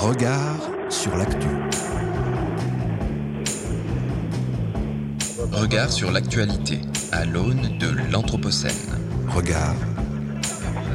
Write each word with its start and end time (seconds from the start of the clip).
Regard 0.00 0.60
sur 0.90 1.16
l'actu. 1.16 1.48
Regard 5.50 5.90
sur 5.90 6.12
l'actualité 6.12 6.80
à 7.10 7.24
l'aune 7.24 7.78
de 7.78 7.88
l'Anthropocène. 8.12 8.70
Regard 9.28 9.74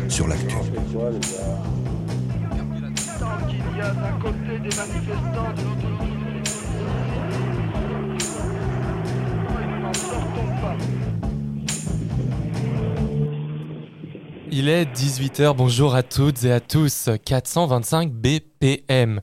sur 0.07 0.27
l'actu. 0.29 0.55
Tant 3.19 3.45
qu'il 3.49 3.77
y 3.77 3.81
a 3.81 3.91
d'un 3.91 4.19
côté 4.21 4.59
des 4.59 4.75
manifestants, 4.75 5.53
de 5.53 5.61
l'autre 5.63 6.12
Il 14.55 14.69
est 14.69 14.85
18h, 14.85 15.55
bonjour 15.55 15.95
à 15.95 16.03
toutes 16.03 16.43
et 16.43 16.51
à 16.51 16.59
tous. 16.59 17.09
425 17.25 18.11
BPM. 18.13 19.19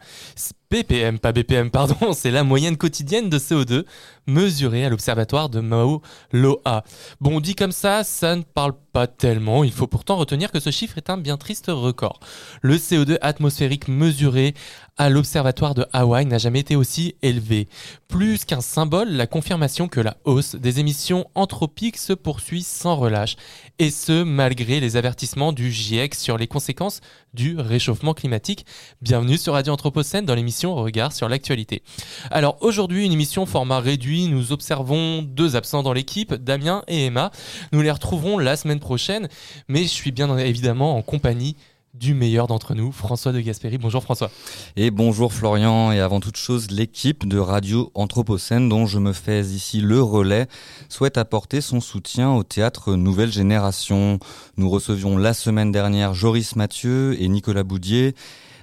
BPM, 0.72 1.20
pas 1.20 1.30
BPM, 1.30 1.70
pardon, 1.70 2.12
c'est 2.14 2.32
la 2.32 2.42
moyenne 2.42 2.76
quotidienne 2.76 3.30
de 3.30 3.38
CO2 3.38 3.84
mesurée 4.30 4.84
à 4.84 4.88
l'observatoire 4.88 5.48
de 5.48 5.60
Mao 5.60 6.00
Loa. 6.32 6.84
Bon, 7.20 7.40
dit 7.40 7.54
comme 7.54 7.72
ça, 7.72 8.04
ça 8.04 8.36
ne 8.36 8.42
parle 8.42 8.74
pas 8.92 9.06
tellement. 9.06 9.64
Il 9.64 9.72
faut 9.72 9.86
pourtant 9.86 10.16
retenir 10.16 10.50
que 10.50 10.60
ce 10.60 10.70
chiffre 10.70 10.96
est 10.96 11.10
un 11.10 11.18
bien 11.18 11.36
triste 11.36 11.66
record. 11.68 12.20
Le 12.62 12.76
CO2 12.76 13.18
atmosphérique 13.20 13.88
mesuré 13.88 14.54
à 14.96 15.08
l'observatoire 15.08 15.74
de 15.74 15.86
Hawaï 15.92 16.26
n'a 16.26 16.38
jamais 16.38 16.60
été 16.60 16.76
aussi 16.76 17.14
élevé. 17.22 17.68
Plus 18.08 18.44
qu'un 18.44 18.60
symbole, 18.60 19.08
la 19.10 19.26
confirmation 19.26 19.88
que 19.88 20.00
la 20.00 20.16
hausse 20.24 20.56
des 20.56 20.78
émissions 20.78 21.26
anthropiques 21.34 21.96
se 21.96 22.12
poursuit 22.12 22.62
sans 22.62 22.96
relâche. 22.96 23.36
Et 23.78 23.90
ce, 23.90 24.22
malgré 24.22 24.78
les 24.78 24.96
avertissements 24.96 25.52
du 25.52 25.70
GIEC 25.72 26.14
sur 26.14 26.36
les 26.36 26.46
conséquences 26.46 27.00
du 27.32 27.56
réchauffement 27.58 28.12
climatique. 28.12 28.66
Bienvenue 29.00 29.38
sur 29.38 29.54
Radio 29.54 29.72
Anthropocène 29.72 30.26
dans 30.26 30.34
l'émission 30.34 30.74
Regard 30.74 31.12
sur 31.12 31.28
l'actualité. 31.28 31.82
Alors 32.30 32.58
aujourd'hui, 32.60 33.06
une 33.06 33.12
émission 33.12 33.46
format 33.46 33.80
réduit. 33.80 34.19
Nous 34.28 34.52
observons 34.52 35.22
deux 35.22 35.56
absents 35.56 35.82
dans 35.82 35.92
l'équipe, 35.92 36.34
Damien 36.34 36.82
et 36.88 37.06
Emma. 37.06 37.30
Nous 37.72 37.80
les 37.80 37.90
retrouverons 37.90 38.38
la 38.38 38.56
semaine 38.56 38.80
prochaine, 38.80 39.28
mais 39.68 39.82
je 39.82 39.88
suis 39.88 40.12
bien 40.12 40.36
évidemment 40.38 40.96
en 40.96 41.02
compagnie 41.02 41.56
du 41.94 42.14
meilleur 42.14 42.46
d'entre 42.46 42.74
nous, 42.74 42.92
François 42.92 43.32
de 43.32 43.40
Gasperi. 43.40 43.76
Bonjour 43.76 44.02
François. 44.02 44.30
Et 44.76 44.90
bonjour 44.90 45.32
Florian, 45.32 45.90
et 45.90 45.98
avant 45.98 46.20
toute 46.20 46.36
chose, 46.36 46.70
l'équipe 46.70 47.26
de 47.26 47.38
Radio 47.38 47.90
Anthropocène, 47.94 48.68
dont 48.68 48.86
je 48.86 48.98
me 48.98 49.12
fais 49.12 49.40
ici 49.40 49.80
le 49.80 50.00
relais, 50.00 50.46
souhaite 50.88 51.18
apporter 51.18 51.60
son 51.60 51.80
soutien 51.80 52.32
au 52.32 52.44
théâtre 52.44 52.94
Nouvelle 52.94 53.32
Génération. 53.32 54.20
Nous 54.56 54.70
recevions 54.70 55.18
la 55.18 55.34
semaine 55.34 55.72
dernière 55.72 56.14
Joris 56.14 56.54
Mathieu 56.54 57.20
et 57.20 57.28
Nicolas 57.28 57.64
Boudier. 57.64 58.14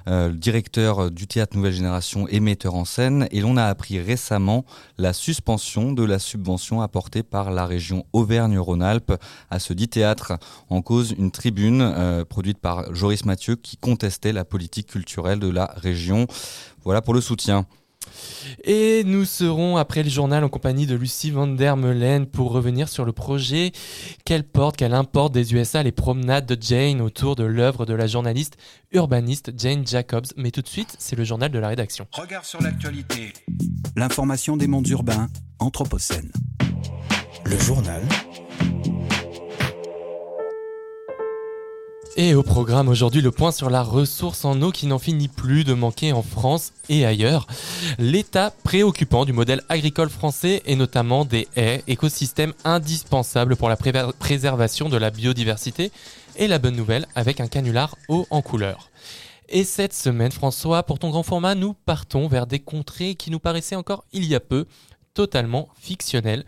Euh, 0.07 0.31
directeur 0.31 1.11
du 1.11 1.27
théâtre 1.27 1.57
Nouvelle 1.57 1.73
Génération 1.73 2.27
et 2.29 2.39
metteur 2.39 2.75
en 2.75 2.85
scène. 2.85 3.27
Et 3.31 3.41
l'on 3.41 3.57
a 3.57 3.65
appris 3.65 3.99
récemment 3.99 4.63
la 4.97 5.11
suspension 5.11 5.91
de 5.91 6.03
la 6.03 6.17
subvention 6.17 6.81
apportée 6.81 7.23
par 7.23 7.51
la 7.51 7.65
région 7.65 8.05
Auvergne-Rhône-Alpes 8.13 9.13
à 9.49 9.59
ce 9.59 9.73
dit 9.73 9.89
théâtre. 9.89 10.33
En 10.69 10.81
cause, 10.81 11.13
une 11.17 11.31
tribune 11.31 11.81
euh, 11.81 12.23
produite 12.23 12.59
par 12.59 12.93
Joris 12.95 13.25
Mathieu 13.25 13.57
qui 13.57 13.75
contestait 13.75 14.31
la 14.31 14.45
politique 14.45 14.87
culturelle 14.87 15.39
de 15.39 15.49
la 15.49 15.73
région. 15.75 16.25
Voilà 16.83 17.01
pour 17.01 17.13
le 17.13 17.19
soutien. 17.19 17.65
Et 18.63 19.03
nous 19.03 19.25
serons 19.25 19.77
après 19.77 20.03
le 20.03 20.09
journal 20.09 20.43
en 20.43 20.49
compagnie 20.49 20.85
de 20.85 20.95
Lucie 20.95 21.31
van 21.31 21.47
der 21.47 21.77
Meulen 21.77 22.25
pour 22.25 22.51
revenir 22.51 22.89
sur 22.89 23.05
le 23.05 23.11
projet 23.11 23.71
qu'elle 24.25 24.43
porte, 24.43 24.77
qu'elle 24.77 24.93
importe 24.93 25.33
des 25.33 25.53
USA 25.53 25.83
les 25.83 25.91
promenades 25.91 26.45
de 26.45 26.57
Jane 26.59 27.01
autour 27.01 27.35
de 27.35 27.43
l'œuvre 27.43 27.85
de 27.85 27.93
la 27.93 28.07
journaliste 28.07 28.57
urbaniste 28.91 29.51
Jane 29.57 29.85
Jacobs. 29.85 30.27
Mais 30.35 30.51
tout 30.51 30.61
de 30.61 30.67
suite, 30.67 30.95
c'est 30.99 31.15
le 31.15 31.23
journal 31.23 31.51
de 31.51 31.59
la 31.59 31.69
rédaction. 31.69 32.07
Regard 32.11 32.45
sur 32.45 32.61
l'actualité. 32.61 33.33
L'information 33.95 34.57
des 34.57 34.67
mondes 34.67 34.87
urbains, 34.87 35.29
Anthropocène. 35.59 36.31
Le 37.45 37.57
journal 37.57 38.01
Et 42.19 42.33
au 42.33 42.41
programme 42.41 42.87
aujourd'hui, 42.87 43.21
le 43.21 43.29
point 43.29 43.51
sur 43.51 43.69
la 43.69 43.83
ressource 43.83 44.43
en 44.43 44.59
eau 44.63 44.71
qui 44.71 44.87
n'en 44.87 44.97
finit 44.97 45.27
plus 45.27 45.63
de 45.63 45.75
manquer 45.75 46.13
en 46.13 46.23
France 46.23 46.73
et 46.89 47.05
ailleurs. 47.05 47.45
L'état 47.99 48.51
préoccupant 48.63 49.23
du 49.23 49.33
modèle 49.33 49.61
agricole 49.69 50.09
français 50.09 50.63
et 50.65 50.75
notamment 50.75 51.25
des 51.25 51.47
haies, 51.55 51.83
écosystème 51.85 52.53
indispensable 52.63 53.55
pour 53.55 53.69
la 53.69 53.75
pré- 53.77 53.93
préservation 54.17 54.89
de 54.89 54.97
la 54.97 55.11
biodiversité. 55.11 55.91
Et 56.37 56.47
la 56.47 56.57
bonne 56.57 56.75
nouvelle 56.75 57.05
avec 57.13 57.39
un 57.39 57.47
canular 57.47 57.95
eau 58.09 58.25
en 58.31 58.41
couleur. 58.41 58.89
Et 59.49 59.63
cette 59.63 59.93
semaine, 59.93 60.31
François, 60.31 60.81
pour 60.81 60.97
ton 60.97 61.11
grand 61.11 61.21
format, 61.23 61.53
nous 61.53 61.75
partons 61.85 62.27
vers 62.27 62.47
des 62.47 62.59
contrées 62.59 63.13
qui 63.13 63.29
nous 63.29 63.39
paraissaient 63.39 63.75
encore 63.75 64.05
il 64.11 64.25
y 64.25 64.33
a 64.33 64.39
peu 64.39 64.65
totalement 65.13 65.69
fictionnelles 65.79 66.45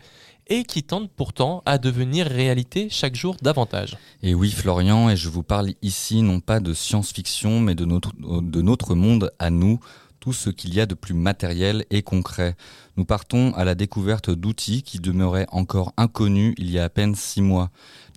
et 0.50 0.64
qui 0.64 0.82
tendent 0.82 1.08
pourtant 1.08 1.62
à 1.64 1.78
devenir 1.78 2.26
réalité 2.26 2.88
chaque 2.90 3.14
jour 3.14 3.36
davantage. 3.40 3.96
Et 4.22 4.34
oui, 4.34 4.50
Florian, 4.50 5.08
et 5.08 5.16
je 5.16 5.28
vous 5.28 5.44
parle 5.44 5.70
ici 5.80 6.22
non 6.22 6.40
pas 6.40 6.60
de 6.60 6.74
science-fiction, 6.74 7.60
mais 7.60 7.74
de 7.74 7.84
notre, 7.84 8.12
de 8.18 8.60
notre 8.60 8.94
monde 8.94 9.32
à 9.38 9.48
nous, 9.48 9.80
tout 10.18 10.32
ce 10.34 10.50
qu'il 10.50 10.74
y 10.74 10.80
a 10.80 10.86
de 10.86 10.94
plus 10.94 11.14
matériel 11.14 11.86
et 11.90 12.02
concret. 12.02 12.54
Nous 12.96 13.06
partons 13.06 13.54
à 13.54 13.64
la 13.64 13.74
découverte 13.74 14.30
d'outils 14.30 14.82
qui 14.82 14.98
demeuraient 14.98 15.46
encore 15.50 15.94
inconnus 15.96 16.54
il 16.58 16.70
y 16.70 16.78
a 16.78 16.84
à 16.84 16.88
peine 16.90 17.14
six 17.14 17.40
mois. 17.40 17.70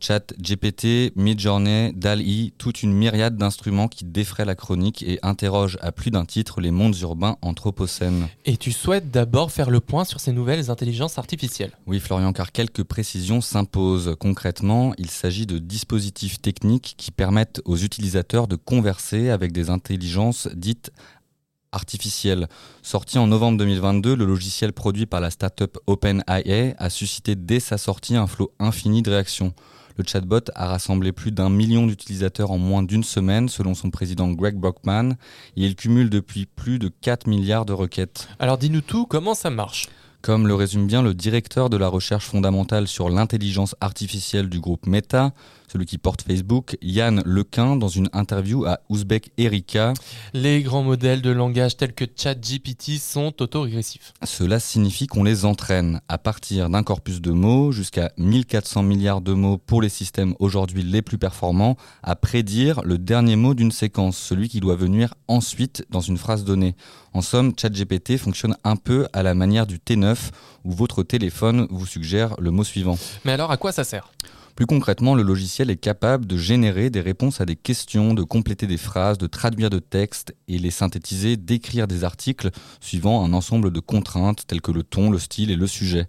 Chat 0.03 0.33
GPT, 0.37 1.15
Midjourney, 1.15 1.93
DALI, 1.93 2.53
toute 2.57 2.83
une 2.83 2.91
myriade 2.91 3.37
d'instruments 3.37 3.87
qui 3.87 4.03
défraient 4.03 4.43
la 4.43 4.53
chronique 4.53 5.01
et 5.01 5.17
interrogent 5.23 5.77
à 5.81 5.93
plus 5.93 6.11
d'un 6.11 6.25
titre 6.25 6.59
les 6.59 6.71
mondes 6.71 6.97
urbains 6.99 7.37
anthropocènes. 7.41 8.27
Et 8.43 8.57
tu 8.57 8.73
souhaites 8.73 9.11
d'abord 9.11 9.53
faire 9.53 9.69
le 9.69 9.79
point 9.79 10.03
sur 10.03 10.19
ces 10.19 10.33
nouvelles 10.33 10.69
intelligences 10.69 11.17
artificielles. 11.17 11.71
Oui, 11.87 12.01
Florian, 12.01 12.33
car 12.33 12.51
quelques 12.51 12.83
précisions 12.83 13.39
s'imposent. 13.39 14.17
Concrètement, 14.19 14.93
il 14.97 15.09
s'agit 15.09 15.45
de 15.45 15.57
dispositifs 15.57 16.41
techniques 16.41 16.95
qui 16.97 17.11
permettent 17.11 17.61
aux 17.63 17.77
utilisateurs 17.77 18.49
de 18.49 18.57
converser 18.57 19.29
avec 19.29 19.53
des 19.53 19.69
intelligences 19.69 20.49
dites 20.53 20.91
artificielles. 21.71 22.49
Sorti 22.81 23.17
en 23.17 23.27
novembre 23.27 23.57
2022, 23.57 24.17
le 24.17 24.25
logiciel 24.25 24.73
produit 24.73 25.05
par 25.05 25.21
la 25.21 25.31
startup 25.31 25.77
OpenAI 25.87 26.75
a 26.77 26.89
suscité 26.89 27.35
dès 27.35 27.61
sa 27.61 27.77
sortie 27.77 28.17
un 28.17 28.27
flot 28.27 28.51
infini 28.59 29.01
de 29.01 29.09
réactions. 29.09 29.53
Le 29.97 30.03
chatbot 30.05 30.49
a 30.55 30.67
rassemblé 30.67 31.11
plus 31.11 31.31
d'un 31.31 31.49
million 31.49 31.85
d'utilisateurs 31.85 32.51
en 32.51 32.57
moins 32.57 32.81
d'une 32.81 33.03
semaine, 33.03 33.47
selon 33.47 33.75
son 33.75 33.91
président 33.91 34.31
Greg 34.31 34.55
Brockman, 34.55 35.11
et 35.55 35.65
il 35.65 35.75
cumule 35.75 36.09
depuis 36.09 36.45
plus 36.45 36.79
de 36.79 36.89
4 37.01 37.27
milliards 37.27 37.65
de 37.65 37.73
requêtes. 37.73 38.27
Alors 38.39 38.57
dis-nous 38.57 38.81
tout, 38.81 39.05
comment 39.05 39.35
ça 39.35 39.49
marche? 39.49 39.87
Comme 40.23 40.47
le 40.47 40.55
résume 40.55 40.87
bien 40.87 41.03
le 41.03 41.13
directeur 41.13 41.69
de 41.69 41.75
la 41.75 41.89
recherche 41.89 42.25
fondamentale 42.25 42.87
sur 42.87 43.09
l'intelligence 43.09 43.75
artificielle 43.81 44.47
du 44.47 44.59
groupe 44.61 44.87
Meta, 44.87 45.33
celui 45.73 45.87
qui 45.87 45.97
porte 45.97 46.21
Facebook, 46.21 46.77
Yann 46.83 47.23
Lequin, 47.25 47.75
dans 47.75 47.87
une 47.87 48.07
interview 48.13 48.63
à 48.65 48.81
Ouzbek 48.89 49.31
Erika. 49.39 49.93
Les 50.33 50.61
grands 50.61 50.83
modèles 50.83 51.23
de 51.23 51.31
langage 51.31 51.77
tels 51.77 51.93
que 51.93 52.05
ChatGPT 52.15 52.99
sont 52.99 53.33
autorégressifs. 53.41 54.13
Cela 54.23 54.59
signifie 54.59 55.07
qu'on 55.07 55.23
les 55.23 55.45
entraîne 55.45 55.99
à 56.07 56.19
partir 56.19 56.69
d'un 56.69 56.83
corpus 56.83 57.21
de 57.21 57.31
mots 57.31 57.71
jusqu'à 57.71 58.11
1400 58.17 58.83
milliards 58.83 59.21
de 59.21 59.33
mots 59.33 59.57
pour 59.57 59.81
les 59.81 59.89
systèmes 59.89 60.35
aujourd'hui 60.37 60.83
les 60.83 61.01
plus 61.01 61.17
performants 61.17 61.75
à 62.03 62.15
prédire 62.15 62.83
le 62.83 62.99
dernier 62.99 63.35
mot 63.35 63.55
d'une 63.55 63.71
séquence, 63.71 64.17
celui 64.17 64.49
qui 64.49 64.59
doit 64.59 64.75
venir 64.75 65.15
ensuite 65.27 65.87
dans 65.89 66.01
une 66.01 66.17
phrase 66.17 66.43
donnée. 66.43 66.75
En 67.13 67.21
somme, 67.21 67.51
ChatGPT 67.59 68.17
fonctionne 68.17 68.55
un 68.63 68.75
peu 68.75 69.07
à 69.11 69.23
la 69.23 69.33
manière 69.33 69.65
du 69.65 69.79
T9 69.79 70.17
où 70.65 70.71
votre 70.71 71.01
téléphone 71.01 71.65
vous 71.71 71.87
suggère 71.87 72.35
le 72.39 72.51
mot 72.51 72.63
suivant. 72.63 72.97
Mais 73.25 73.31
alors 73.31 73.49
à 73.49 73.57
quoi 73.57 73.71
ça 73.71 73.83
sert? 73.83 74.11
Plus 74.55 74.67
concrètement, 74.67 75.15
le 75.15 75.23
logiciel 75.23 75.71
est 75.71 75.77
capable 75.77 76.27
de 76.27 76.37
générer 76.37 76.91
des 76.91 77.01
réponses 77.01 77.41
à 77.41 77.45
des 77.45 77.55
questions, 77.55 78.13
de 78.13 78.21
compléter 78.21 78.67
des 78.67 78.77
phrases, 78.77 79.17
de 79.17 79.25
traduire 79.25 79.71
de 79.71 79.79
textes 79.79 80.35
et 80.47 80.59
les 80.59 80.69
synthétiser, 80.69 81.37
d'écrire 81.37 81.87
des 81.87 82.03
articles 82.03 82.51
suivant 82.79 83.25
un 83.25 83.33
ensemble 83.33 83.71
de 83.71 83.79
contraintes 83.79 84.45
telles 84.45 84.61
que 84.61 84.71
le 84.71 84.83
ton, 84.83 85.09
le 85.09 85.17
style 85.17 85.49
et 85.49 85.55
le 85.55 85.65
sujet. 85.65 86.07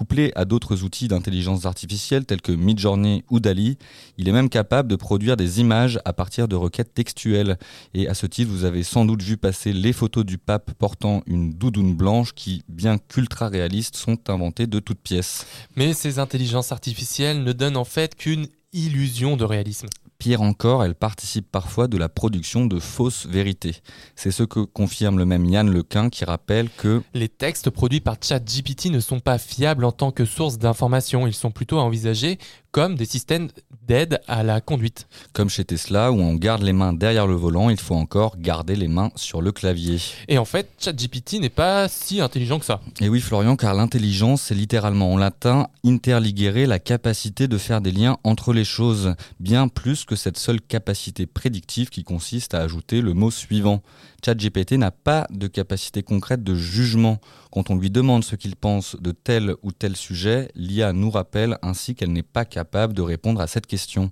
Couplé 0.00 0.32
à 0.34 0.46
d'autres 0.46 0.82
outils 0.82 1.08
d'intelligence 1.08 1.66
artificielle 1.66 2.24
tels 2.24 2.40
que 2.40 2.52
Midjourney 2.52 3.22
ou 3.28 3.38
Dali, 3.38 3.76
il 4.16 4.30
est 4.30 4.32
même 4.32 4.48
capable 4.48 4.88
de 4.88 4.96
produire 4.96 5.36
des 5.36 5.60
images 5.60 6.00
à 6.06 6.14
partir 6.14 6.48
de 6.48 6.56
requêtes 6.56 6.94
textuelles. 6.94 7.58
Et 7.92 8.08
à 8.08 8.14
ce 8.14 8.24
titre, 8.24 8.50
vous 8.50 8.64
avez 8.64 8.82
sans 8.82 9.04
doute 9.04 9.20
vu 9.22 9.36
passer 9.36 9.74
les 9.74 9.92
photos 9.92 10.24
du 10.24 10.38
pape 10.38 10.72
portant 10.78 11.22
une 11.26 11.52
doudoune 11.52 11.94
blanche 11.94 12.32
qui, 12.32 12.62
bien 12.66 12.96
qu'ultra 12.96 13.48
réalistes, 13.48 13.94
sont 13.94 14.30
inventées 14.30 14.66
de 14.66 14.78
toutes 14.78 15.00
pièces. 15.00 15.44
Mais 15.76 15.92
ces 15.92 16.18
intelligences 16.18 16.72
artificielles 16.72 17.44
ne 17.44 17.52
donnent 17.52 17.76
en 17.76 17.84
fait 17.84 18.14
qu'une 18.14 18.46
illusion 18.72 19.36
de 19.36 19.44
réalisme. 19.44 19.88
Pire 20.20 20.42
encore, 20.42 20.84
elle 20.84 20.94
participe 20.94 21.50
parfois 21.50 21.88
de 21.88 21.96
la 21.96 22.10
production 22.10 22.66
de 22.66 22.78
fausses 22.78 23.24
vérités. 23.24 23.76
C'est 24.16 24.30
ce 24.30 24.42
que 24.42 24.60
confirme 24.60 25.16
le 25.16 25.24
même 25.24 25.46
Yann 25.46 25.70
Lequin 25.70 26.10
qui 26.10 26.26
rappelle 26.26 26.68
que 26.68 27.00
Les 27.14 27.30
textes 27.30 27.70
produits 27.70 28.02
par 28.02 28.16
ChatGPT 28.20 28.90
ne 28.90 29.00
sont 29.00 29.20
pas 29.20 29.38
fiables 29.38 29.82
en 29.82 29.92
tant 29.92 30.10
que 30.10 30.26
source 30.26 30.58
d'information, 30.58 31.26
ils 31.26 31.32
sont 31.32 31.50
plutôt 31.50 31.78
à 31.78 31.84
envisager 31.84 32.38
comme 32.72 32.94
des 32.94 33.04
systèmes 33.04 33.48
d'aide 33.86 34.20
à 34.28 34.42
la 34.42 34.60
conduite. 34.60 35.08
Comme 35.32 35.48
chez 35.48 35.64
Tesla, 35.64 36.12
où 36.12 36.20
on 36.20 36.34
garde 36.34 36.62
les 36.62 36.72
mains 36.72 36.92
derrière 36.92 37.26
le 37.26 37.34
volant, 37.34 37.70
il 37.70 37.80
faut 37.80 37.94
encore 37.94 38.38
garder 38.38 38.76
les 38.76 38.88
mains 38.88 39.10
sur 39.16 39.42
le 39.42 39.52
clavier. 39.52 39.98
Et 40.28 40.38
en 40.38 40.44
fait, 40.44 40.70
ChatGPT 40.78 41.40
n'est 41.40 41.48
pas 41.48 41.88
si 41.88 42.20
intelligent 42.20 42.58
que 42.58 42.64
ça. 42.64 42.80
Et 43.00 43.08
oui, 43.08 43.20
Florian, 43.20 43.56
car 43.56 43.74
l'intelligence, 43.74 44.42
c'est 44.42 44.54
littéralement 44.54 45.12
en 45.12 45.18
latin 45.18 45.68
interligere, 45.84 46.66
la 46.66 46.78
capacité 46.78 47.48
de 47.48 47.58
faire 47.58 47.80
des 47.80 47.92
liens 47.92 48.18
entre 48.24 48.52
les 48.52 48.64
choses, 48.64 49.14
bien 49.40 49.68
plus 49.68 50.04
que 50.04 50.16
cette 50.16 50.38
seule 50.38 50.60
capacité 50.60 51.26
prédictive 51.26 51.88
qui 51.88 52.04
consiste 52.04 52.54
à 52.54 52.60
ajouter 52.60 53.00
le 53.00 53.14
mot 53.14 53.30
suivant. 53.30 53.82
ChatGPT 54.24 54.72
n'a 54.72 54.90
pas 54.90 55.26
de 55.30 55.46
capacité 55.46 56.02
concrète 56.02 56.42
de 56.42 56.54
jugement. 56.54 57.18
Quand 57.50 57.70
on 57.70 57.76
lui 57.76 57.90
demande 57.90 58.24
ce 58.24 58.36
qu'il 58.36 58.56
pense 58.56 58.96
de 59.00 59.12
tel 59.12 59.54
ou 59.62 59.72
tel 59.72 59.96
sujet, 59.96 60.50
l'IA 60.54 60.92
nous 60.92 61.10
rappelle 61.10 61.58
ainsi 61.62 61.94
qu'elle 61.94 62.12
n'est 62.12 62.22
pas 62.22 62.44
capable 62.44 62.94
de 62.94 63.02
répondre 63.02 63.40
à 63.40 63.46
cette 63.46 63.66
question. 63.66 64.10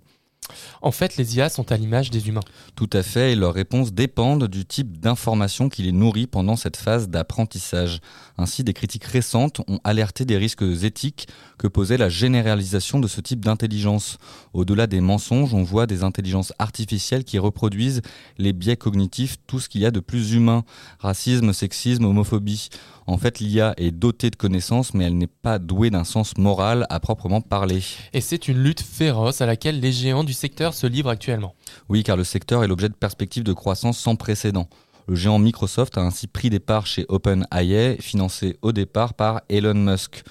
En 0.82 0.90
fait, 0.90 1.16
les 1.16 1.36
IA 1.36 1.48
sont 1.48 1.70
à 1.72 1.76
l'image 1.76 2.10
des 2.10 2.28
humains. 2.28 2.40
Tout 2.76 2.90
à 2.92 3.02
fait, 3.02 3.32
et 3.32 3.34
leurs 3.36 3.54
réponses 3.54 3.92
dépendent 3.92 4.46
du 4.46 4.64
type 4.64 4.98
d'information 4.98 5.68
qui 5.68 5.82
les 5.82 5.92
nourrit 5.92 6.26
pendant 6.26 6.56
cette 6.56 6.76
phase 6.76 7.08
d'apprentissage. 7.08 8.00
Ainsi, 8.36 8.64
des 8.64 8.72
critiques 8.72 9.04
récentes 9.04 9.60
ont 9.68 9.80
alerté 9.84 10.24
des 10.24 10.36
risques 10.36 10.62
éthiques 10.62 11.28
que 11.58 11.66
posait 11.66 11.96
la 11.96 12.08
généralisation 12.08 13.00
de 13.00 13.08
ce 13.08 13.20
type 13.20 13.44
d'intelligence. 13.44 14.18
Au-delà 14.52 14.86
des 14.86 15.00
mensonges, 15.00 15.54
on 15.54 15.62
voit 15.62 15.86
des 15.86 16.04
intelligences 16.04 16.52
artificielles 16.58 17.24
qui 17.24 17.38
reproduisent 17.38 18.02
les 18.38 18.52
biais 18.52 18.76
cognitifs, 18.76 19.36
tout 19.46 19.60
ce 19.60 19.68
qu'il 19.68 19.80
y 19.80 19.86
a 19.86 19.90
de 19.90 20.00
plus 20.00 20.32
humain. 20.32 20.64
Racisme, 21.00 21.52
sexisme, 21.52 22.04
homophobie. 22.04 22.68
En 23.08 23.16
fait, 23.16 23.40
l'IA 23.40 23.72
est 23.78 23.90
dotée 23.90 24.28
de 24.28 24.36
connaissances, 24.36 24.92
mais 24.92 25.04
elle 25.04 25.16
n'est 25.16 25.26
pas 25.26 25.58
douée 25.58 25.88
d'un 25.88 26.04
sens 26.04 26.36
moral 26.36 26.86
à 26.90 27.00
proprement 27.00 27.40
parler. 27.40 27.80
Et 28.12 28.20
c'est 28.20 28.48
une 28.48 28.62
lutte 28.62 28.82
féroce 28.82 29.40
à 29.40 29.46
laquelle 29.46 29.80
les 29.80 29.92
géants 29.92 30.24
du 30.24 30.34
secteur 30.34 30.74
se 30.74 30.86
livrent 30.86 31.08
actuellement. 31.08 31.54
Oui, 31.88 32.02
car 32.02 32.18
le 32.18 32.24
secteur 32.24 32.62
est 32.62 32.68
l'objet 32.68 32.90
de 32.90 32.94
perspectives 32.94 33.44
de 33.44 33.54
croissance 33.54 33.98
sans 33.98 34.14
précédent. 34.14 34.68
Le 35.06 35.14
géant 35.14 35.38
Microsoft 35.38 35.96
a 35.96 36.02
ainsi 36.02 36.26
pris 36.26 36.50
des 36.50 36.60
parts 36.60 36.86
chez 36.86 37.06
OpenAI, 37.08 37.96
financé 37.98 38.58
au 38.60 38.72
départ 38.72 39.14
par 39.14 39.40
Elon 39.48 39.72
Musk. 39.72 40.22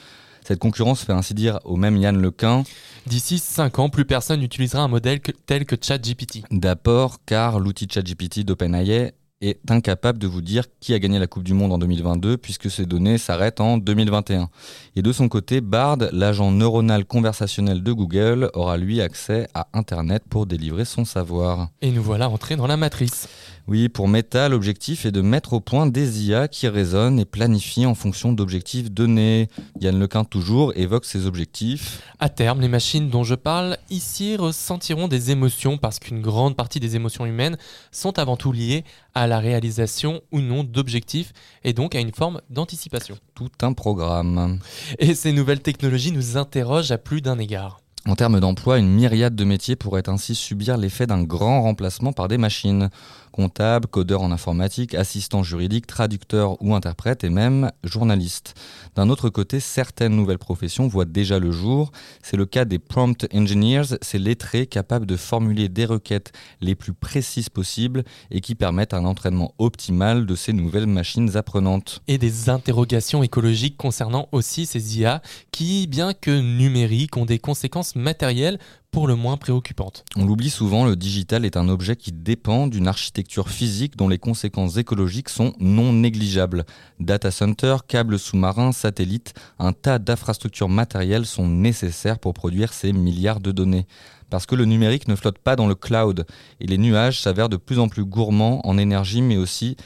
Cette 0.48 0.60
concurrence 0.60 1.04
fait 1.04 1.14
ainsi 1.14 1.34
dire 1.34 1.60
au 1.66 1.78
même 1.78 1.98
Yann 1.98 2.22
Lequin. 2.22 2.64
D'ici 3.08 3.40
5 3.40 3.80
ans, 3.80 3.90
plus 3.90 4.06
personne 4.06 4.40
n'utilisera 4.40 4.84
un 4.84 4.88
modèle 4.88 5.20
tel 5.48 5.66
que 5.66 5.76
ChatGPT. 5.82 6.44
D'abord, 6.52 7.18
car 7.26 7.60
l'outil 7.60 7.88
ChatGPT 7.92 8.46
d'OpenAI 8.46 9.14
est 9.42 9.60
incapable 9.70 10.20
de 10.20 10.28
vous 10.28 10.42
dire 10.42 10.66
qui 10.80 10.94
a 10.94 11.00
gagné 11.00 11.20
la 11.20 11.28
Coupe 11.28 11.44
du 11.44 11.54
Monde 11.54 11.72
en 11.72 11.78
2022 11.78 12.38
puisque 12.38 12.72
ces 12.72 12.86
données 12.86 13.18
s'arrêtent 13.18 13.62
en 13.62 13.78
2021. 13.78 14.50
Et 14.96 15.02
de 15.02 15.12
son 15.12 15.30
côté, 15.30 15.62
Bard, 15.62 15.98
l'agent 16.12 16.52
neuronal 16.52 17.06
conversationnel 17.06 17.84
de 17.84 17.92
Google, 17.92 18.50
aura 18.54 18.78
lui 18.78 19.02
accès 19.02 19.48
à 19.54 19.68
Internet 19.74 20.24
pour 20.30 20.46
délivrer 20.46 20.86
son 20.86 21.06
savoir. 21.06 21.70
Et 21.82 21.92
nous 21.92 22.04
voilà 22.04 22.30
entrés 22.30 22.56
dans 22.56 22.68
la 22.68 22.78
matrice. 22.78 23.28
Oui, 23.70 23.90
pour 23.90 24.08
Meta, 24.08 24.48
l'objectif 24.48 25.06
est 25.06 25.12
de 25.12 25.20
mettre 25.20 25.52
au 25.52 25.60
point 25.60 25.88
des 25.88 26.26
IA 26.26 26.48
qui 26.48 26.70
raisonnent 26.70 27.20
et 27.20 27.26
planifient 27.26 27.86
en 27.86 27.96
fonction 27.96 28.32
d'objectifs 28.32 28.90
donnés. 28.90 29.50
Yann 29.82 30.00
Lequin 30.00 30.24
toujours 30.24 30.72
évoque 30.78 31.04
ces 31.04 31.26
objectifs. 31.26 32.02
À 32.20 32.30
terme, 32.30 32.62
les 32.62 32.70
machines 32.70 33.10
dont 33.10 33.26
je 33.26 33.36
parle 33.36 33.78
ici 33.90 34.38
ressentiront 34.38 35.10
des 35.10 35.32
émotions 35.32 35.78
parce 35.78 36.00
qu'une 36.00 36.22
grande 36.22 36.56
partie 36.56 36.80
des 36.80 36.96
émotions 36.96 37.26
humaines 37.26 37.58
sont 37.92 38.18
avant 38.20 38.38
tout 38.38 38.54
liées 38.54 38.86
à 39.14 39.28
la 39.28 39.40
réalisation 39.40 40.22
ou 40.32 40.40
non 40.40 40.64
d'objectifs 40.64 41.34
et 41.66 41.74
donc 41.74 41.94
à 41.94 42.00
une 42.00 42.14
forme 42.14 42.40
d'anticipation. 42.50 43.18
Tout 43.36 43.52
un 43.62 43.74
programme. 43.74 44.60
Et 44.98 45.14
ces 45.14 45.34
nouvelles 45.34 45.62
technologies 45.62 46.14
nous 46.14 46.38
interrogent 46.38 46.92
à 46.92 46.98
plus 46.98 47.20
d'un 47.20 47.38
égard. 47.38 47.82
En 48.08 48.16
termes 48.16 48.40
d'emploi, 48.40 48.80
une 48.80 48.88
myriade 48.88 49.36
de 49.36 49.44
métiers 49.44 49.76
pourrait 49.76 50.08
ainsi 50.08 50.34
subir 50.34 50.78
l'effet 50.78 51.06
d'un 51.06 51.24
grand 51.24 51.62
remplacement 51.64 52.14
par 52.14 52.30
des 52.30 52.38
machines. 52.38 52.90
Comptable, 53.32 53.88
codeur 53.88 54.22
en 54.22 54.32
informatique, 54.32 54.96
assistant 54.96 55.44
juridique, 55.44 55.88
traducteur 55.88 56.62
ou 56.62 56.74
interprète 56.74 57.24
et 57.24 57.30
même 57.30 57.72
journaliste. 57.84 58.56
D'un 58.96 59.10
autre 59.10 59.30
côté, 59.30 59.60
certaines 59.60 60.16
nouvelles 60.16 60.38
professions 60.38 60.88
voient 60.88 61.06
déjà 61.06 61.40
le 61.40 61.52
jour. 61.52 61.92
C'est 62.24 62.38
le 62.38 62.46
cas 62.46 62.66
des 62.66 62.80
prompt 62.80 63.28
engineers, 63.34 63.98
ces 64.02 64.18
lettrés 64.18 64.66
capables 64.66 65.06
de 65.06 65.16
formuler 65.16 65.70
des 65.70 65.86
requêtes 65.86 66.32
les 66.62 66.76
plus 66.76 66.94
précises 66.94 67.50
possibles 67.50 68.04
et 68.32 68.42
qui 68.42 68.56
permettent 68.56 68.94
un 68.94 69.06
entraînement 69.06 69.54
optimal 69.58 70.26
de 70.26 70.36
ces 70.36 70.54
nouvelles 70.54 70.88
machines 70.88 71.38
apprenantes. 71.38 72.02
Et 72.08 72.18
des 72.18 72.50
interrogations 72.50 73.24
écologiques 73.24 73.78
concernant 73.78 74.30
aussi 74.32 74.66
ces 74.66 75.00
IA 75.00 75.22
qui, 75.52 75.88
bien 75.88 76.14
que 76.14 76.32
numériques, 76.32 77.18
ont 77.18 77.26
des 77.26 77.40
conséquences 77.40 77.96
matérielles 77.96 78.60
le 79.06 79.16
moins 79.16 79.38
préoccupante. 79.38 80.04
On 80.16 80.26
l'oublie 80.26 80.50
souvent, 80.50 80.86
le 80.86 80.96
digital 80.96 81.46
est 81.46 81.58
un 81.58 81.70
objet 81.70 81.96
qui 81.96 82.12
dépend 82.12 82.66
d'une 82.66 82.88
architecture 82.88 83.50
physique 83.50 83.96
dont 83.96 84.08
les 84.08 84.18
conséquences 84.18 84.78
écologiques 84.78 85.30
sont 85.30 85.54
non 85.60 85.94
négligeables. 85.94 86.66
Data 87.00 87.30
center, 87.30 87.76
câbles 87.88 88.18
sous-marins, 88.18 88.72
satellites, 88.72 89.36
un 89.60 89.74
tas 89.74 90.00
d'infrastructures 90.00 90.70
matérielles 90.70 91.26
sont 91.26 91.48
nécessaires 91.48 92.18
pour 92.18 92.34
produire 92.34 92.74
ces 92.74 92.94
milliards 92.94 93.42
de 93.42 93.52
données. 93.52 93.86
Parce 94.30 94.46
que 94.46 94.56
le 94.56 94.66
numérique 94.66 95.08
ne 95.08 95.16
flotte 95.16 95.38
pas 95.38 95.56
dans 95.56 95.68
le 95.68 95.76
cloud 95.76 96.26
et 96.60 96.68
les 96.68 96.78
nuages 96.78 97.22
s'avèrent 97.22 97.50
de 97.50 97.58
plus 97.58 97.80
en 97.80 97.88
plus 97.88 98.04
gourmands 98.04 98.66
en 98.68 98.78
énergie 98.78 99.22
mais 99.22 99.38
aussi 99.38 99.78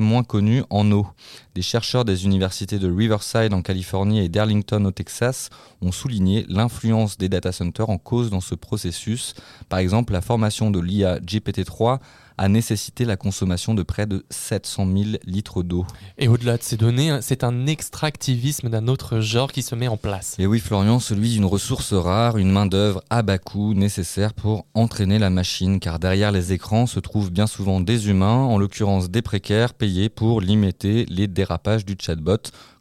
moins 0.00 0.22
connu 0.22 0.62
en 0.70 0.90
eau. 0.92 1.06
Des 1.54 1.62
chercheurs 1.62 2.04
des 2.04 2.24
universités 2.24 2.78
de 2.78 2.90
Riverside 2.90 3.52
en 3.52 3.62
Californie 3.62 4.20
et 4.20 4.28
d'Arlington 4.28 4.84
au 4.84 4.90
Texas 4.90 5.50
ont 5.80 5.92
souligné 5.92 6.44
l'influence 6.48 7.18
des 7.18 7.28
data 7.28 7.52
centers 7.52 7.90
en 7.90 7.98
cause 7.98 8.30
dans 8.30 8.40
ce 8.40 8.54
processus. 8.54 9.34
Par 9.68 9.78
exemple, 9.78 10.12
la 10.12 10.20
formation 10.20 10.70
de 10.70 10.80
l'IA 10.80 11.18
GPT-3 11.18 11.98
a 12.38 12.48
nécessité 12.48 13.04
la 13.04 13.16
consommation 13.16 13.74
de 13.74 13.82
près 13.82 14.06
de 14.06 14.24
700 14.30 14.86
000 14.86 15.04
litres 15.26 15.62
d'eau. 15.62 15.84
Et 16.16 16.28
au-delà 16.28 16.56
de 16.56 16.62
ces 16.62 16.76
données, 16.76 17.18
c'est 17.20 17.44
un 17.44 17.66
extractivisme 17.66 18.70
d'un 18.70 18.88
autre 18.88 19.20
genre 19.20 19.52
qui 19.52 19.62
se 19.62 19.74
met 19.74 19.88
en 19.88 19.96
place. 19.96 20.36
Et 20.38 20.46
oui, 20.46 20.60
Florian, 20.60 21.00
celui 21.00 21.30
d'une 21.30 21.44
ressource 21.44 21.92
rare, 21.92 22.38
une 22.38 22.50
main-d'œuvre 22.50 23.02
à 23.10 23.22
bas 23.22 23.38
coût 23.38 23.74
nécessaire 23.74 24.32
pour 24.32 24.66
entraîner 24.74 25.18
la 25.18 25.30
machine, 25.30 25.80
car 25.80 25.98
derrière 25.98 26.32
les 26.32 26.52
écrans 26.52 26.86
se 26.86 27.00
trouvent 27.00 27.30
bien 27.30 27.46
souvent 27.46 27.80
des 27.80 28.08
humains, 28.08 28.28
en 28.28 28.58
l'occurrence 28.58 29.10
des 29.10 29.22
précaires, 29.22 29.74
payés 29.74 30.08
pour 30.08 30.40
limiter 30.40 31.04
les 31.08 31.26
dérapages 31.26 31.84
du 31.84 31.96
chatbot 32.00 32.38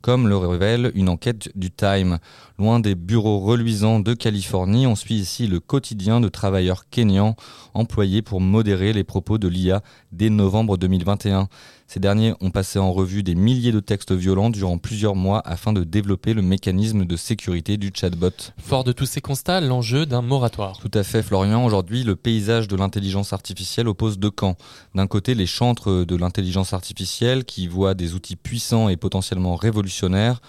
comme 0.08 0.30
le 0.30 0.38
révèle 0.38 0.94
une 0.96 1.10
enquête 1.10 1.50
du 1.54 1.70
Time. 1.70 2.20
Loin 2.58 2.80
des 2.80 2.96
bureaux 2.96 3.40
reluisants 3.40 4.00
de 4.00 4.14
Californie, 4.14 4.88
on 4.88 4.96
suit 4.96 5.16
ici 5.16 5.48
le 5.48 5.60
quotidien 5.60 6.22
de 6.22 6.30
travailleurs 6.30 6.88
kényans 6.90 7.36
employés 7.74 8.22
pour 8.22 8.40
modérer 8.40 8.94
les 8.94 9.04
propos 9.04 9.38
de 9.38 9.50
l'IA 9.50 9.82
dès 10.14 10.30
novembre 10.30 10.78
2021. 10.78 11.50
Ces 11.88 12.02
derniers 12.02 12.34
ont 12.42 12.52
passé 12.52 12.80
en 12.80 12.92
revue 12.92 13.24
des 13.24 13.34
milliers 13.34 13.72
de 13.72 13.80
textes 13.80 14.12
violents 14.12 14.50
durant 14.50 14.78
plusieurs 14.78 15.16
mois 15.16 15.42
afin 15.46 15.72
de 15.72 15.86
développer 15.86 16.34
le 16.34 16.42
mécanisme 16.42 17.06
de 17.06 17.16
sécurité 17.16 17.78
du 17.78 17.92
chatbot. 17.94 18.32
Fort 18.58 18.84
de 18.84 18.92
tous 18.92 19.06
ces 19.06 19.22
constats, 19.22 19.62
l'enjeu 19.62 20.06
d'un 20.06 20.22
moratoire. 20.22 20.80
Tout 20.80 20.92
à 20.94 21.04
fait, 21.04 21.24
Florian. 21.24 21.64
Aujourd'hui, 21.64 22.04
le 22.04 22.18
paysage 22.18 22.68
de 22.68 22.76
l'intelligence 22.76 23.32
artificielle 23.32 23.88
oppose 23.88 24.20
deux 24.20 24.32
camps. 24.32 24.58
D'un 24.96 25.08
côté, 25.08 25.34
les 25.34 25.46
chantres 25.46 26.06
de 26.06 26.16
l'intelligence 26.18 26.74
artificielle 26.74 27.46
qui 27.46 27.68
voient 27.68 27.94
des 27.94 28.16
outils 28.16 28.36
puissants 28.36 28.90
et 28.90 28.98
potentiellement 28.98 29.56
révolutionnaires 29.56 30.42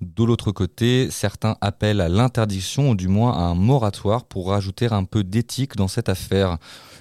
de 0.00 0.24
l'autre 0.24 0.52
côté, 0.52 1.08
certains 1.10 1.56
appellent 1.60 2.00
à 2.00 2.08
l'interdiction 2.08 2.90
ou 2.90 2.94
du 2.94 3.08
moins 3.08 3.32
à 3.32 3.42
un 3.42 3.54
moratoire 3.54 4.24
pour 4.24 4.48
rajouter 4.48 4.86
un 4.90 5.04
peu 5.04 5.24
d'éthique 5.24 5.76
dans 5.76 5.88
cette 5.88 6.08
affaire. 6.08 6.58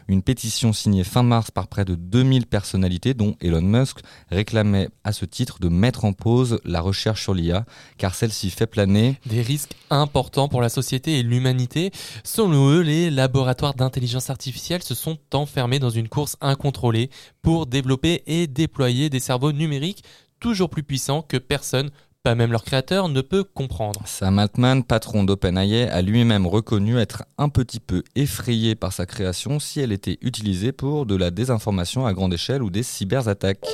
Une 0.07 0.22
pétition 0.22 0.74
signée 0.74 1.03
fin 1.03 1.24
mars 1.24 1.51
par 1.51 1.67
près 1.67 1.86
de 1.86 1.95
2000 1.95 2.45
personnalités, 2.48 3.13
dont 3.13 3.36
Elon 3.41 3.62
Musk, 3.62 4.00
réclamait 4.29 4.89
à 5.03 5.13
ce 5.13 5.25
titre 5.25 5.60
de 5.60 5.69
mettre 5.69 6.05
en 6.05 6.13
pause 6.13 6.60
la 6.65 6.81
recherche 6.81 7.24
sur 7.24 7.33
l'IA, 7.33 7.65
car 7.98 8.15
celle-ci 8.15 8.50
fait 8.50 8.67
planer 8.67 9.19
des 9.25 9.41
risques 9.41 9.75
importants 9.89 10.48
pour 10.48 10.62
la 10.62 10.69
société 10.69 11.19
et 11.19 11.24
l'humanité. 11.24 11.91
Selon 12.24 12.69
eux, 12.69 12.81
les 12.81 13.10
laboratoires 13.10 13.74
d'intelligence 13.74 14.29
artificielle 14.29 14.83
se 14.83 14.95
sont 14.95 15.17
enfermés 15.33 15.79
dans 15.79 15.89
une 15.89 16.10
course 16.10 16.38
incontrôlée 16.41 17.10
pour 17.41 17.65
développer 17.65 18.24
et 18.27 18.48
déployer 18.48 19.10
des 19.10 19.19
cerveaux 19.19 19.51
numériques 19.51 20.03
toujours 20.43 20.69
plus 20.69 20.83
puissants 20.83 21.22
que 21.22 21.38
personne 21.38 21.89
pas 22.24 22.36
même 22.36 22.51
leur 22.51 22.63
créateur 22.63 23.10
ne 23.10 23.20
peut 23.20 23.44
comprendre. 23.44 24.01
Sam 24.06 24.39
Altman, 24.39 24.84
patron 24.84 25.25
d'OpenAI, 25.25 25.89
a 25.89 26.01
lui-même 26.01 26.48
reconnu 26.48 26.98
être 26.98 27.25
un 27.38 27.50
petit 27.50 27.82
peu 27.82 28.01
effrayé 28.15 28.75
par 28.75 28.94
sa 28.94 29.06
création 29.06 29.60
si 29.60 29.82
elle 29.82 29.92
était 29.92 30.18
utilisée 30.22 30.72
pour 30.72 31.06
de 31.06 31.18
la 31.18 31.32
désinformation 31.32 32.06
à 32.06 32.13
grande 32.13 32.34
échelle 32.34 32.63
ou 32.63 32.70
des 32.70 32.84
cyberattaques. 32.84 33.68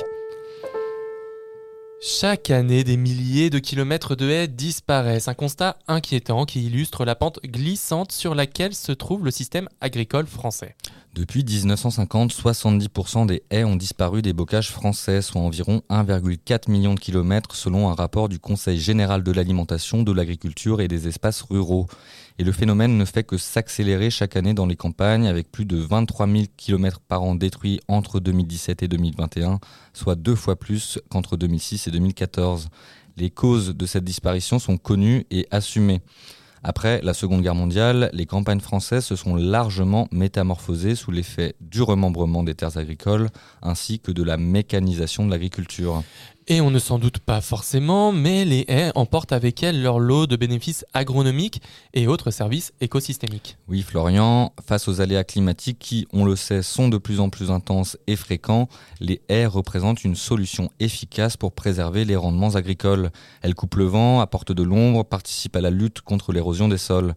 Chaque 2.02 2.48
année, 2.48 2.82
des 2.82 2.96
milliers 2.96 3.50
de 3.50 3.58
kilomètres 3.58 4.16
de 4.16 4.26
haies 4.30 4.48
disparaissent. 4.48 5.28
Un 5.28 5.34
constat 5.34 5.76
inquiétant 5.86 6.46
qui 6.46 6.64
illustre 6.64 7.04
la 7.04 7.14
pente 7.14 7.40
glissante 7.44 8.10
sur 8.10 8.34
laquelle 8.34 8.74
se 8.74 8.92
trouve 8.92 9.22
le 9.22 9.30
système 9.30 9.68
agricole 9.82 10.26
français. 10.26 10.76
Depuis 11.12 11.44
1950, 11.44 12.32
70% 12.32 13.26
des 13.26 13.42
haies 13.50 13.64
ont 13.64 13.76
disparu 13.76 14.22
des 14.22 14.32
bocages 14.32 14.70
français, 14.70 15.20
soit 15.20 15.42
environ 15.42 15.82
1,4 15.90 16.70
million 16.70 16.94
de 16.94 17.00
kilomètres 17.00 17.54
selon 17.54 17.90
un 17.90 17.94
rapport 17.94 18.30
du 18.30 18.38
Conseil 18.38 18.78
général 18.78 19.22
de 19.22 19.32
l'alimentation, 19.32 20.02
de 20.02 20.12
l'agriculture 20.12 20.80
et 20.80 20.88
des 20.88 21.06
espaces 21.06 21.42
ruraux. 21.42 21.86
Et 22.40 22.42
le 22.42 22.52
phénomène 22.52 22.96
ne 22.96 23.04
fait 23.04 23.22
que 23.22 23.36
s'accélérer 23.36 24.08
chaque 24.08 24.34
année 24.34 24.54
dans 24.54 24.64
les 24.64 24.74
campagnes, 24.74 25.26
avec 25.26 25.52
plus 25.52 25.66
de 25.66 25.76
23 25.76 26.26
000 26.26 26.44
km 26.56 26.98
par 27.00 27.22
an 27.22 27.34
détruits 27.34 27.80
entre 27.86 28.18
2017 28.18 28.82
et 28.82 28.88
2021, 28.88 29.60
soit 29.92 30.14
deux 30.14 30.34
fois 30.34 30.56
plus 30.56 30.98
qu'entre 31.10 31.36
2006 31.36 31.88
et 31.88 31.90
2014. 31.90 32.70
Les 33.18 33.28
causes 33.28 33.76
de 33.76 33.84
cette 33.84 34.04
disparition 34.04 34.58
sont 34.58 34.78
connues 34.78 35.26
et 35.30 35.48
assumées. 35.50 36.00
Après 36.62 37.02
la 37.02 37.12
Seconde 37.12 37.42
Guerre 37.42 37.54
mondiale, 37.54 38.08
les 38.14 38.24
campagnes 38.24 38.60
françaises 38.60 39.04
se 39.04 39.16
sont 39.16 39.36
largement 39.36 40.08
métamorphosées 40.10 40.94
sous 40.94 41.10
l'effet 41.10 41.56
du 41.60 41.82
remembrement 41.82 42.42
des 42.42 42.54
terres 42.54 42.78
agricoles 42.78 43.28
ainsi 43.60 43.98
que 43.98 44.12
de 44.12 44.22
la 44.22 44.38
mécanisation 44.38 45.26
de 45.26 45.30
l'agriculture. 45.30 46.02
Et 46.52 46.60
on 46.60 46.72
ne 46.72 46.80
s'en 46.80 46.98
doute 46.98 47.20
pas 47.20 47.40
forcément, 47.40 48.10
mais 48.10 48.44
les 48.44 48.64
haies 48.66 48.90
emportent 48.96 49.30
avec 49.30 49.62
elles 49.62 49.80
leur 49.80 50.00
lot 50.00 50.26
de 50.26 50.34
bénéfices 50.34 50.84
agronomiques 50.94 51.62
et 51.94 52.08
autres 52.08 52.32
services 52.32 52.72
écosystémiques. 52.80 53.56
Oui, 53.68 53.82
Florian, 53.82 54.52
face 54.66 54.88
aux 54.88 55.00
aléas 55.00 55.22
climatiques 55.22 55.78
qui, 55.78 56.08
on 56.12 56.24
le 56.24 56.34
sait, 56.34 56.62
sont 56.62 56.88
de 56.88 56.98
plus 56.98 57.20
en 57.20 57.30
plus 57.30 57.52
intenses 57.52 57.96
et 58.08 58.16
fréquents, 58.16 58.68
les 58.98 59.22
haies 59.28 59.46
représentent 59.46 60.02
une 60.02 60.16
solution 60.16 60.70
efficace 60.80 61.36
pour 61.36 61.52
préserver 61.52 62.04
les 62.04 62.16
rendements 62.16 62.56
agricoles. 62.56 63.10
Elles 63.42 63.54
coupent 63.54 63.76
le 63.76 63.84
vent, 63.84 64.20
apportent 64.20 64.50
de 64.50 64.64
l'ombre, 64.64 65.04
participent 65.04 65.54
à 65.54 65.60
la 65.60 65.70
lutte 65.70 66.00
contre 66.00 66.32
l'érosion 66.32 66.66
des 66.66 66.78
sols. 66.78 67.14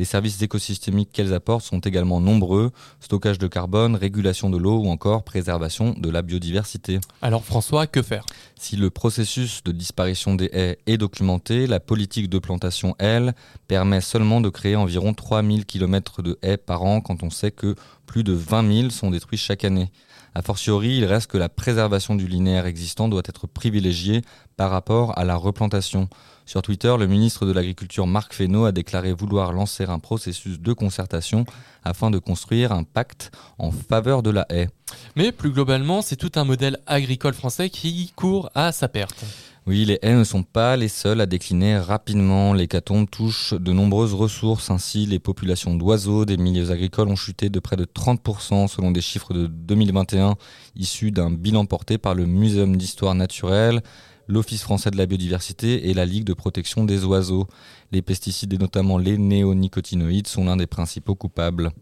Les 0.00 0.06
services 0.06 0.40
écosystémiques 0.40 1.10
qu'elles 1.12 1.34
apportent 1.34 1.62
sont 1.62 1.80
également 1.80 2.22
nombreux, 2.22 2.72
stockage 3.00 3.36
de 3.36 3.46
carbone, 3.48 3.96
régulation 3.96 4.48
de 4.48 4.56
l'eau 4.56 4.78
ou 4.78 4.88
encore 4.88 5.24
préservation 5.24 5.94
de 5.94 6.08
la 6.08 6.22
biodiversité. 6.22 7.00
Alors 7.20 7.44
François, 7.44 7.86
que 7.86 8.00
faire? 8.00 8.24
Si 8.58 8.76
le 8.76 8.88
processus 8.88 9.62
de 9.62 9.72
disparition 9.72 10.34
des 10.36 10.48
haies 10.54 10.78
est 10.86 10.96
documenté, 10.96 11.66
la 11.66 11.80
politique 11.80 12.30
de 12.30 12.38
plantation, 12.38 12.94
elle, 12.98 13.34
permet 13.68 14.00
seulement 14.00 14.40
de 14.40 14.48
créer 14.48 14.74
environ 14.74 15.12
3000 15.12 15.66
km 15.66 16.22
de 16.22 16.38
haies 16.40 16.56
par 16.56 16.82
an 16.82 17.02
quand 17.02 17.22
on 17.22 17.28
sait 17.28 17.50
que 17.50 17.74
plus 18.06 18.24
de 18.24 18.32
20 18.32 18.74
000 18.80 18.88
sont 18.88 19.10
détruits 19.10 19.36
chaque 19.36 19.66
année. 19.66 19.92
A 20.34 20.40
fortiori, 20.40 20.96
il 20.96 21.04
reste 21.04 21.30
que 21.30 21.36
la 21.36 21.50
préservation 21.50 22.14
du 22.14 22.26
linéaire 22.26 22.64
existant 22.64 23.08
doit 23.08 23.22
être 23.26 23.46
privilégiée 23.46 24.22
par 24.56 24.70
rapport 24.70 25.18
à 25.18 25.24
la 25.24 25.36
replantation. 25.36 26.08
Sur 26.50 26.62
Twitter, 26.62 26.92
le 26.98 27.06
ministre 27.06 27.46
de 27.46 27.52
l'Agriculture 27.52 28.08
Marc 28.08 28.34
Fesneau 28.34 28.64
a 28.64 28.72
déclaré 28.72 29.12
vouloir 29.12 29.52
lancer 29.52 29.84
un 29.84 30.00
processus 30.00 30.58
de 30.58 30.72
concertation 30.72 31.44
afin 31.84 32.10
de 32.10 32.18
construire 32.18 32.72
un 32.72 32.82
pacte 32.82 33.30
en 33.58 33.70
faveur 33.70 34.24
de 34.24 34.30
la 34.30 34.46
haie. 34.50 34.68
Mais 35.14 35.30
plus 35.30 35.52
globalement, 35.52 36.02
c'est 36.02 36.16
tout 36.16 36.32
un 36.34 36.42
modèle 36.42 36.78
agricole 36.88 37.34
français 37.34 37.70
qui 37.70 38.12
court 38.16 38.50
à 38.56 38.72
sa 38.72 38.88
perte. 38.88 39.24
Oui, 39.68 39.84
les 39.84 40.00
haies 40.02 40.16
ne 40.16 40.24
sont 40.24 40.42
pas 40.42 40.76
les 40.76 40.88
seules 40.88 41.20
à 41.20 41.26
décliner 41.26 41.78
rapidement. 41.78 42.52
L'hécatombe 42.52 43.08
touche 43.08 43.54
de 43.54 43.72
nombreuses 43.72 44.14
ressources. 44.14 44.70
Ainsi, 44.70 45.06
les 45.06 45.20
populations 45.20 45.76
d'oiseaux 45.76 46.24
des 46.24 46.36
milieux 46.36 46.72
agricoles 46.72 47.08
ont 47.08 47.14
chuté 47.14 47.50
de 47.50 47.60
près 47.60 47.76
de 47.76 47.84
30% 47.84 48.66
selon 48.66 48.90
des 48.90 49.02
chiffres 49.02 49.34
de 49.34 49.46
2021 49.46 50.34
issus 50.74 51.12
d'un 51.12 51.30
bilan 51.30 51.66
porté 51.66 51.98
par 51.98 52.16
le 52.16 52.26
Muséum 52.26 52.76
d'histoire 52.76 53.14
naturelle, 53.14 53.82
l'Office 54.30 54.62
français 54.62 54.90
de 54.90 54.96
la 54.96 55.06
biodiversité 55.06 55.90
et 55.90 55.94
la 55.94 56.06
Ligue 56.06 56.24
de 56.24 56.34
protection 56.34 56.84
des 56.84 57.04
oiseaux. 57.04 57.46
Les 57.90 58.00
pesticides 58.00 58.52
et 58.52 58.58
notamment 58.58 58.96
les 58.96 59.18
néonicotinoïdes 59.18 60.28
sont 60.28 60.44
l'un 60.44 60.56
des 60.56 60.68
principaux 60.68 61.16
coupables. 61.16 61.72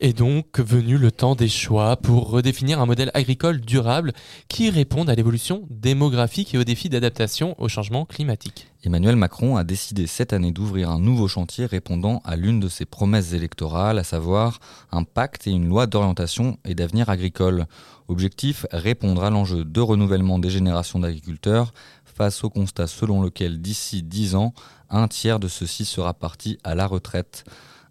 Est 0.00 0.16
donc 0.16 0.60
venu 0.60 0.96
le 0.96 1.10
temps 1.10 1.34
des 1.34 1.48
choix 1.48 1.96
pour 1.96 2.30
redéfinir 2.30 2.80
un 2.80 2.86
modèle 2.86 3.10
agricole 3.14 3.60
durable 3.60 4.12
qui 4.48 4.70
réponde 4.70 5.10
à 5.10 5.14
l'évolution 5.14 5.66
démographique 5.70 6.54
et 6.54 6.58
aux 6.58 6.64
défis 6.64 6.88
d'adaptation 6.88 7.54
au 7.58 7.68
changement 7.68 8.04
climatique. 8.04 8.68
Emmanuel 8.84 9.16
Macron 9.16 9.56
a 9.56 9.64
décidé 9.64 10.06
cette 10.06 10.32
année 10.32 10.52
d'ouvrir 10.52 10.90
un 10.90 11.00
nouveau 11.00 11.26
chantier 11.26 11.66
répondant 11.66 12.22
à 12.24 12.36
l'une 12.36 12.60
de 12.60 12.68
ses 12.68 12.84
promesses 12.84 13.32
électorales, 13.32 13.98
à 13.98 14.04
savoir 14.04 14.60
un 14.92 15.02
pacte 15.02 15.48
et 15.48 15.50
une 15.50 15.68
loi 15.68 15.86
d'orientation 15.88 16.58
et 16.64 16.76
d'avenir 16.76 17.10
agricole. 17.10 17.66
Objectif, 18.06 18.66
répondre 18.70 19.24
à 19.24 19.30
l'enjeu 19.30 19.64
de 19.64 19.80
renouvellement 19.80 20.38
des 20.38 20.48
générations 20.48 21.00
d'agriculteurs 21.00 21.72
face 22.04 22.44
au 22.44 22.50
constat 22.50 22.86
selon 22.86 23.20
lequel 23.20 23.60
d'ici 23.60 24.02
10 24.02 24.34
ans, 24.34 24.54
un 24.90 25.08
tiers 25.08 25.40
de 25.40 25.48
ceux-ci 25.48 25.84
sera 25.84 26.14
parti 26.14 26.58
à 26.64 26.74
la 26.74 26.86
retraite. 26.86 27.44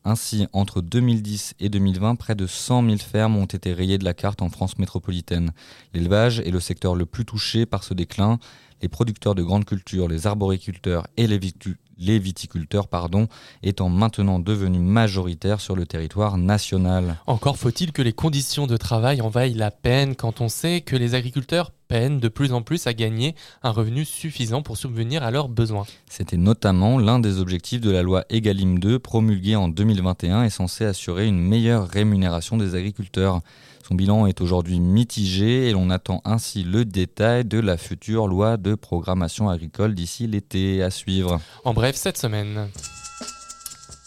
Ainsi, 0.07 0.47
entre 0.53 0.79
2010 0.79 1.55
et 1.59 1.67
2020, 1.67 2.15
près 2.15 2.33
de 2.33 2.47
100 2.47 2.85
000 2.85 2.97
fermes 2.97 3.35
ont 3.35 3.43
été 3.43 3.73
rayées 3.73 3.97
de 3.97 4.05
la 4.05 4.13
carte 4.13 4.41
en 4.41 4.47
France 4.47 4.77
métropolitaine. 4.77 5.51
L'élevage 5.93 6.39
est 6.39 6.49
le 6.49 6.61
secteur 6.61 6.95
le 6.95 7.05
plus 7.05 7.25
touché 7.25 7.65
par 7.65 7.83
ce 7.83 7.93
déclin. 7.93 8.39
Les 8.81 8.87
producteurs 8.87 9.35
de 9.35 9.43
grandes 9.43 9.65
cultures, 9.65 10.07
les 10.07 10.25
arboriculteurs 10.25 11.07
et 11.17 11.27
les, 11.27 12.19
viticulteurs 12.19 12.87
pardon, 12.87 13.27
étant 13.63 13.89
maintenant 13.89 14.39
devenus 14.39 14.79
majoritaires 14.79 15.59
sur 15.59 15.75
le 15.75 15.85
territoire 15.85 16.37
national. 16.37 17.17
Encore 17.27 17.57
faut-il 17.57 17.91
que 17.91 18.01
les 18.01 18.13
conditions 18.13 18.65
de 18.65 18.77
travail 18.77 19.19
en 19.19 19.27
vaillent 19.27 19.55
la 19.55 19.71
peine 19.71 20.15
quand 20.15 20.39
on 20.39 20.47
sait 20.47 20.79
que 20.79 20.95
les 20.95 21.15
agriculteurs 21.15 21.73
peinent 21.87 22.19
de 22.19 22.27
plus 22.27 22.53
en 22.53 22.61
plus 22.61 22.87
à 22.87 22.93
gagner 22.93 23.35
un 23.63 23.71
revenu 23.71 24.05
suffisant 24.05 24.61
pour 24.61 24.77
subvenir 24.77 25.23
à 25.23 25.31
leurs 25.31 25.49
besoins. 25.49 25.85
C'était 26.09 26.37
notamment 26.37 26.99
l'un 26.99 27.19
des 27.19 27.39
objectifs 27.39 27.81
de 27.81 27.91
la 27.91 28.01
loi 28.01 28.23
Egalim 28.29 28.79
2 28.79 28.99
promulguée 28.99 29.55
en 29.55 29.67
2021 29.67 30.43
et 30.43 30.49
censée 30.49 30.85
assurer 30.85 31.27
une 31.27 31.39
meilleure 31.39 31.87
rémunération 31.87 32.57
des 32.57 32.75
agriculteurs. 32.75 33.41
Son 33.87 33.95
bilan 33.95 34.27
est 34.27 34.41
aujourd'hui 34.41 34.81
mitigé 34.81 35.69
et 35.69 35.71
l'on 35.71 35.89
attend 35.89 36.21
ainsi 36.25 36.63
le 36.63 36.83
détail 36.83 37.45
de 37.45 37.59
la 37.59 37.77
future 37.77 38.27
loi 38.27 38.57
de 38.57 38.75
programmation 38.75 39.47
agricole 39.47 39.95
d'ici 39.95 40.27
l'été 40.27 40.83
à 40.83 40.89
suivre. 40.89 41.39
En 41.63 41.73
bref, 41.73 41.95
cette 41.95 42.17
semaine. 42.17 42.67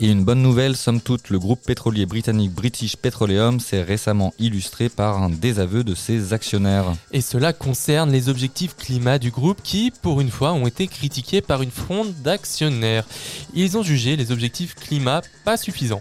Et 0.02 0.09
une 0.09 0.25
bonne 0.25 0.40
nouvelle, 0.40 0.78
somme 0.78 1.02
toute, 1.02 1.28
le 1.28 1.38
groupe 1.38 1.61
pétrolier 1.61 2.07
britannique 2.07 2.52
British 2.52 2.97
Petroleum 2.97 3.61
s'est 3.61 3.83
récemment 3.83 4.33
illustré 4.38 4.88
par 4.88 5.23
un 5.23 5.28
désaveu 5.28 5.85
de 5.85 5.95
ses 5.95 6.33
actionnaires. 6.33 6.95
Et 7.12 7.21
cela 7.21 7.52
concerne 7.52 8.11
les 8.11 8.30
objectifs 8.30 8.75
climat 8.75 9.19
du 9.19 9.30
groupe 9.30 9.61
qui, 9.62 9.92
pour 10.00 10.23
une 10.23 10.30
fois, 10.30 10.54
ont 10.54 10.66
été 10.66 10.87
critiqués 10.87 11.42
par 11.42 11.61
une 11.61 11.71
fronde 11.71 12.14
d'actionnaires. 12.23 13.04
Ils 13.52 13.76
ont 13.76 13.83
jugé 13.83 14.16
les 14.16 14.33
objectifs 14.33 14.75
climat 14.75 15.21
pas 15.45 15.59
suffisants. 15.59 16.00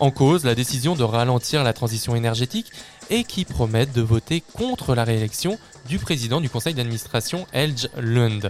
En 0.00 0.10
cause, 0.10 0.44
la 0.44 0.54
décision 0.54 0.96
de 0.96 1.04
ralentir 1.04 1.62
la 1.64 1.74
transition 1.74 2.16
énergétique 2.16 2.72
et 3.10 3.24
qui 3.24 3.44
promettent 3.44 3.92
de 3.92 4.02
voter 4.02 4.42
contre 4.54 4.94
la 4.94 5.04
réélection 5.04 5.58
du 5.88 5.98
président 5.98 6.40
du 6.40 6.48
conseil 6.48 6.74
d'administration 6.74 7.46
Elge 7.52 7.88
Lund. 7.98 8.48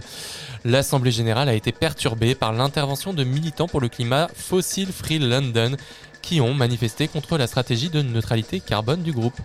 L'Assemblée 0.63 1.11
générale 1.11 1.49
a 1.49 1.53
été 1.53 1.71
perturbée 1.71 2.35
par 2.35 2.53
l'intervention 2.53 3.13
de 3.13 3.23
militants 3.23 3.67
pour 3.67 3.81
le 3.81 3.89
climat 3.89 4.27
Fossil 4.33 4.91
Free 4.91 5.19
London 5.19 5.75
qui 6.21 6.41
ont 6.41 6.53
manifesté 6.53 7.07
contre 7.07 7.37
la 7.37 7.45
stratégie 7.45 7.89
de 7.89 8.01
neutralité 8.01 8.59
carbone 8.59 9.03
du 9.03 9.11
groupe. 9.11 9.39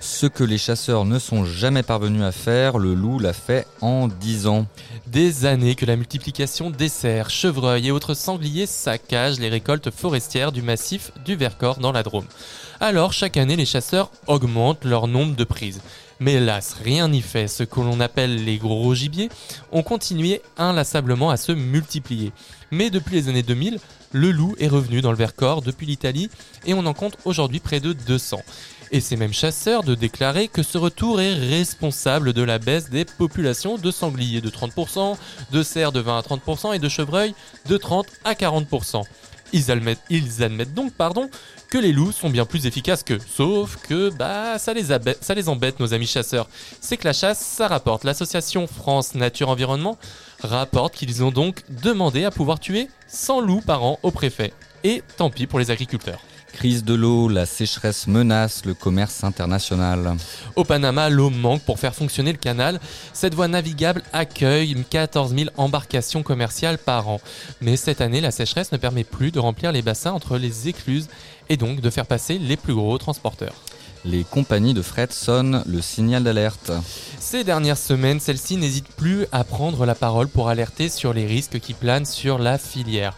Ce 0.00 0.26
que 0.26 0.44
les 0.44 0.58
chasseurs 0.58 1.06
ne 1.06 1.18
sont 1.18 1.46
jamais 1.46 1.82
parvenus 1.82 2.22
à 2.22 2.32
faire, 2.32 2.76
le 2.76 2.92
loup 2.92 3.18
l'a 3.18 3.32
fait 3.32 3.66
en 3.80 4.08
10 4.08 4.48
ans. 4.48 4.66
Des 5.06 5.46
années 5.46 5.76
que 5.76 5.86
la 5.86 5.96
multiplication 5.96 6.70
des 6.70 6.90
cerfs, 6.90 7.30
chevreuils 7.30 7.86
et 7.86 7.90
autres 7.90 8.14
sangliers 8.14 8.66
saccagent 8.66 9.38
les 9.38 9.48
récoltes 9.48 9.90
forestières 9.90 10.52
du 10.52 10.60
massif 10.60 11.12
du 11.24 11.36
Vercors 11.36 11.78
dans 11.78 11.92
la 11.92 12.02
Drôme. 12.02 12.26
Alors 12.86 13.14
chaque 13.14 13.38
année 13.38 13.56
les 13.56 13.64
chasseurs 13.64 14.10
augmentent 14.26 14.84
leur 14.84 15.06
nombre 15.06 15.34
de 15.34 15.44
prises. 15.44 15.80
Mais 16.20 16.34
hélas, 16.34 16.76
rien 16.84 17.08
n'y 17.08 17.22
fait. 17.22 17.48
Ce 17.48 17.62
que 17.62 17.80
l'on 17.80 17.98
appelle 17.98 18.44
les 18.44 18.58
gros 18.58 18.94
gibiers 18.94 19.30
ont 19.72 19.82
continué 19.82 20.42
inlassablement 20.58 21.30
à 21.30 21.38
se 21.38 21.52
multiplier. 21.52 22.30
Mais 22.70 22.90
depuis 22.90 23.14
les 23.14 23.30
années 23.30 23.42
2000, 23.42 23.78
le 24.12 24.30
loup 24.32 24.54
est 24.58 24.68
revenu 24.68 25.00
dans 25.00 25.12
le 25.12 25.16
Vercors 25.16 25.62
depuis 25.62 25.86
l'Italie 25.86 26.28
et 26.66 26.74
on 26.74 26.84
en 26.84 26.92
compte 26.92 27.16
aujourd'hui 27.24 27.58
près 27.58 27.80
de 27.80 27.94
200. 27.94 28.42
Et 28.92 29.00
ces 29.00 29.16
mêmes 29.16 29.32
chasseurs 29.32 29.82
de 29.82 29.94
déclarer 29.94 30.48
que 30.48 30.62
ce 30.62 30.76
retour 30.76 31.22
est 31.22 31.32
responsable 31.32 32.34
de 32.34 32.42
la 32.42 32.58
baisse 32.58 32.90
des 32.90 33.06
populations 33.06 33.78
de 33.78 33.90
sangliers 33.90 34.42
de 34.42 34.50
30%, 34.50 35.16
de 35.52 35.62
cerfs 35.62 35.92
de 35.92 36.00
20 36.00 36.18
à 36.18 36.20
30% 36.20 36.74
et 36.74 36.78
de 36.78 36.88
chevreuils 36.90 37.34
de 37.66 37.78
30 37.78 38.08
à 38.26 38.34
40%. 38.34 39.04
Ils 39.52 39.70
admettent, 39.70 40.74
donc 40.74 40.92
pardon, 40.92 41.28
que 41.70 41.78
les 41.78 41.92
loups 41.92 42.12
sont 42.12 42.30
bien 42.30 42.44
plus 42.44 42.66
efficaces 42.66 43.02
qu'eux. 43.02 43.20
Sauf 43.26 43.76
que 43.76 44.10
bah 44.10 44.58
ça 44.58 44.74
les, 44.74 44.84
ça 45.20 45.34
les 45.34 45.48
embête 45.48 45.80
nos 45.80 45.94
amis 45.94 46.06
chasseurs. 46.06 46.48
C'est 46.80 46.96
que 46.96 47.04
la 47.04 47.12
chasse, 47.12 47.38
ça 47.38 47.68
rapporte. 47.68 48.04
L'association 48.04 48.66
France 48.66 49.14
Nature 49.14 49.48
Environnement 49.48 49.98
rapporte 50.42 50.94
qu'ils 50.94 51.22
ont 51.22 51.30
donc 51.30 51.62
demandé 51.68 52.24
à 52.24 52.30
pouvoir 52.30 52.58
tuer 52.58 52.88
100 53.08 53.40
loups 53.40 53.62
par 53.62 53.84
an 53.84 53.98
au 54.02 54.10
préfet. 54.10 54.52
Et 54.82 55.02
tant 55.16 55.30
pis 55.30 55.46
pour 55.46 55.58
les 55.58 55.70
agriculteurs. 55.70 56.20
Crise 56.54 56.84
de 56.84 56.94
l'eau, 56.94 57.28
la 57.28 57.46
sécheresse 57.46 58.06
menace 58.06 58.64
le 58.64 58.74
commerce 58.74 59.24
international. 59.24 60.16
Au 60.54 60.62
Panama, 60.62 61.10
l'eau 61.10 61.28
manque 61.28 61.62
pour 61.62 61.80
faire 61.80 61.94
fonctionner 61.94 62.30
le 62.30 62.38
canal. 62.38 62.78
Cette 63.12 63.34
voie 63.34 63.48
navigable 63.48 64.02
accueille 64.12 64.76
14 64.88 65.34
000 65.34 65.50
embarcations 65.56 66.22
commerciales 66.22 66.78
par 66.78 67.08
an. 67.08 67.20
Mais 67.60 67.76
cette 67.76 68.00
année, 68.00 68.20
la 68.20 68.30
sécheresse 68.30 68.70
ne 68.70 68.76
permet 68.76 69.02
plus 69.02 69.32
de 69.32 69.40
remplir 69.40 69.72
les 69.72 69.82
bassins 69.82 70.12
entre 70.12 70.38
les 70.38 70.68
écluses 70.68 71.08
et 71.48 71.56
donc 71.56 71.80
de 71.80 71.90
faire 71.90 72.06
passer 72.06 72.38
les 72.38 72.56
plus 72.56 72.74
gros 72.74 72.96
transporteurs. 72.98 73.54
Les 74.04 74.22
compagnies 74.22 74.74
de 74.74 74.82
fret 74.82 75.08
sonnent 75.10 75.64
le 75.66 75.82
signal 75.82 76.22
d'alerte. 76.22 76.70
Ces 77.18 77.42
dernières 77.42 77.78
semaines, 77.78 78.20
celles-ci 78.20 78.56
n'hésitent 78.56 78.94
plus 78.96 79.26
à 79.32 79.42
prendre 79.42 79.86
la 79.86 79.94
parole 79.96 80.28
pour 80.28 80.48
alerter 80.48 80.88
sur 80.88 81.12
les 81.12 81.26
risques 81.26 81.58
qui 81.58 81.74
planent 81.74 82.06
sur 82.06 82.38
la 82.38 82.58
filière. 82.58 83.16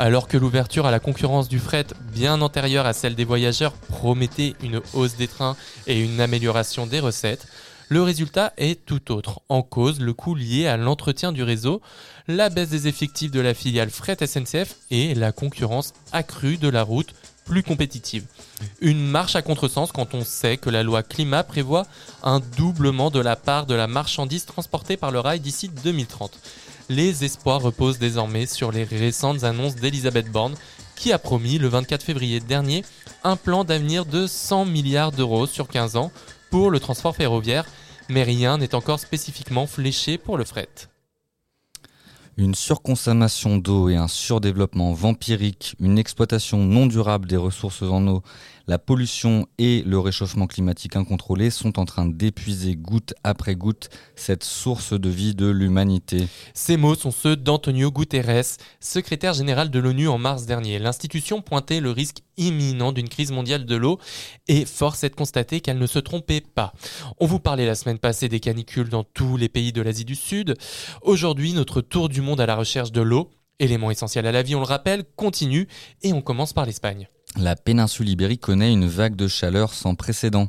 Alors 0.00 0.28
que 0.28 0.38
l'ouverture 0.38 0.86
à 0.86 0.90
la 0.90 0.98
concurrence 0.98 1.50
du 1.50 1.58
fret, 1.58 1.84
bien 2.10 2.40
antérieure 2.40 2.86
à 2.86 2.94
celle 2.94 3.14
des 3.14 3.26
voyageurs, 3.26 3.74
promettait 3.74 4.54
une 4.62 4.80
hausse 4.94 5.16
des 5.16 5.28
trains 5.28 5.56
et 5.86 6.00
une 6.00 6.22
amélioration 6.22 6.86
des 6.86 7.00
recettes, 7.00 7.46
le 7.90 8.02
résultat 8.02 8.54
est 8.56 8.86
tout 8.86 9.12
autre. 9.12 9.42
En 9.50 9.60
cause, 9.60 10.00
le 10.00 10.14
coût 10.14 10.34
lié 10.34 10.66
à 10.66 10.78
l'entretien 10.78 11.32
du 11.32 11.42
réseau, 11.42 11.82
la 12.28 12.48
baisse 12.48 12.70
des 12.70 12.88
effectifs 12.88 13.30
de 13.30 13.40
la 13.40 13.52
filiale 13.52 13.90
Fret 13.90 14.16
SNCF 14.26 14.76
et 14.90 15.14
la 15.14 15.32
concurrence 15.32 15.92
accrue 16.12 16.56
de 16.56 16.70
la 16.70 16.82
route 16.82 17.12
plus 17.44 17.62
compétitive. 17.62 18.24
Une 18.80 19.06
marche 19.06 19.36
à 19.36 19.42
contresens 19.42 19.92
quand 19.92 20.14
on 20.14 20.24
sait 20.24 20.56
que 20.56 20.70
la 20.70 20.82
loi 20.82 21.02
climat 21.02 21.42
prévoit 21.42 21.86
un 22.22 22.40
doublement 22.56 23.10
de 23.10 23.20
la 23.20 23.36
part 23.36 23.66
de 23.66 23.74
la 23.74 23.86
marchandise 23.86 24.46
transportée 24.46 24.96
par 24.96 25.10
le 25.10 25.20
rail 25.20 25.40
d'ici 25.40 25.68
2030. 25.68 26.38
Les 26.90 27.24
espoirs 27.24 27.62
reposent 27.62 28.00
désormais 28.00 28.46
sur 28.46 28.72
les 28.72 28.82
récentes 28.82 29.44
annonces 29.44 29.76
d'Elisabeth 29.76 30.28
Borne 30.28 30.56
qui 30.96 31.12
a 31.12 31.20
promis 31.20 31.56
le 31.56 31.68
24 31.68 32.02
février 32.02 32.40
dernier 32.40 32.84
un 33.22 33.36
plan 33.36 33.62
d'avenir 33.62 34.04
de 34.06 34.26
100 34.26 34.64
milliards 34.64 35.12
d'euros 35.12 35.46
sur 35.46 35.68
15 35.68 35.94
ans 35.94 36.10
pour 36.50 36.68
le 36.68 36.80
transport 36.80 37.14
ferroviaire, 37.14 37.64
mais 38.08 38.24
rien 38.24 38.58
n'est 38.58 38.74
encore 38.74 38.98
spécifiquement 38.98 39.68
fléché 39.68 40.18
pour 40.18 40.36
le 40.36 40.44
fret. 40.44 40.68
Une 42.36 42.56
surconsommation 42.56 43.56
d'eau 43.58 43.88
et 43.88 43.94
un 43.94 44.08
surdéveloppement 44.08 44.92
vampirique, 44.92 45.76
une 45.78 45.96
exploitation 45.96 46.58
non 46.58 46.86
durable 46.86 47.28
des 47.28 47.36
ressources 47.36 47.82
en 47.82 48.04
eau, 48.08 48.24
la 48.70 48.78
pollution 48.78 49.48
et 49.58 49.82
le 49.84 49.98
réchauffement 49.98 50.46
climatique 50.46 50.94
incontrôlé 50.94 51.50
sont 51.50 51.80
en 51.80 51.86
train 51.86 52.06
d'épuiser 52.06 52.76
goutte 52.76 53.14
après 53.24 53.56
goutte 53.56 53.88
cette 54.14 54.44
source 54.44 54.92
de 54.92 55.08
vie 55.08 55.34
de 55.34 55.48
l'humanité. 55.48 56.28
Ces 56.54 56.76
mots 56.76 56.94
sont 56.94 57.10
ceux 57.10 57.34
d'Antonio 57.34 57.90
Guterres, 57.90 58.58
secrétaire 58.78 59.34
général 59.34 59.70
de 59.70 59.80
l'ONU 59.80 60.06
en 60.06 60.18
mars 60.18 60.46
dernier. 60.46 60.78
L'institution 60.78 61.42
pointait 61.42 61.80
le 61.80 61.90
risque 61.90 62.18
imminent 62.36 62.92
d'une 62.92 63.08
crise 63.08 63.32
mondiale 63.32 63.64
de 63.64 63.74
l'eau 63.74 63.98
et 64.46 64.64
force 64.64 65.02
est 65.02 65.10
de 65.10 65.16
constater 65.16 65.60
qu'elle 65.60 65.78
ne 65.78 65.88
se 65.88 65.98
trompait 65.98 66.40
pas. 66.40 66.72
On 67.18 67.26
vous 67.26 67.40
parlait 67.40 67.66
la 67.66 67.74
semaine 67.74 67.98
passée 67.98 68.28
des 68.28 68.38
canicules 68.38 68.88
dans 68.88 69.02
tous 69.02 69.36
les 69.36 69.48
pays 69.48 69.72
de 69.72 69.82
l'Asie 69.82 70.04
du 70.04 70.14
Sud. 70.14 70.54
Aujourd'hui, 71.02 71.54
notre 71.54 71.80
tour 71.80 72.08
du 72.08 72.20
monde 72.20 72.40
à 72.40 72.46
la 72.46 72.54
recherche 72.54 72.92
de 72.92 73.00
l'eau, 73.00 73.32
élément 73.58 73.90
essentiel 73.90 74.28
à 74.28 74.32
la 74.32 74.42
vie, 74.42 74.54
on 74.54 74.60
le 74.60 74.64
rappelle, 74.64 75.02
continue 75.16 75.66
et 76.02 76.12
on 76.12 76.22
commence 76.22 76.52
par 76.52 76.66
l'Espagne. 76.66 77.08
La 77.36 77.54
péninsule 77.54 78.08
ibérique 78.08 78.40
connaît 78.40 78.72
une 78.72 78.88
vague 78.88 79.14
de 79.14 79.28
chaleur 79.28 79.72
sans 79.72 79.94
précédent. 79.94 80.48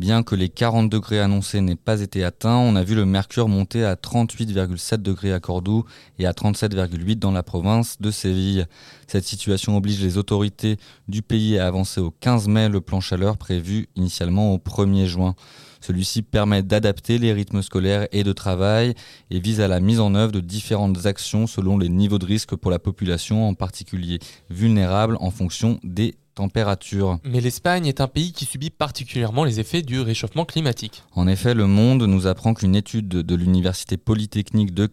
Bien 0.00 0.22
que 0.22 0.34
les 0.34 0.48
40 0.48 0.88
degrés 0.88 1.20
annoncés 1.20 1.60
n'aient 1.60 1.76
pas 1.76 2.00
été 2.00 2.24
atteints, 2.24 2.56
on 2.56 2.74
a 2.74 2.82
vu 2.82 2.94
le 2.94 3.04
mercure 3.04 3.48
monter 3.48 3.84
à 3.84 3.96
38,7 3.96 4.96
degrés 4.96 5.30
à 5.30 5.40
Cordoue 5.40 5.84
et 6.18 6.24
à 6.24 6.32
37,8 6.32 7.18
dans 7.18 7.32
la 7.32 7.42
province 7.42 8.00
de 8.00 8.10
Séville. 8.10 8.66
Cette 9.08 9.24
situation 9.24 9.76
oblige 9.76 10.00
les 10.00 10.16
autorités 10.16 10.78
du 11.08 11.20
pays 11.20 11.58
à 11.58 11.66
avancer 11.66 12.00
au 12.00 12.10
15 12.10 12.48
mai 12.48 12.70
le 12.70 12.80
plan 12.80 13.02
chaleur 13.02 13.36
prévu 13.36 13.88
initialement 13.94 14.54
au 14.54 14.56
1er 14.56 15.04
juin. 15.04 15.34
Celui-ci 15.82 16.22
permet 16.22 16.62
d'adapter 16.62 17.18
les 17.18 17.34
rythmes 17.34 17.60
scolaires 17.60 18.08
et 18.10 18.24
de 18.24 18.32
travail 18.32 18.94
et 19.30 19.38
vise 19.38 19.60
à 19.60 19.68
la 19.68 19.80
mise 19.80 20.00
en 20.00 20.14
œuvre 20.14 20.32
de 20.32 20.40
différentes 20.40 21.04
actions 21.04 21.46
selon 21.46 21.76
les 21.76 21.90
niveaux 21.90 22.18
de 22.18 22.24
risque 22.24 22.56
pour 22.56 22.70
la 22.70 22.78
population, 22.78 23.46
en 23.46 23.52
particulier 23.52 24.18
vulnérable 24.48 25.18
en 25.20 25.30
fonction 25.30 25.78
des 25.84 26.14
Mais 27.24 27.40
l'Espagne 27.40 27.86
est 27.86 28.00
un 28.00 28.08
pays 28.08 28.32
qui 28.32 28.44
subit 28.44 28.70
particulièrement 28.70 29.44
les 29.44 29.60
effets 29.60 29.82
du 29.82 30.00
réchauffement 30.00 30.44
climatique. 30.44 31.02
En 31.14 31.26
effet, 31.26 31.54
Le 31.54 31.66
Monde 31.66 32.02
nous 32.02 32.26
apprend 32.26 32.54
qu'une 32.54 32.74
étude 32.74 33.08
de 33.08 33.34
l'Université 33.34 33.96
Polytechnique 33.96 34.72
de, 34.72 34.88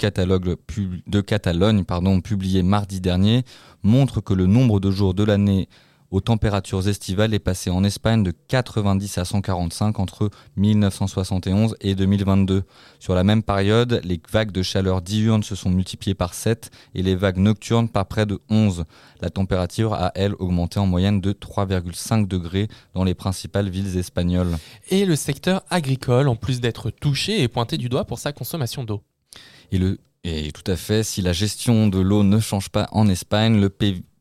de 1.08 1.22
Catalogne 1.22 1.84
pardon, 1.84 2.22
publiée 2.22 2.63
mardi 2.63 3.00
dernier 3.00 3.44
montre 3.84 4.22
que 4.22 4.34
le 4.34 4.46
nombre 4.46 4.80
de 4.80 4.92
jours 4.92 5.13
de 5.13 5.24
l'année 5.24 5.70
aux 6.12 6.22
températures 6.22 6.88
estivales 6.88 7.34
est 7.34 7.40
passé 7.40 7.70
en 7.70 7.84
Espagne 7.84 8.24
de 8.24 8.34
90 8.48 9.18
à 9.18 9.26
145 9.26 10.00
entre 10.00 10.30
1971 10.56 11.76
et 11.82 11.96
2022. 11.96 12.64
Sur 13.00 13.16
la 13.16 13.24
même 13.24 13.44
période, 13.44 14.02
les 14.04 14.22
vagues 14.32 14.52
de 14.52 14.62
chaleur 14.62 15.02
diurne 15.02 15.43
se 15.43 15.56
sont 15.56 15.70
multipliées 15.70 16.15
par 16.15 16.34
7 16.34 16.72
et 16.96 17.04
les 17.04 17.15
vagues 17.15 17.38
nocturnes 17.38 17.89
par 17.89 18.06
près 18.06 18.26
de 18.26 18.39
11. 18.50 18.86
La 19.22 19.30
température 19.30 19.93
a, 19.93 20.12
elle, 20.15 20.36
augmenté 20.39 20.80
en 20.80 20.86
moyenne 20.86 21.22
de 21.22 21.34
3,5 21.34 22.28
degrés 22.28 22.67
dans 22.93 23.04
les 23.04 23.15
principales 23.15 23.70
villes 23.70 23.98
espagnoles. 23.98 24.58
Et 24.89 25.06
le 25.06 25.15
secteur 25.15 25.63
agricole, 25.70 26.28
en 26.28 26.36
plus 26.36 26.62
d'être 26.62 26.89
touché, 26.89 27.41
est 27.41 27.48
pointé 27.48 27.78
du 27.78 27.89
doigt 27.89 28.06
pour 28.06 28.20
sa 28.20 28.32
consommation 28.32 28.84
d'eau. 28.84 29.02
Et 29.72 29.78
le 29.78 29.98
et 30.30 30.52
tout 30.52 30.70
à 30.70 30.76
fait, 30.76 31.04
si 31.04 31.22
la 31.22 31.32
gestion 31.32 31.88
de 31.88 32.00
l'eau 32.00 32.24
ne 32.24 32.39
change 32.39 32.67
pas 32.67 32.89
en 32.91 33.08
Espagne, 33.08 33.62
le 33.62 33.70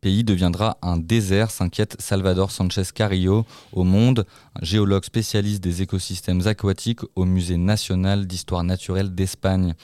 pays 0.07 0.23
deviendra 0.23 0.79
un 0.83 0.99
désert, 0.99 1.51
s'inquiète 1.51 1.97
Salvador 1.99 2.53
Sanchez 2.53 2.85
Carrillo 2.95 3.45
au 3.73 3.83
Monde, 3.83 4.25
un 4.55 4.65
géologue 4.65 5.05
spécialiste 5.05 5.61
des 5.61 5.83
écosystèmes 5.83 6.47
aquatiques 6.47 7.01
au 7.17 7.25
Musée 7.25 7.57
national 7.57 8.29
d'histoire 8.29 8.63
naturelle 8.63 9.17
d'Espagne. 9.17 9.75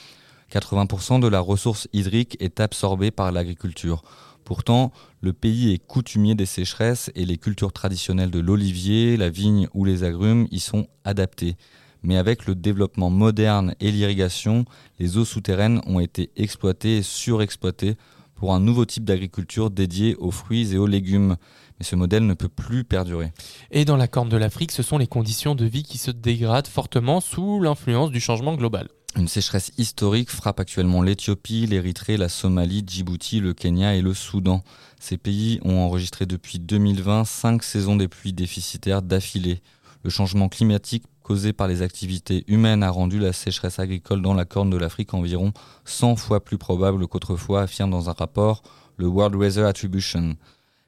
80% 0.52 1.18
de 1.18 1.26
la 1.26 1.40
ressource 1.40 1.88
hydrique 1.92 2.36
est 2.38 2.60
absorbée 2.60 3.10
par 3.10 3.32
l'agriculture. 3.32 4.04
Pourtant, 4.44 4.92
le 5.22 5.32
pays 5.32 5.72
est 5.72 5.84
coutumier 5.84 6.36
des 6.36 6.46
sécheresses 6.46 7.10
et 7.16 7.24
les 7.24 7.36
cultures 7.36 7.72
traditionnelles 7.72 8.30
de 8.30 8.38
l'olivier, 8.38 9.16
la 9.16 9.28
vigne 9.28 9.66
ou 9.74 9.84
les 9.84 10.04
agrumes 10.04 10.46
y 10.52 10.60
sont 10.60 10.86
adaptées 11.04 11.56
mais 12.04 12.16
avec 12.16 12.46
le 12.46 12.56
développement 12.56 13.10
moderne 13.10 13.76
et 13.78 13.92
l'irrigation, 13.92 14.64
les 14.98 15.18
eaux 15.18 15.24
souterraines 15.24 15.80
ont 15.86 16.00
été 16.00 16.30
exploitées 16.36 16.96
et 16.96 17.02
surexploitées 17.02 17.96
pour 18.42 18.54
un 18.54 18.58
nouveau 18.58 18.84
type 18.84 19.04
d'agriculture 19.04 19.70
dédié 19.70 20.16
aux 20.16 20.32
fruits 20.32 20.74
et 20.74 20.76
aux 20.76 20.88
légumes. 20.88 21.36
Mais 21.78 21.84
ce 21.84 21.94
modèle 21.94 22.26
ne 22.26 22.34
peut 22.34 22.48
plus 22.48 22.82
perdurer. 22.82 23.30
Et 23.70 23.84
dans 23.84 23.96
la 23.96 24.08
Corne 24.08 24.28
de 24.28 24.36
l'Afrique, 24.36 24.72
ce 24.72 24.82
sont 24.82 24.98
les 24.98 25.06
conditions 25.06 25.54
de 25.54 25.64
vie 25.64 25.84
qui 25.84 25.96
se 25.96 26.10
dégradent 26.10 26.66
fortement 26.66 27.20
sous 27.20 27.60
l'influence 27.60 28.10
du 28.10 28.18
changement 28.18 28.56
global. 28.56 28.88
Une 29.14 29.28
sécheresse 29.28 29.70
historique 29.78 30.28
frappe 30.28 30.58
actuellement 30.58 31.02
l'Éthiopie, 31.02 31.66
l'Érythrée, 31.66 32.16
la 32.16 32.28
Somalie, 32.28 32.82
Djibouti, 32.84 33.38
le 33.38 33.54
Kenya 33.54 33.94
et 33.94 34.02
le 34.02 34.12
Soudan. 34.12 34.64
Ces 34.98 35.18
pays 35.18 35.60
ont 35.62 35.78
enregistré 35.78 36.26
depuis 36.26 36.58
2020 36.58 37.24
cinq 37.24 37.62
saisons 37.62 37.94
des 37.94 38.08
pluies 38.08 38.32
déficitaires 38.32 39.02
d'affilée. 39.02 39.62
Le 40.02 40.10
changement 40.10 40.48
climatique 40.48 41.04
causé 41.22 41.52
par 41.52 41.68
les 41.68 41.82
activités 41.82 42.44
humaines 42.46 42.82
a 42.82 42.90
rendu 42.90 43.18
la 43.18 43.32
sécheresse 43.32 43.78
agricole 43.78 44.22
dans 44.22 44.34
la 44.34 44.44
Corne 44.44 44.70
de 44.70 44.76
l'Afrique 44.76 45.14
environ 45.14 45.52
100 45.84 46.16
fois 46.16 46.44
plus 46.44 46.58
probable 46.58 47.06
qu'autrefois, 47.06 47.62
affirme 47.62 47.90
dans 47.90 48.10
un 48.10 48.12
rapport 48.12 48.62
le 48.96 49.06
World 49.06 49.34
Weather 49.34 49.66
Attribution. 49.66 50.36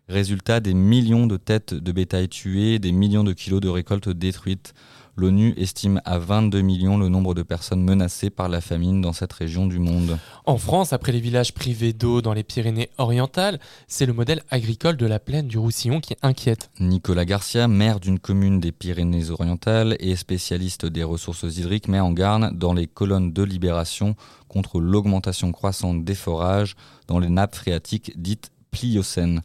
Résultat 0.08 0.60
des 0.60 0.74
millions 0.74 1.26
de 1.26 1.36
têtes 1.36 1.72
de 1.72 1.92
bétail 1.92 2.28
tuées, 2.28 2.78
des 2.78 2.92
millions 2.92 3.24
de 3.24 3.32
kilos 3.32 3.60
de 3.60 3.68
récoltes 3.68 4.10
détruites, 4.10 4.74
L'ONU 5.16 5.54
estime 5.56 6.00
à 6.04 6.18
22 6.18 6.60
millions 6.60 6.98
le 6.98 7.08
nombre 7.08 7.34
de 7.34 7.44
personnes 7.44 7.82
menacées 7.82 8.30
par 8.30 8.48
la 8.48 8.60
famine 8.60 9.00
dans 9.00 9.12
cette 9.12 9.32
région 9.32 9.66
du 9.66 9.78
monde. 9.78 10.18
En 10.44 10.58
France, 10.58 10.92
après 10.92 11.12
les 11.12 11.20
villages 11.20 11.54
privés 11.54 11.92
d'eau 11.92 12.20
dans 12.20 12.32
les 12.32 12.42
Pyrénées 12.42 12.90
orientales, 12.98 13.60
c'est 13.86 14.06
le 14.06 14.12
modèle 14.12 14.42
agricole 14.50 14.96
de 14.96 15.06
la 15.06 15.20
plaine 15.20 15.46
du 15.46 15.56
Roussillon 15.56 16.00
qui 16.00 16.16
inquiète. 16.22 16.70
Nicolas 16.80 17.24
Garcia, 17.24 17.68
maire 17.68 18.00
d'une 18.00 18.18
commune 18.18 18.58
des 18.58 18.72
Pyrénées 18.72 19.30
orientales 19.30 19.96
et 20.00 20.16
spécialiste 20.16 20.84
des 20.84 21.04
ressources 21.04 21.44
hydriques, 21.44 21.86
met 21.86 22.00
en 22.00 22.10
garde 22.10 22.58
dans 22.58 22.72
les 22.72 22.88
colonnes 22.88 23.32
de 23.32 23.42
libération 23.44 24.16
contre 24.48 24.80
l'augmentation 24.80 25.52
croissante 25.52 26.04
des 26.04 26.14
forages 26.16 26.74
dans 27.06 27.20
les 27.20 27.28
nappes 27.28 27.54
phréatiques 27.54 28.12
dites 28.16 28.50
pliocènes. 28.72 29.42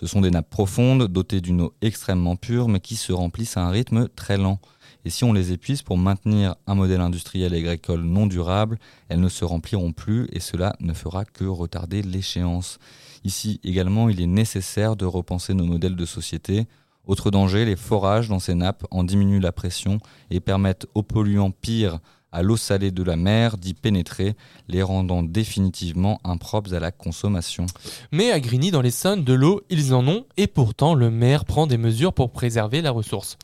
Ce 0.00 0.06
sont 0.06 0.20
des 0.20 0.30
nappes 0.30 0.50
profondes, 0.50 1.08
dotées 1.08 1.40
d'une 1.40 1.62
eau 1.62 1.74
extrêmement 1.82 2.36
pure, 2.36 2.68
mais 2.68 2.78
qui 2.78 2.94
se 2.94 3.12
remplissent 3.12 3.56
à 3.56 3.62
un 3.62 3.70
rythme 3.70 4.08
très 4.14 4.38
lent. 4.38 4.60
Et 5.08 5.10
si 5.10 5.24
on 5.24 5.32
les 5.32 5.52
épuise 5.52 5.80
pour 5.80 5.96
maintenir 5.96 6.56
un 6.66 6.74
modèle 6.74 7.00
industriel 7.00 7.54
et 7.54 7.60
agricole 7.60 8.02
non 8.02 8.26
durable, 8.26 8.78
elles 9.08 9.20
ne 9.20 9.30
se 9.30 9.46
rempliront 9.46 9.90
plus 9.90 10.28
et 10.34 10.38
cela 10.38 10.76
ne 10.80 10.92
fera 10.92 11.24
que 11.24 11.46
retarder 11.46 12.02
l'échéance. 12.02 12.78
Ici 13.24 13.58
également, 13.64 14.10
il 14.10 14.20
est 14.20 14.26
nécessaire 14.26 14.96
de 14.96 15.06
repenser 15.06 15.54
nos 15.54 15.64
modèles 15.64 15.96
de 15.96 16.04
société. 16.04 16.66
Autre 17.06 17.30
danger, 17.30 17.64
les 17.64 17.74
forages 17.74 18.28
dans 18.28 18.38
ces 18.38 18.54
nappes 18.54 18.84
en 18.90 19.02
diminuent 19.02 19.40
la 19.40 19.50
pression 19.50 19.98
et 20.28 20.40
permettent 20.40 20.86
aux 20.94 21.02
polluants 21.02 21.52
pires 21.52 22.00
à 22.30 22.42
l'eau 22.42 22.58
salée 22.58 22.90
de 22.90 23.02
la 23.02 23.16
mer 23.16 23.56
d'y 23.56 23.72
pénétrer, 23.72 24.36
les 24.68 24.82
rendant 24.82 25.22
définitivement 25.22 26.20
impropres 26.22 26.74
à 26.74 26.80
la 26.80 26.92
consommation. 26.92 27.64
Mais 28.12 28.30
à 28.30 28.40
Grigny, 28.40 28.70
dans 28.70 28.82
les 28.82 28.90
Sonnes, 28.90 29.24
de 29.24 29.32
l'eau, 29.32 29.62
ils 29.70 29.94
en 29.94 30.06
ont, 30.06 30.26
et 30.36 30.48
pourtant 30.48 30.94
le 30.94 31.10
maire 31.10 31.46
prend 31.46 31.66
des 31.66 31.78
mesures 31.78 32.12
pour 32.12 32.30
préserver 32.30 32.82
la 32.82 32.90
ressource. 32.90 33.38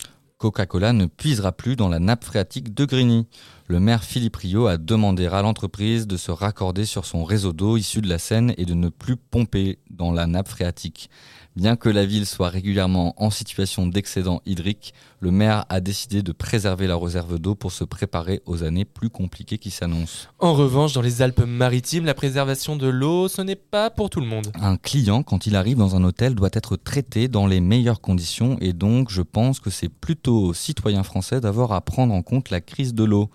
Coca-Cola 0.45 0.93
ne 0.93 1.07
puisera 1.07 1.53
plus 1.53 1.75
dans 1.75 1.89
la 1.89 1.99
nappe 1.99 2.23
phréatique 2.23 2.75
de 2.75 2.85
Grigny. 2.85 3.27
Le 3.67 3.81
maire 3.81 4.05
Philippe 4.05 4.37
Rio 4.37 4.67
a 4.67 4.77
demandé 4.77 5.27
à 5.27 5.41
l'entreprise 5.41 6.07
de 6.07 6.19
se 6.19 6.31
raccorder 6.31 6.85
sur 6.85 7.07
son 7.07 7.25
réseau 7.25 7.55
d'eau 7.55 7.79
issu 7.79 8.03
de 8.03 8.11
la 8.11 8.19
Seine 8.19 8.53
et 8.59 8.67
de 8.67 8.75
ne 8.75 8.91
plus 8.91 9.17
pomper 9.17 9.79
dans 9.89 10.13
la 10.13 10.27
nappe 10.27 10.49
phréatique. 10.49 11.09
Bien 11.57 11.77
que 11.77 11.89
la 11.89 12.05
ville 12.05 12.27
soit 12.27 12.51
régulièrement 12.51 13.15
en 13.17 13.31
situation 13.31 13.87
d'excédent 13.87 14.43
hydrique, 14.45 14.93
le 15.25 15.31
maire 15.31 15.65
a 15.71 15.81
décidé 15.81 16.23
de 16.23 16.33
préserver 16.33 16.87
la 16.87 16.99
réserve 16.99 17.39
d'eau 17.39 17.55
pour 17.55 17.73
se 17.73 17.83
préparer 17.83 18.43
aux 18.45 18.63
années 18.63 18.85
plus 18.85 19.09
compliquées 19.09 19.57
qui 19.57 19.71
s'annoncent. 19.71 20.29
En 20.39 20.53
revanche, 20.53 20.93
dans 20.93 21.01
les 21.01 21.23
Alpes-Maritimes, 21.23 22.05
la 22.05 22.13
préservation 22.13 22.77
de 22.77 22.89
l'eau, 22.89 23.29
ce 23.29 23.41
n'est 23.41 23.57
pas 23.57 23.89
pour 23.89 24.11
tout 24.11 24.21
le 24.21 24.27
monde. 24.27 24.49
Un 24.61 24.77
client, 24.77 25.23
quand 25.23 25.47
il 25.47 25.57
arrive 25.57 25.79
dans 25.79 25.97
un 25.97 26.05
hôtel, 26.05 26.35
doit 26.35 26.51
être 26.53 26.77
traité 26.77 27.27
dans 27.27 27.47
les 27.47 27.61
meilleures 27.61 28.03
conditions 28.03 28.59
et 28.61 28.75
donc 28.75 29.11
je 29.11 29.23
pense 29.23 29.61
que 29.61 29.71
c'est 29.71 29.89
plutôt 29.89 30.43
aux 30.43 30.53
citoyens 30.53 31.05
français 31.05 31.41
d'avoir 31.41 31.73
à 31.73 31.81
prendre 31.81 32.13
en 32.13 32.21
compte 32.21 32.51
la 32.51 32.61
crise 32.61 32.93
de 32.93 33.05
l'eau. 33.05 33.31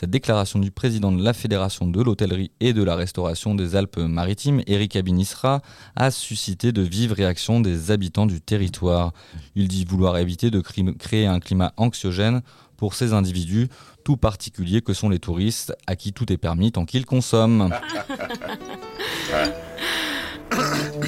Cette 0.00 0.10
déclaration 0.10 0.60
du 0.60 0.70
président 0.70 1.10
de 1.10 1.20
la 1.20 1.32
Fédération 1.32 1.88
de 1.88 2.00
l'hôtellerie 2.00 2.52
et 2.60 2.72
de 2.72 2.84
la 2.84 2.94
restauration 2.94 3.56
des 3.56 3.74
Alpes-Maritimes, 3.74 4.62
Eric 4.68 4.94
Abinisra, 4.94 5.60
a 5.96 6.12
suscité 6.12 6.70
de 6.70 6.82
vives 6.82 7.12
réactions 7.12 7.58
des 7.58 7.90
habitants 7.90 8.26
du 8.26 8.40
territoire. 8.40 9.12
Il 9.56 9.66
dit 9.66 9.84
vouloir 9.84 10.16
éviter 10.18 10.52
de 10.52 10.60
créer 10.60 11.26
un 11.32 11.40
climat 11.40 11.72
anxiogène 11.76 12.42
pour 12.76 12.94
ces 12.94 13.12
individus, 13.12 13.68
tout 14.04 14.16
particuliers 14.16 14.82
que 14.82 14.94
sont 14.94 15.08
les 15.08 15.18
touristes, 15.18 15.74
à 15.86 15.96
qui 15.96 16.12
tout 16.12 16.32
est 16.32 16.36
permis 16.38 16.72
tant 16.72 16.84
qu'ils 16.84 17.06
consomment. 17.06 17.70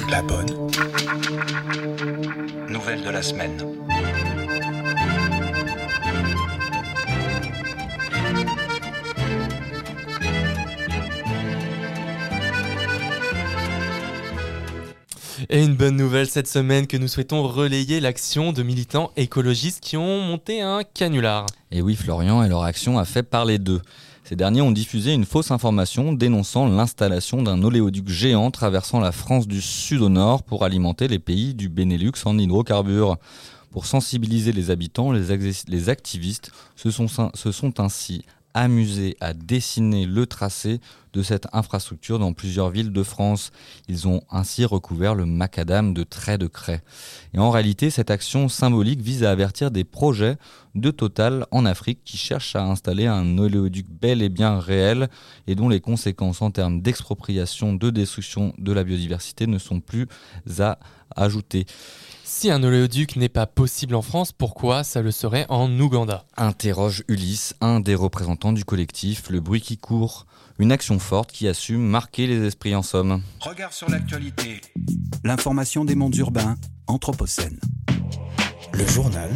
La 0.09 0.21
bonne. 0.21 0.69
Nouvelle 2.69 3.01
de 3.01 3.09
la 3.09 3.21
semaine. 3.21 3.63
Et 15.49 15.63
une 15.63 15.75
bonne 15.75 15.95
nouvelle 15.95 16.27
cette 16.27 16.47
semaine 16.47 16.87
que 16.87 16.97
nous 16.97 17.07
souhaitons 17.07 17.43
relayer 17.47 17.99
l'action 17.99 18.53
de 18.53 18.63
militants 18.63 19.11
écologistes 19.17 19.79
qui 19.81 19.97
ont 19.97 20.21
monté 20.21 20.61
un 20.61 20.83
canular. 20.83 21.45
Et 21.71 21.81
oui, 21.81 21.95
Florian 21.95 22.43
et 22.43 22.49
leur 22.49 22.63
action 22.63 22.99
a 22.99 23.05
fait 23.05 23.23
parler 23.23 23.57
d'eux. 23.57 23.81
Ces 24.23 24.35
derniers 24.35 24.61
ont 24.61 24.71
diffusé 24.71 25.13
une 25.13 25.25
fausse 25.25 25.51
information 25.51 26.13
dénonçant 26.13 26.67
l'installation 26.67 27.41
d'un 27.41 27.63
oléoduc 27.63 28.07
géant 28.07 28.51
traversant 28.51 28.99
la 28.99 29.11
France 29.11 29.47
du 29.47 29.61
sud 29.61 30.01
au 30.01 30.09
nord 30.09 30.43
pour 30.43 30.63
alimenter 30.63 31.07
les 31.07 31.19
pays 31.19 31.53
du 31.53 31.69
Benelux 31.69 32.13
en 32.25 32.37
hydrocarbures. 32.37 33.17
Pour 33.71 33.85
sensibiliser 33.85 34.51
les 34.51 34.69
habitants, 34.69 35.11
les, 35.11 35.89
activistes 35.89 36.51
se 36.75 36.91
sont, 36.91 37.07
se 37.07 37.51
sont 37.51 37.79
ainsi 37.79 38.25
amusés 38.53 39.17
à 39.19 39.33
dessiner 39.33 40.05
le 40.05 40.25
tracé 40.25 40.79
de 41.13 41.23
cette 41.23 41.47
infrastructure 41.53 42.19
dans 42.19 42.33
plusieurs 42.33 42.69
villes 42.69 42.91
de 42.91 43.03
France. 43.03 43.51
Ils 43.87 44.07
ont 44.07 44.21
ainsi 44.29 44.65
recouvert 44.65 45.15
le 45.15 45.25
macadam 45.25 45.93
de 45.93 46.03
traits 46.03 46.39
de 46.39 46.47
craie. 46.47 46.83
Et 47.33 47.39
en 47.39 47.49
réalité, 47.49 47.89
cette 47.89 48.11
action 48.11 48.47
symbolique 48.49 49.01
vise 49.01 49.23
à 49.23 49.31
avertir 49.31 49.71
des 49.71 49.83
projets 49.83 50.37
de 50.75 50.89
Total 50.89 51.45
en 51.51 51.65
Afrique 51.65 51.99
qui 52.05 52.17
cherchent 52.17 52.55
à 52.55 52.63
installer 52.63 53.07
un 53.07 53.37
oléoduc 53.37 53.87
bel 53.89 54.21
et 54.21 54.29
bien 54.29 54.59
réel 54.59 55.09
et 55.47 55.55
dont 55.55 55.67
les 55.67 55.81
conséquences 55.81 56.41
en 56.41 56.51
termes 56.51 56.81
d'expropriation, 56.81 57.73
de 57.73 57.89
destruction 57.89 58.53
de 58.57 58.71
la 58.71 58.83
biodiversité 58.83 59.47
ne 59.47 59.57
sont 59.57 59.81
plus 59.81 60.07
à 60.59 60.79
ajouter. 61.15 61.65
Si 62.33 62.49
un 62.49 62.63
oléoduc 62.63 63.17
n'est 63.17 63.29
pas 63.29 63.45
possible 63.45 63.93
en 63.93 64.01
France, 64.01 64.31
pourquoi 64.31 64.85
ça 64.85 65.01
le 65.01 65.11
serait 65.11 65.45
en 65.49 65.69
Ouganda? 65.79 66.23
Interroge 66.37 67.03
Ulysse, 67.09 67.53
un 67.59 67.81
des 67.81 67.93
représentants 67.93 68.53
du 68.53 68.63
collectif 68.63 69.29
Le 69.29 69.41
Bruit 69.41 69.59
qui 69.59 69.77
court. 69.77 70.25
Une 70.57 70.71
action 70.71 70.97
forte 70.97 71.33
qui 71.33 71.49
assume 71.49 71.81
marquer 71.81 72.27
les 72.27 72.41
esprits 72.47 72.73
en 72.73 72.83
somme. 72.83 73.21
Regard 73.41 73.73
sur 73.73 73.89
l'actualité. 73.89 74.61
L'information 75.25 75.83
des 75.83 75.93
mondes 75.93 76.15
urbains, 76.15 76.55
Anthropocène. 76.87 77.59
Le 78.71 78.87
journal 78.87 79.29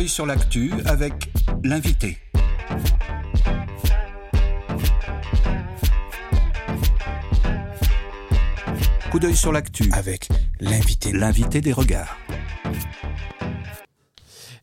d'œil 0.00 0.08
sur 0.08 0.24
l'actu 0.24 0.72
avec 0.86 1.12
l'invité. 1.62 2.16
Coup 9.10 9.18
d'œil 9.18 9.36
sur 9.36 9.52
l'actu 9.52 9.90
avec 9.92 10.30
l'invité. 10.58 11.12
l'invité 11.12 11.60
des 11.60 11.74
regards. 11.74 12.16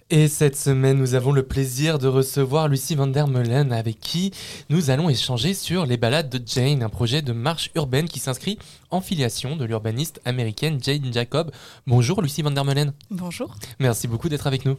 Et 0.10 0.28
cette 0.28 0.56
semaine, 0.56 0.98
nous 0.98 1.14
avons 1.14 1.32
le 1.32 1.44
plaisir 1.44 2.00
de 2.00 2.08
recevoir 2.08 2.68
Lucie 2.68 2.96
van 2.96 3.06
der 3.06 3.28
Meulen 3.28 3.72
avec 3.72 4.00
qui 4.00 4.32
nous 4.72 4.90
allons 4.90 5.08
échanger 5.08 5.54
sur 5.54 5.86
les 5.86 5.98
balades 5.98 6.30
de 6.30 6.42
Jane, 6.44 6.82
un 6.82 6.90
projet 6.90 7.22
de 7.22 7.34
marche 7.34 7.70
urbaine 7.76 8.10
qui 8.10 8.18
s'inscrit 8.18 8.58
en 8.90 9.02
filiation 9.02 9.56
de 9.56 9.66
l'urbaniste 9.66 10.20
américaine 10.26 10.80
Jane 10.82 11.14
Jacob. 11.14 11.52
Bonjour 11.86 12.24
Lucie 12.24 12.42
van 12.42 12.50
der 12.50 12.66
Meulen. 12.66 12.94
Bonjour. 13.12 13.54
Merci 13.80 14.08
beaucoup 14.08 14.30
d'être 14.30 14.48
avec 14.48 14.66
nous. 14.66 14.78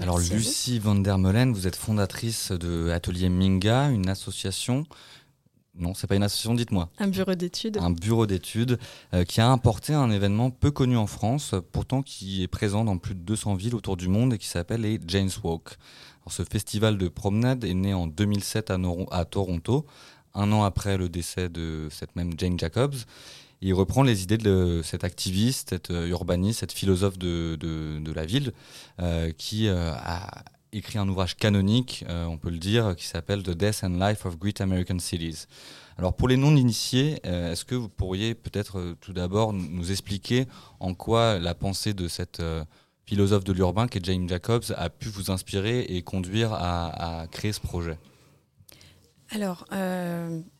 Alors. 0.00 0.18
Lucie 0.18 0.78
van 0.78 0.94
der 0.96 1.18
Meulen, 1.18 1.52
vous 1.52 1.66
êtes 1.66 1.76
fondatrice 1.76 2.52
de 2.52 2.90
Atelier 2.90 3.28
Minga, 3.28 3.88
une 3.90 4.08
association. 4.08 4.84
Non, 5.78 5.92
c'est 5.94 6.06
pas 6.06 6.16
une 6.16 6.22
association, 6.22 6.54
dites-moi. 6.54 6.88
Un 6.98 7.08
bureau 7.08 7.34
d'études. 7.34 7.76
Un 7.78 7.90
bureau 7.90 8.26
d'études 8.26 8.78
euh, 9.14 9.24
qui 9.24 9.40
a 9.40 9.48
importé 9.50 9.92
un 9.94 10.10
événement 10.10 10.50
peu 10.50 10.70
connu 10.70 10.96
en 10.96 11.06
France, 11.06 11.54
pourtant 11.72 12.02
qui 12.02 12.42
est 12.42 12.48
présent 12.48 12.84
dans 12.84 12.96
plus 12.98 13.14
de 13.14 13.20
200 13.20 13.54
villes 13.56 13.74
autour 13.74 13.96
du 13.96 14.08
monde 14.08 14.32
et 14.34 14.38
qui 14.38 14.46
s'appelle 14.46 14.82
les 14.82 14.98
Jane's 15.06 15.38
Walk. 15.42 15.76
Alors, 16.22 16.32
ce 16.32 16.44
festival 16.44 16.96
de 16.98 17.08
promenade 17.08 17.64
est 17.64 17.74
né 17.74 17.92
en 17.94 18.06
2007 18.06 18.70
à, 18.70 18.78
Nor- 18.78 19.06
à 19.12 19.24
Toronto, 19.26 19.84
un 20.34 20.50
an 20.52 20.64
après 20.64 20.96
le 20.96 21.08
décès 21.10 21.48
de 21.50 21.88
cette 21.90 22.16
même 22.16 22.32
Jane 22.38 22.58
Jacobs. 22.58 22.94
Il 23.62 23.72
reprend 23.74 24.02
les 24.02 24.22
idées 24.22 24.38
de 24.38 24.80
cet 24.84 25.04
activiste, 25.04 25.70
cet 25.70 25.90
euh, 25.90 26.08
urbaniste, 26.08 26.60
cette 26.60 26.72
philosophe 26.72 27.18
de, 27.18 27.56
de- 27.56 28.12
la 28.12 28.26
ville, 28.26 28.52
euh, 29.00 29.32
qui 29.32 29.68
euh, 29.68 29.92
a 29.94 30.44
écrit 30.72 30.98
un 30.98 31.08
ouvrage 31.08 31.36
canonique, 31.36 32.04
on 32.08 32.36
peut 32.36 32.50
le 32.50 32.58
dire, 32.58 32.96
qui 32.96 33.06
s'appelle 33.06 33.42
The 33.42 33.50
Death 33.50 33.82
and 33.82 33.98
Life 33.98 34.26
of 34.26 34.38
Great 34.38 34.60
American 34.60 34.98
Cities. 34.98 35.46
Alors 35.96 36.14
pour 36.14 36.28
les 36.28 36.36
non-initiés, 36.36 37.18
est-ce 37.24 37.64
que 37.64 37.74
vous 37.74 37.88
pourriez 37.88 38.34
peut-être 38.34 38.94
tout 39.00 39.14
d'abord 39.14 39.54
nous 39.54 39.90
expliquer 39.90 40.44
en 40.78 40.92
quoi 40.92 41.38
la 41.38 41.54
pensée 41.54 41.94
de 41.94 42.08
cette 42.08 42.42
philosophe 43.06 43.44
de 43.44 43.54
l'urbain 43.54 43.86
qui 43.88 43.98
est 43.98 44.04
Jane 44.04 44.28
Jacobs 44.28 44.64
a 44.76 44.90
pu 44.90 45.08
vous 45.08 45.30
inspirer 45.30 45.80
et 45.80 46.02
conduire 46.02 46.52
à, 46.52 47.26
créer 47.30 47.54
ce 47.54 47.60
projet? 47.60 47.98
Alors, 49.30 49.64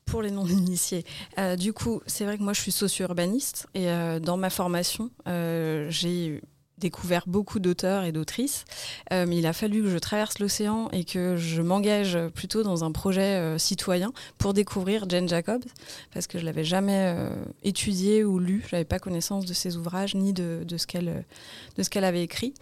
pour 0.07 0.23
les 0.23 0.31
non-initiés, 0.31 1.05
euh, 1.39 1.57
du 1.57 1.73
coup, 1.73 2.01
c'est 2.07 2.25
vrai 2.25 2.39
que 2.39 2.43
moi, 2.43 2.53
je 2.53 2.61
suis 2.61 2.73
socio-urbaniste 2.73 3.67
et 3.75 3.91
euh, 3.91 4.21
dans 4.21 4.37
ma 4.37 4.51
formation, 4.51 5.11
euh, 5.29 5.89
j'ai 5.91 6.41
découvert 6.79 7.25
beaucoup 7.27 7.59
d'auteurs 7.59 8.05
et 8.05 8.13
d'autrices, 8.13 8.67
mais 9.11 9.39
il 9.39 9.47
a 9.47 9.55
fallu 9.55 9.83
que 9.83 9.89
je 9.89 9.97
traverse 9.97 10.41
l'océan 10.41 10.91
et 10.93 11.05
que 11.05 11.39
je 11.39 11.63
m'engage 11.63 12.19
plutôt 12.35 12.63
dans 12.63 12.85
un 12.85 12.93
projet 12.93 13.59
citoyen 13.59 14.13
pour 14.37 14.53
découvrir 14.53 15.09
Jane 15.09 15.27
Jacobs, 15.27 15.65
parce 16.13 16.27
que 16.27 16.39
je 16.39 16.45
l'avais 16.45 16.65
jamais 16.65 17.15
euh, 17.17 17.31
étudié 17.63 18.25
ou 18.25 18.39
lu, 18.39 18.63
j'avais 18.71 18.85
pas 18.85 18.99
connaissance 18.99 19.47
de 19.47 19.55
ses 19.55 19.79
ouvrages 19.79 20.15
ni 20.15 20.35
de, 20.35 20.67
ce 20.77 20.87
qu'elle 20.87 22.05
avait 22.05 22.23
écrit, 22.23 22.53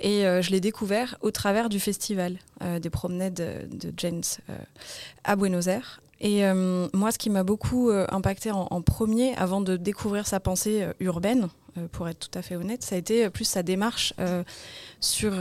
et 0.00 0.22
je 0.22 0.50
l'ai 0.50 0.60
découvert 0.60 1.18
au 1.20 1.30
travers 1.30 1.68
du 1.68 1.78
festival 1.78 2.38
des 2.80 2.88
promenades 2.88 3.34
de, 3.34 3.76
de 3.76 3.92
Jane's 3.98 4.40
euh, 4.50 4.56
à 5.24 5.36
Buenos 5.36 5.66
Aires. 5.66 6.00
Et 6.20 6.44
euh, 6.44 6.88
moi, 6.92 7.12
ce 7.12 7.18
qui 7.18 7.30
m'a 7.30 7.44
beaucoup 7.44 7.90
euh, 7.90 8.06
impacté 8.10 8.50
en, 8.50 8.82
premier, 8.82 9.36
avant 9.36 9.60
de 9.60 9.76
découvrir 9.76 10.26
sa 10.26 10.40
pensée 10.40 10.82
euh, 10.82 10.92
urbaine, 11.00 11.48
euh, 11.76 11.86
pour 11.92 12.08
être 12.08 12.18
tout 12.18 12.36
à 12.36 12.42
fait 12.42 12.56
honnête, 12.56 12.82
ça 12.82 12.96
a 12.96 12.98
été 12.98 13.30
plus 13.30 13.44
sa 13.44 13.62
démarche 13.62 14.12
sur 15.00 15.32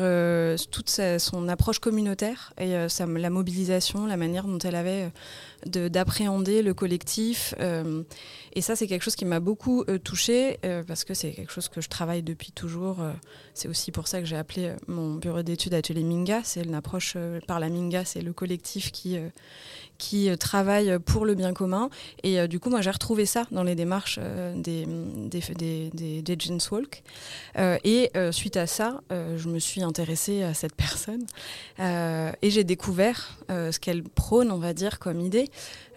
toute 0.72 0.90
son 1.18 1.48
approche 1.50 1.80
communautaire 1.80 2.54
et 2.60 2.74
la 3.00 3.30
mobilisation, 3.32 4.06
la 4.06 4.18
manière 4.18 4.44
dont 4.46 4.60
elle 4.60 4.76
avait 4.76 5.12
de- 5.66 5.88
d'appréhender 5.88 6.62
le 6.62 6.76
collectif. 6.76 7.56
et 8.54 8.62
ça, 8.62 8.76
c'est 8.76 8.86
quelque 8.86 9.02
chose 9.02 9.16
qui 9.16 9.26
m'a 9.26 9.40
beaucoup 9.40 9.84
touchée 10.04 10.60
parce 10.88 11.06
que 11.06 11.16
c'est 11.16 11.32
quelque 11.32 11.52
chose 11.52 11.70
que 11.70 11.82
je 11.82 11.90
travaille 11.90 12.22
depuis 12.22 12.52
toujours. 12.52 12.98
c'est 13.56 13.68
aussi 13.68 13.92
pour 13.92 14.08
ça 14.08 14.20
que 14.20 14.28
j'ai 14.28 14.38
appelé 14.38 14.74
mon 14.88 15.16
bureau 15.16 15.42
d'études 15.42 15.74
Atelier 15.74 16.04
Minga. 16.04 16.42
C'est 16.44 16.62
une 16.62 16.76
approche 16.76 17.18
par 17.48 17.60
la 17.60 17.70
Minga, 17.70 18.06
c'est 18.06 18.22
le 18.22 18.34
collectif 18.34 18.92
qui 18.92 19.18
qui 19.98 20.30
euh, 20.30 20.36
travaille 20.36 21.00
pour 21.00 21.26
le 21.26 21.36
bien 21.36 21.54
commun. 21.54 21.90
Et 22.24 22.40
euh, 22.40 22.48
du 22.48 22.60
coup, 22.60 22.70
moi, 22.70 22.82
j'ai 22.82 22.92
retrouvé 22.92 23.26
ça 23.26 23.46
dans 23.52 23.64
les 23.64 23.76
démarches 23.76 24.20
euh, 24.22 24.54
des, 24.56 24.86
des, 24.86 25.40
des, 25.40 25.90
des, 25.94 26.22
des 26.22 26.36
Jane's 26.38 26.70
Walk. 26.72 27.04
Euh, 27.58 27.78
et 27.84 28.12
euh, 28.16 28.32
suite 28.32 28.58
à 28.58 28.68
ça, 28.68 29.02
euh, 29.12 29.38
je 29.38 29.50
me 29.50 29.60
suis 29.60 29.84
intéressée 29.84 30.44
à 30.44 30.54
cette 30.54 30.76
personne 30.88 31.26
euh, 31.80 32.32
et 32.42 32.50
j'ai 32.50 32.64
découvert 32.64 33.38
euh, 33.50 33.72
ce 33.72 33.80
qu'elle 33.80 34.04
prône, 34.04 34.52
on 34.52 34.58
va 34.58 34.74
dire, 34.74 35.00
comme 35.00 35.20
idée, 35.20 35.50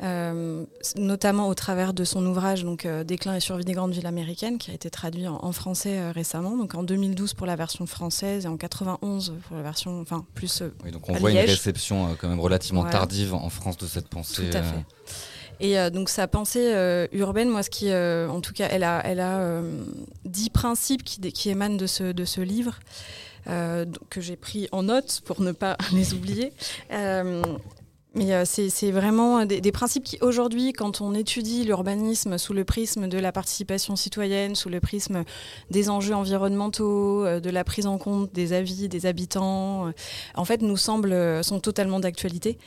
euh, 0.02 0.64
notamment 0.96 1.48
au 1.48 1.54
travers 1.54 1.92
de 1.92 2.04
son 2.04 2.24
ouvrage 2.24 2.64
donc 2.64 2.86
euh, 2.86 3.04
Déclin 3.04 3.34
et 3.34 3.40
survie 3.40 3.64
des 3.64 3.72
grandes 3.72 3.92
villes 3.92 4.06
américaines, 4.06 4.58
qui 4.58 4.70
a 4.70 4.74
été 4.74 4.90
traduit 4.90 5.26
en, 5.26 5.38
en 5.42 5.52
français 5.52 5.98
euh, 5.98 6.12
récemment, 6.12 6.56
donc 6.56 6.74
en 6.74 6.82
2012 6.82 7.34
pour 7.34 7.46
la 7.46 7.56
version 7.56 7.86
française 7.86 8.44
et 8.44 8.48
en 8.48 8.56
91 8.56 9.34
pour 9.46 9.56
la 9.56 9.62
version, 9.62 10.00
enfin 10.00 10.24
plus 10.34 10.62
Oui, 10.84 10.90
donc 10.90 11.08
on 11.08 11.14
voit 11.14 11.30
une 11.30 11.38
réception 11.38 12.16
quand 12.20 12.28
même 12.28 12.40
relativement 12.40 12.84
tardive 12.84 13.34
en 13.34 13.50
France 13.50 13.76
de 13.76 13.86
cette 13.86 14.08
pensée. 14.08 14.48
Tout 14.50 14.56
à 14.56 14.62
fait. 14.62 14.84
Et 15.60 15.78
euh, 15.78 15.90
donc 15.90 16.08
sa 16.08 16.26
pensée 16.26 16.72
euh, 16.74 17.06
urbaine, 17.12 17.48
moi, 17.48 17.62
ce 17.62 17.70
qui, 17.70 17.90
euh, 17.90 18.28
en 18.28 18.40
tout 18.40 18.54
cas, 18.54 18.68
elle 18.70 18.82
a, 18.82 19.02
elle 19.04 19.20
a 19.20 19.62
dix 20.24 20.50
principes 20.50 21.04
qui, 21.04 21.20
qui 21.32 21.50
émanent 21.50 21.76
de 21.76 21.86
ce, 21.86 22.12
de 22.12 22.24
ce 22.24 22.40
livre. 22.40 22.80
que 23.46 24.20
j'ai 24.20 24.36
pris 24.36 24.68
en 24.72 24.84
note 24.84 25.22
pour 25.24 25.40
ne 25.40 25.52
pas 25.52 25.76
les 25.92 26.14
oublier. 26.14 26.52
Mais 28.14 28.34
euh, 28.34 28.44
c'est 28.44 28.90
vraiment 28.90 29.46
des, 29.46 29.72
principes 29.72 30.02
qui, 30.02 30.18
aujourd'hui, 30.20 30.72
quand 30.72 31.00
on 31.00 31.14
étudie 31.14 31.62
l'urbanisme 31.62 32.38
sous 32.38 32.52
le 32.52 32.64
prisme 32.64 33.08
de 33.08 33.18
la 33.18 33.30
participation 33.30 33.94
citoyenne, 33.94 34.56
sous 34.56 34.68
le 34.68 34.80
prisme 34.80 35.22
des 35.70 35.90
enjeux 35.90 36.14
environnementaux, 36.14 37.24
euh, 37.24 37.38
de 37.38 37.50
la 37.50 37.62
prise 37.62 37.86
en 37.86 37.98
compte 37.98 38.32
des 38.32 38.52
avis 38.52 38.88
des 38.88 39.06
habitants, 39.06 39.86
euh, 39.86 39.92
en 40.34 40.44
fait, 40.44 40.60
nous 40.60 40.76
semblent, 40.76 41.44
sont 41.44 41.60
totalement 41.60 42.00
d'actualité. 42.00 42.58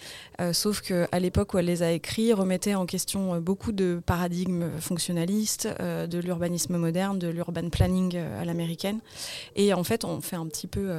Sauf 0.52 0.82
qu'à 0.82 1.20
l'époque 1.20 1.54
où 1.54 1.58
elle 1.58 1.66
les 1.66 1.84
a 1.84 1.92
écrits, 1.92 2.34
remettait 2.34 2.76
en 2.76 2.86
question 2.86 3.40
beaucoup 3.40 3.72
de 3.72 4.02
paradigmes 4.06 4.70
fonctionnalistes, 4.80 5.68
de 5.80 6.20
l'urbanisme 6.20 6.78
moderne, 6.78 7.20
de 7.20 7.28
l'urban 7.28 7.70
planning 7.70 8.18
à 8.18 8.44
l'américaine. 8.44 9.00
Et 9.56 9.74
en 9.74 9.84
fait, 9.84 10.04
on 10.06 10.22
fait 10.22 10.36
un 10.36 10.48
petit 10.48 10.68
peu 10.68 10.90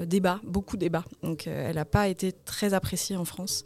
débat, 0.00 0.40
beaucoup 0.44 0.76
débat. 0.76 1.04
Donc 1.22 1.46
euh, 1.46 1.68
elle 1.68 1.76
n'a 1.76 1.84
pas 1.84 2.08
été 2.08 2.32
très 2.32 2.74
appréciée 2.74 3.16
en 3.16 3.24
France. 3.24 3.62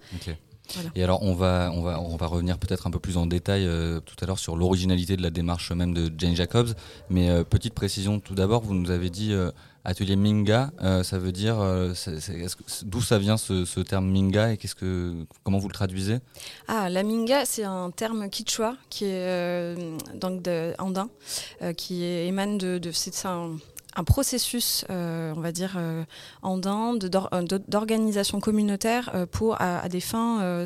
Voilà. 0.75 0.91
Et 0.95 1.03
alors 1.03 1.23
on 1.23 1.35
va, 1.35 1.71
on 1.73 1.81
va, 1.81 1.99
on 1.99 2.17
va 2.17 2.27
revenir 2.27 2.59
peut-être 2.59 2.87
un 2.87 2.91
peu 2.91 2.99
plus 2.99 3.17
en 3.17 3.25
détail 3.25 3.65
euh, 3.67 4.01
tout 4.01 4.17
à 4.21 4.27
l'heure 4.27 4.39
sur 4.39 4.55
l'originalité 4.55 5.17
de 5.17 5.23
la 5.23 5.31
démarche 5.31 5.73
même 5.73 5.95
de 5.95 6.13
Jane 6.19 6.37
Jacobs. 6.37 6.75
Mais 7.09 7.31
euh, 7.31 7.43
petite 7.43 7.73
précision 7.73 8.21
tout 8.21 8.35
d'abord, 8.35 8.63
vous 8.63 8.75
nous 8.75 8.91
avez 8.91 9.09
dit 9.09 9.33
euh, 9.33 9.51
atelier 9.87 10.17
Minga, 10.17 10.71
euh, 10.83 11.03
ça 11.03 11.19
veut 11.19 11.33
dire 11.33 11.59
euh, 11.59 11.95
d'où 12.83 13.01
ça 13.01 13.19
vient 13.19 13.39
ce, 13.39 13.65
ce 13.65 13.81
terme 13.81 14.11
Minga 14.11 14.53
et 14.53 14.59
qu'est-ce 14.59 14.75
que, 14.75 15.15
comment 15.43 15.57
vous 15.57 15.69
le 15.69 15.73
traduisez? 15.73 16.19
Ah, 16.67 16.91
la 16.91 17.03
minga, 17.03 17.47
c'est 17.47 17.65
un 17.65 17.91
terme 17.91 18.29
quichua 18.29 18.77
qui 18.91 19.07
est 19.07 19.27
euh, 19.27 19.97
donc 20.15 20.43
de, 20.43 20.75
andin, 20.79 21.09
euh, 21.63 21.73
qui 21.73 22.05
émane 22.05 22.59
de, 22.59 22.77
de 22.77 22.91
c'est 22.93 23.25
un, 23.25 23.57
un 23.99 24.05
processus, 24.05 24.85
euh, 24.91 25.33
on 25.37 25.41
va 25.41 25.51
dire, 25.51 25.75
euh, 25.77 26.05
andin 26.43 26.97
euh, 27.03 27.43
d'organisation 27.67 28.39
communautaire 28.39 29.11
euh, 29.15 29.27
pour 29.27 29.61
à, 29.61 29.81
à 29.81 29.89
des 29.89 30.01
fins 30.01 30.65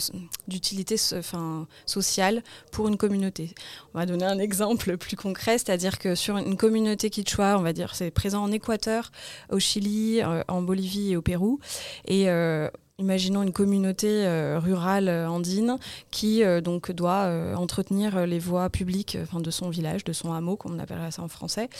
d'utilité 0.48 0.96
enfin, 1.16 1.66
sociale 1.86 2.42
pour 2.72 2.88
une 2.88 2.98
communauté. 2.98 3.54
On 3.94 3.98
va 3.98 4.06
donner 4.06 4.26
un 4.26 4.38
exemple 4.38 4.96
plus 4.98 5.16
concret, 5.16 5.56
c'est-à-dire 5.56 5.98
que 5.98 6.14
sur 6.14 6.36
une 6.36 6.58
communauté 6.58 7.08
quichua, 7.08 7.58
on 7.58 7.62
va 7.62 7.72
dire, 7.72 7.94
c'est 7.94 8.10
présent 8.10 8.42
en 8.42 8.52
Équateur, 8.52 9.10
au 9.50 9.58
Chili, 9.58 10.22
en 10.24 10.62
Bolivie 10.62 11.12
et 11.12 11.16
au 11.16 11.22
Pérou, 11.22 11.58
et 12.06 12.26
Imaginons 12.98 13.42
une 13.42 13.52
communauté 13.52 14.26
euh, 14.26 14.58
rurale 14.58 15.08
euh, 15.08 15.26
andine 15.26 15.78
qui 16.10 16.44
euh, 16.44 16.60
donc 16.60 16.92
doit 16.92 17.26
entretenir 17.56 18.26
les 18.26 18.38
voies 18.38 18.68
publiques 18.68 19.16
de 19.32 19.50
son 19.50 19.70
village, 19.70 20.04
de 20.04 20.12
son 20.12 20.32
hameau, 20.32 20.56
comme 20.56 20.74
on 20.74 20.78
appellerait 20.78 21.10
ça 21.10 21.22
en 21.22 21.28
français. 21.28 21.70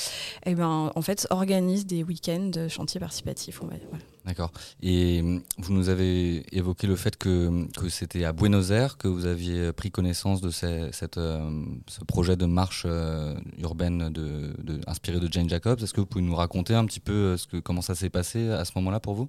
Et 0.46 0.54
ben 0.54 0.90
en 0.94 1.02
fait 1.02 1.26
organise 1.30 1.86
des 1.86 2.02
week-ends 2.02 2.48
de 2.52 2.68
chantiers 2.68 2.98
participatifs. 2.98 3.60
D'accord. 4.24 4.52
Et 4.82 5.22
vous 5.58 5.72
nous 5.72 5.88
avez 5.88 6.44
évoqué 6.56 6.86
le 6.86 6.96
fait 6.96 7.16
que, 7.16 7.66
que 7.78 7.88
c'était 7.88 8.24
à 8.24 8.32
Buenos 8.32 8.70
Aires 8.70 8.96
que 8.96 9.08
vous 9.08 9.26
aviez 9.26 9.72
pris 9.72 9.90
connaissance 9.90 10.40
de 10.40 10.50
ce 10.50 12.04
projet 12.06 12.36
de 12.36 12.46
marche 12.46 12.86
urbaine 13.58 14.12
inspiré 14.86 15.20
de 15.20 15.30
Jane 15.30 15.48
Jacobs. 15.48 15.80
Est-ce 15.82 15.92
que 15.92 16.00
vous 16.00 16.06
pouvez 16.06 16.24
nous 16.24 16.36
raconter 16.36 16.74
un 16.74 16.86
petit 16.86 17.00
peu 17.00 17.36
ce 17.36 17.46
que, 17.46 17.58
comment 17.58 17.82
ça 17.82 17.94
s'est 17.94 18.10
passé 18.10 18.48
à 18.50 18.64
ce 18.64 18.72
moment-là 18.76 19.00
pour 19.00 19.14
vous? 19.14 19.28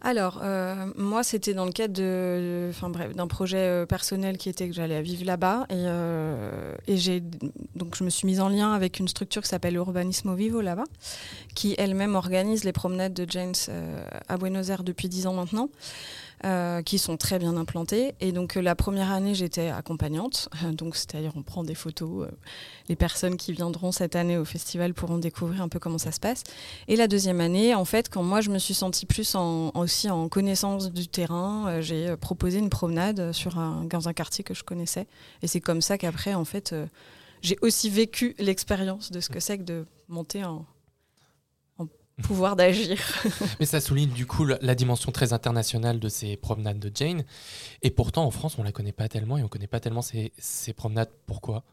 Alors, 0.00 0.40
euh, 0.42 0.86
moi, 0.96 1.22
c'était 1.22 1.54
dans 1.54 1.64
le 1.64 1.72
cadre 1.72 1.94
de, 1.94 2.68
enfin 2.70 2.88
bref, 2.88 3.14
d'un 3.14 3.26
projet 3.26 3.58
euh, 3.58 3.86
personnel 3.86 4.38
qui 4.38 4.48
était 4.48 4.68
que 4.68 4.74
j'allais 4.74 5.02
vivre 5.02 5.24
là-bas, 5.24 5.66
et, 5.70 5.74
euh, 5.74 6.74
et 6.86 6.96
j'ai 6.96 7.20
donc 7.74 7.96
je 7.96 8.04
me 8.04 8.10
suis 8.10 8.26
mise 8.26 8.40
en 8.40 8.48
lien 8.48 8.72
avec 8.72 9.00
une 9.00 9.08
structure 9.08 9.42
qui 9.42 9.48
s'appelle 9.48 9.74
Urbanismo 9.74 10.34
Vivo 10.34 10.60
là-bas, 10.60 10.84
qui 11.54 11.74
elle-même 11.78 12.14
organise 12.14 12.64
les 12.64 12.72
promenades 12.72 13.14
de 13.14 13.26
James 13.28 13.54
à 14.28 14.36
Buenos 14.36 14.70
Aires 14.70 14.84
depuis 14.84 15.08
dix 15.08 15.26
ans 15.26 15.34
maintenant. 15.34 15.68
Euh, 16.44 16.82
qui 16.82 16.98
sont 16.98 17.16
très 17.16 17.38
bien 17.38 17.56
implantées. 17.56 18.14
Et 18.20 18.30
donc 18.30 18.56
euh, 18.56 18.60
la 18.60 18.76
première 18.76 19.10
année, 19.10 19.34
j'étais 19.34 19.68
accompagnante. 19.68 20.48
Donc 20.72 20.94
c'est-à-dire 20.94 21.32
on 21.34 21.42
prend 21.42 21.64
des 21.64 21.74
photos. 21.74 22.26
euh, 22.26 22.30
les 22.88 22.96
personnes 22.96 23.36
qui 23.36 23.52
viendront 23.52 23.90
cette 23.90 24.14
année 24.14 24.38
au 24.38 24.44
festival 24.44 24.94
pourront 24.94 25.18
découvrir 25.18 25.62
un 25.62 25.68
peu 25.68 25.78
comment 25.78 25.98
ça 25.98 26.12
se 26.12 26.20
passe. 26.20 26.44
Et 26.86 26.96
la 26.96 27.08
deuxième 27.08 27.40
année, 27.40 27.74
en 27.74 27.84
fait, 27.84 28.08
quand 28.08 28.22
moi 28.22 28.40
je 28.40 28.50
me 28.50 28.58
suis 28.58 28.74
sentie 28.74 29.04
plus 29.04 29.36
aussi 29.74 30.10
en 30.10 30.28
connaissance 30.28 30.92
du 30.92 31.08
terrain, 31.08 31.80
j'ai 31.80 32.16
proposé 32.16 32.58
une 32.58 32.70
promenade 32.70 33.32
sur 33.32 33.56
dans 33.84 34.08
un 34.08 34.12
quartier 34.12 34.44
que 34.44 34.54
je 34.54 34.62
connaissais. 34.62 35.06
Et 35.42 35.48
c'est 35.48 35.60
comme 35.60 35.82
ça 35.82 35.98
qu'après, 35.98 36.34
en 36.34 36.44
fait, 36.44 36.74
j'ai 37.42 37.58
aussi 37.62 37.90
vécu 37.90 38.34
l'expérience 38.38 39.10
de 39.10 39.20
ce 39.20 39.28
que 39.28 39.40
c'est 39.40 39.58
que 39.58 39.64
de 39.64 39.86
monter 40.08 40.44
en 40.44 40.64
pouvoir 42.22 42.56
d'agir. 42.56 42.98
Mais 43.60 43.66
ça 43.66 43.80
souligne 43.80 44.10
du 44.10 44.26
coup 44.26 44.44
la, 44.44 44.74
dimension 44.74 45.12
très 45.12 45.32
internationale 45.32 45.98
de 45.98 46.08
ces 46.08 46.36
promenades 46.36 46.78
de 46.78 46.90
Jane. 46.94 47.24
Et 47.82 47.90
pourtant, 47.90 48.24
en 48.24 48.30
France, 48.30 48.58
on 48.58 48.62
la 48.62 48.72
connaît 48.72 48.92
pas 48.92 49.08
tellement 49.08 49.38
et 49.38 49.42
on 49.42 49.48
connaît 49.48 49.66
pas 49.66 49.80
tellement 49.80 50.02
ces, 50.02 50.32
ces 50.38 50.72
promenades. 50.72 51.10
Pourquoi? 51.26 51.64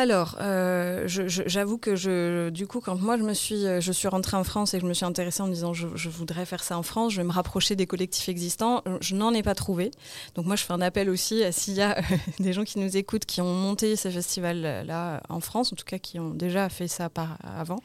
Alors, 0.00 0.38
euh, 0.40 1.04
j'avoue 1.06 1.76
que 1.76 1.94
je, 1.94 2.48
du 2.48 2.66
coup, 2.66 2.80
quand 2.80 2.98
moi 2.98 3.18
je 3.18 3.22
me 3.22 3.34
suis, 3.34 3.66
euh, 3.66 3.82
je 3.82 3.92
suis 3.92 4.08
rentrée 4.08 4.38
en 4.38 4.44
France 4.44 4.72
et 4.72 4.80
je 4.80 4.86
me 4.86 4.94
suis 4.94 5.04
intéressée 5.04 5.42
en 5.42 5.46
me 5.46 5.52
disant 5.52 5.74
je, 5.74 6.08
voudrais 6.08 6.46
faire 6.46 6.62
ça 6.62 6.78
en 6.78 6.82
France, 6.82 7.12
je 7.12 7.18
vais 7.18 7.26
me 7.26 7.32
rapprocher 7.32 7.76
des 7.76 7.86
collectifs 7.86 8.30
existants. 8.30 8.80
euh, 8.88 8.96
Je 9.02 9.14
n'en 9.14 9.34
ai 9.34 9.42
pas 9.42 9.54
trouvé. 9.54 9.90
Donc 10.36 10.46
moi, 10.46 10.56
je 10.56 10.64
fais 10.64 10.72
un 10.72 10.80
appel 10.80 11.10
aussi 11.10 11.44
à 11.44 11.52
s'il 11.52 11.74
y 11.74 11.82
a 11.82 12.00
des 12.40 12.54
gens 12.54 12.64
qui 12.64 12.78
nous 12.78 12.96
écoutent 12.96 13.26
qui 13.26 13.42
ont 13.42 13.52
monté 13.52 13.94
ces 13.94 14.10
festivals-là 14.10 15.20
en 15.28 15.40
France, 15.40 15.70
en 15.74 15.76
tout 15.76 15.84
cas 15.84 15.98
qui 15.98 16.18
ont 16.18 16.30
déjà 16.30 16.70
fait 16.70 16.88
ça 16.88 17.10
par 17.10 17.36
avant. 17.44 17.80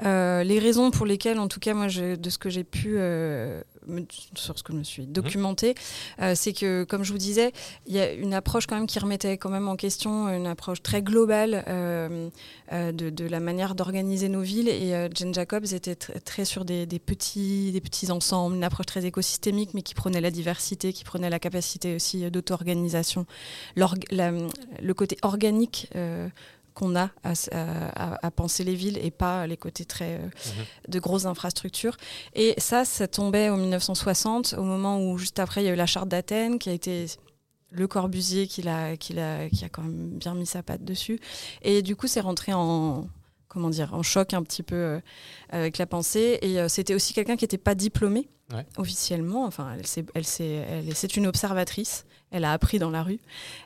Les 0.00 0.58
raisons 0.58 0.90
pour 0.90 1.04
lesquelles, 1.04 1.38
en 1.38 1.48
tout 1.48 1.60
cas, 1.60 1.74
moi, 1.74 1.88
je- 1.88 2.14
de 2.16 2.30
ce 2.30 2.38
que 2.38 2.48
j'ai 2.48 2.64
pu 2.64 2.96
sur 4.34 4.58
ce 4.58 4.62
que 4.62 4.72
je 4.72 4.78
me 4.78 4.84
suis 4.84 5.06
documentée, 5.06 5.74
euh, 6.20 6.34
c'est 6.34 6.52
que, 6.52 6.84
comme 6.84 7.04
je 7.04 7.12
vous 7.12 7.18
disais, 7.18 7.52
il 7.86 7.94
y 7.94 8.00
a 8.00 8.12
une 8.12 8.34
approche 8.34 8.66
quand 8.66 8.76
même 8.76 8.86
qui 8.86 8.98
remettait 8.98 9.36
quand 9.38 9.50
même 9.50 9.68
en 9.68 9.76
question 9.76 10.28
une 10.28 10.46
approche 10.46 10.82
très 10.82 11.02
globale 11.02 11.64
euh, 11.68 12.28
euh, 12.72 12.92
de, 12.92 13.10
de 13.10 13.26
la 13.26 13.40
manière 13.40 13.74
d'organiser 13.74 14.28
nos 14.28 14.42
villes. 14.42 14.68
Et 14.68 14.94
euh, 14.94 15.08
Jane 15.14 15.34
Jacobs 15.34 15.72
était 15.72 15.94
tr- 15.94 16.20
très 16.22 16.44
sur 16.44 16.64
des, 16.64 16.86
des 16.86 16.98
petits, 16.98 17.72
des 17.72 17.80
petits 17.80 18.10
ensembles, 18.10 18.56
une 18.56 18.64
approche 18.64 18.86
très 18.86 19.04
écosystémique, 19.04 19.74
mais 19.74 19.82
qui 19.82 19.94
prenait 19.94 20.20
la 20.20 20.30
diversité, 20.30 20.92
qui 20.92 21.04
prenait 21.04 21.30
la 21.30 21.38
capacité 21.38 21.94
aussi 21.94 22.30
d'auto-organisation, 22.30 23.26
le 23.76 24.92
côté 24.92 25.16
organique. 25.22 25.90
Qu'on 26.74 26.96
a 26.96 27.10
à, 27.22 28.30
penser 28.32 28.64
les 28.64 28.74
villes 28.74 28.98
et 28.98 29.10
pas 29.10 29.46
les 29.46 29.56
côtés 29.56 29.84
très 29.84 30.14
euh, 30.18 30.28
de 30.88 30.98
grosses 30.98 31.24
infrastructures. 31.26 31.96
Et 32.34 32.54
ça, 32.58 32.84
ça 32.84 33.06
tombait 33.06 33.48
en 33.48 33.56
1960, 33.56 34.54
au 34.58 34.64
moment 34.64 35.00
où 35.00 35.16
juste 35.16 35.38
après 35.38 35.62
il 35.62 35.66
y 35.66 35.68
a 35.68 35.72
eu 35.72 35.76
la 35.76 35.86
charte 35.86 36.08
d'Athènes 36.08 36.58
qui 36.58 36.68
a 36.70 36.72
été 36.72 37.06
le 37.70 37.86
Corbusier 37.88 38.46
qui, 38.46 38.62
l'a, 38.62 38.96
qui, 38.96 39.12
l'a, 39.14 39.48
qui 39.50 39.64
a 39.64 39.68
quand 39.68 39.82
même 39.82 40.10
bien 40.18 40.34
mis 40.34 40.46
sa 40.46 40.62
patte 40.62 40.84
dessus. 40.84 41.18
Et 41.62 41.82
du 41.82 41.96
coup, 41.96 42.06
c'est 42.06 42.20
rentré 42.20 42.52
en 42.52 43.08
comment 43.48 43.70
dire 43.70 43.94
en 43.94 44.02
choc 44.02 44.34
un 44.34 44.42
petit 44.42 44.64
peu 44.64 44.74
euh, 44.74 45.00
avec 45.50 45.78
la 45.78 45.86
pensée. 45.86 46.38
Et 46.42 46.58
euh, 46.60 46.68
c'était 46.68 46.94
aussi 46.94 47.14
quelqu'un 47.14 47.36
qui 47.36 47.44
n'était 47.44 47.58
pas 47.58 47.74
diplômé 47.74 48.28
Ouais. 48.52 48.66
officiellement. 48.76 49.44
Enfin, 49.46 49.74
elle, 49.78 49.86
s'est- 49.86 50.04
elle, 50.14 50.26
s'est- 50.26 50.44
elle 50.68 50.88
est- 50.90 50.94
c'est 50.94 51.16
une 51.16 51.26
observatrice. 51.26 52.04
Elle 52.34 52.44
a 52.44 52.52
appris 52.52 52.80
dans 52.80 52.90
la 52.90 53.04
rue. 53.04 53.20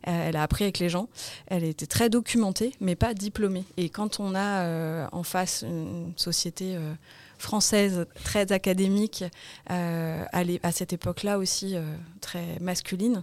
Euh, 0.06 0.28
elle 0.28 0.36
a 0.36 0.42
appris 0.42 0.64
avec 0.64 0.78
les 0.78 0.90
gens. 0.90 1.08
Elle 1.46 1.64
était 1.64 1.86
très 1.86 2.10
documentée, 2.10 2.74
mais 2.80 2.96
pas 2.96 3.14
diplômée. 3.14 3.64
Et 3.78 3.88
quand 3.88 4.20
on 4.20 4.34
a 4.34 4.60
euh, 4.60 5.06
en 5.10 5.22
face 5.22 5.64
une 5.66 6.12
société 6.16 6.76
euh, 6.76 6.92
française 7.38 8.06
très 8.24 8.52
académique, 8.52 9.24
euh, 9.70 10.22
à, 10.32 10.72
cette 10.72 10.92
époque-là 10.92 11.38
aussi 11.38 11.76
très 12.20 12.58
masculine, 12.60 13.22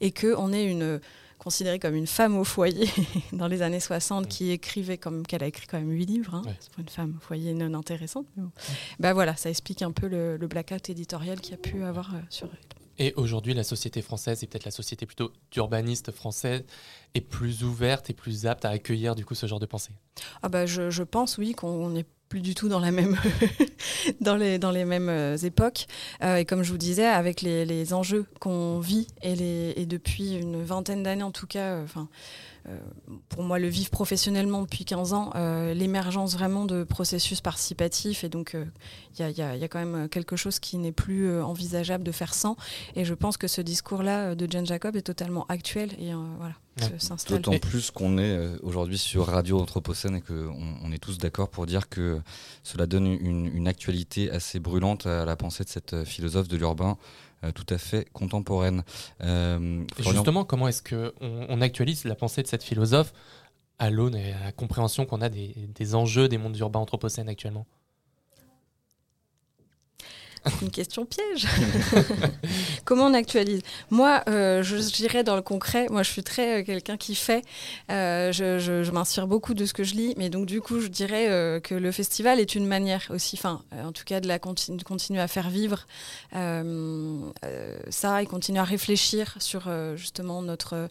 et 0.00 0.12
qu'on 0.12 0.52
est 0.54 0.64
une 0.64 0.98
considérée 1.38 1.78
comme 1.78 1.94
une 1.94 2.06
femme 2.06 2.38
au 2.38 2.44
foyer 2.44 2.88
dans 3.32 3.48
les 3.48 3.60
années 3.60 3.80
60 3.80 4.26
qui 4.26 4.50
écrivait 4.50 4.96
comme 4.96 5.26
qu'elle 5.26 5.42
a 5.42 5.46
écrit 5.46 5.66
quand 5.66 5.78
même 5.78 5.90
huit 5.90 6.06
livres 6.06 6.34
hein. 6.34 6.42
Ouais. 6.46 6.56
c'est 6.58 6.70
pour 6.72 6.80
une 6.80 6.88
femme 6.88 7.14
au 7.18 7.20
foyer 7.20 7.52
non 7.52 7.78
intéressante 7.78 8.26
mais 8.36 8.44
bon. 8.44 8.50
bah 8.98 9.12
voilà 9.12 9.36
ça 9.36 9.50
explique 9.50 9.82
un 9.82 9.92
peu 9.92 10.08
le, 10.08 10.38
le 10.38 10.46
blackout 10.48 10.88
éditorial 10.88 11.40
qu'il 11.40 11.52
y 11.52 11.54
a 11.54 11.58
pu 11.58 11.84
avoir 11.84 12.10
sur 12.30 12.48
elle 12.50 12.75
Et 12.98 13.12
aujourd'hui, 13.16 13.54
la 13.54 13.64
société 13.64 14.02
française, 14.02 14.42
et 14.42 14.46
peut-être 14.46 14.64
la 14.64 14.70
société 14.70 15.06
plutôt 15.06 15.32
d'urbanistes 15.50 16.12
française, 16.12 16.64
est 17.14 17.20
plus 17.20 17.64
ouverte 17.64 18.10
et 18.10 18.14
plus 18.14 18.46
apte 18.46 18.64
à 18.64 18.70
accueillir 18.70 19.14
du 19.14 19.24
coup 19.24 19.34
ce 19.34 19.46
genre 19.46 19.60
de 19.60 19.66
pensée. 19.66 19.92
Ah 20.42 20.48
bah 20.48 20.66
je, 20.66 21.02
pense 21.02 21.38
oui 21.38 21.54
qu'on 21.54 21.90
n'est 21.90 22.06
plus 22.28 22.40
du 22.40 22.54
tout 22.54 22.68
dans 22.68 22.80
la 22.80 22.90
même 22.90 23.16
dans 24.20 24.36
les 24.36 24.58
dans 24.58 24.72
les 24.72 24.84
mêmes 24.84 25.08
euh, 25.08 25.36
époques 25.36 25.86
Euh, 26.22 26.36
et 26.36 26.44
comme 26.44 26.62
je 26.62 26.72
vous 26.72 26.78
disais 26.78 27.06
avec 27.06 27.40
les, 27.40 27.64
les 27.64 27.92
enjeux 27.92 28.26
qu'on 28.40 28.80
vit 28.80 29.06
et 29.22 29.36
les 29.36 29.74
et 29.76 29.86
depuis 29.86 30.34
une 30.34 30.62
vingtaine 30.62 31.02
d'années 31.02 31.22
en 31.22 31.30
tout 31.30 31.46
cas 31.46 31.74
euh, 31.74 31.86
pour 33.28 33.42
moi 33.42 33.58
le 33.58 33.68
vivre 33.68 33.90
professionnellement 33.90 34.62
depuis 34.62 34.84
15 34.84 35.12
ans 35.12 35.30
euh, 35.34 35.72
l'émergence 35.74 36.34
vraiment 36.34 36.64
de 36.64 36.84
processus 36.84 37.40
participatifs 37.40 38.24
et 38.24 38.28
donc 38.28 38.54
euh, 38.54 38.64
il 39.14 39.20
y, 39.20 39.22
a, 39.24 39.30
il 39.30 39.38
y 39.38 39.42
a- 39.42 39.54
il 39.56 39.60
y 39.60 39.64
a 39.64 39.68
quand 39.68 39.78
même 39.84 40.08
quelque 40.08 40.36
chose 40.36 40.58
qui 40.58 40.76
n'est 40.78 40.92
plus 40.92 41.26
euh, 41.28 41.44
envisageable 41.44 42.04
de 42.04 42.12
faire 42.12 42.34
sans. 42.34 42.56
Et 42.94 43.04
je 43.04 43.14
pense 43.14 43.36
que 43.36 43.46
ce 43.48 43.60
discours 43.60 44.02
là 44.02 44.34
de 44.34 44.50
Jane 44.50 44.66
Jacob 44.66 44.96
est 44.96 45.02
totalement 45.02 45.46
actuel 45.48 45.90
et 45.98 46.12
euh, 46.12 46.16
voilà 46.38 46.54
D'autant 47.36 47.52
plus 47.58 47.90
qu'on 47.90 48.18
est 48.18 48.36
euh, 48.36 48.58
aujourd'hui 48.62 48.98
sur 48.98 49.26
Radio 49.26 49.58
Anthropocène 49.58 50.16
et 50.16 50.20
qu'on 50.20 50.76
on 50.82 50.92
est 50.92 50.98
tous 50.98 51.16
d'accord 51.16 51.48
pour 51.48 51.64
dire 51.64 51.88
que 51.88 52.20
cela 52.62 52.86
donne 52.86 53.06
une, 53.06 53.46
une 53.46 53.66
actualité 53.66 54.30
assez 54.30 54.60
brûlante 54.60 55.06
à 55.06 55.24
la 55.24 55.36
pensée 55.36 55.64
de 55.64 55.70
cette 55.70 55.94
euh, 55.94 56.04
philosophe 56.04 56.48
de 56.48 56.56
l'urbain 56.58 56.98
euh, 56.98 57.25
tout 57.54 57.66
à 57.70 57.78
fait 57.78 58.08
contemporaine. 58.12 58.82
Euh, 59.22 59.84
justement, 59.98 60.44
comment 60.44 60.68
est-ce 60.68 60.82
qu'on 60.82 61.12
on 61.20 61.60
actualise 61.60 62.04
la 62.04 62.14
pensée 62.14 62.42
de 62.42 62.48
cette 62.48 62.62
philosophe 62.62 63.12
à 63.78 63.90
l'aune 63.90 64.16
et 64.16 64.32
à 64.32 64.44
la 64.44 64.52
compréhension 64.52 65.06
qu'on 65.06 65.20
a 65.20 65.28
des 65.28 65.94
enjeux 65.94 66.28
des 66.28 66.38
mondes 66.38 66.56
urbains 66.56 66.80
anthropocènes 66.80 67.28
actuellement? 67.28 67.66
une 70.62 70.70
question 70.70 71.04
piège. 71.06 71.46
Comment 72.84 73.06
on 73.06 73.14
actualise? 73.14 73.62
Moi, 73.90 74.22
euh, 74.28 74.62
je 74.62 74.76
dirais 74.76 75.24
dans 75.24 75.36
le 75.36 75.42
concret, 75.42 75.86
moi 75.90 76.02
je 76.02 76.10
suis 76.10 76.22
très 76.22 76.60
euh, 76.60 76.64
quelqu'un 76.64 76.96
qui 76.96 77.14
fait. 77.14 77.42
Euh, 77.90 78.32
je 78.32 78.58
je- 78.58 78.82
je 78.82 78.90
m'inspire 78.92 79.26
beaucoup 79.26 79.54
de 79.54 79.64
ce 79.66 79.72
que 79.72 79.84
je 79.84 79.94
lis, 79.94 80.14
mais 80.16 80.28
donc 80.30 80.46
du 80.46 80.60
coup, 80.60 80.80
je 80.80 80.88
dirais 80.88 81.60
que 81.62 81.74
le 81.74 81.92
festival 81.92 82.40
est 82.40 82.54
une 82.54 82.66
manière 82.66 83.02
aussi, 83.10 83.36
enfin, 83.38 83.62
en 83.84 83.92
tout 83.92 84.04
cas, 84.04 84.20
de, 84.20 84.28
la 84.28 84.38
continu- 84.38 84.76
de 84.76 84.82
continuer 84.84 85.20
à 85.20 85.28
faire 85.28 85.48
vivre 85.50 85.86
ça 87.90 88.22
et 88.22 88.26
continuer 88.26 88.60
à 88.60 88.64
réfléchir 88.64 89.34
sur 89.38 89.68
justement 89.96 90.42
notre, 90.42 90.88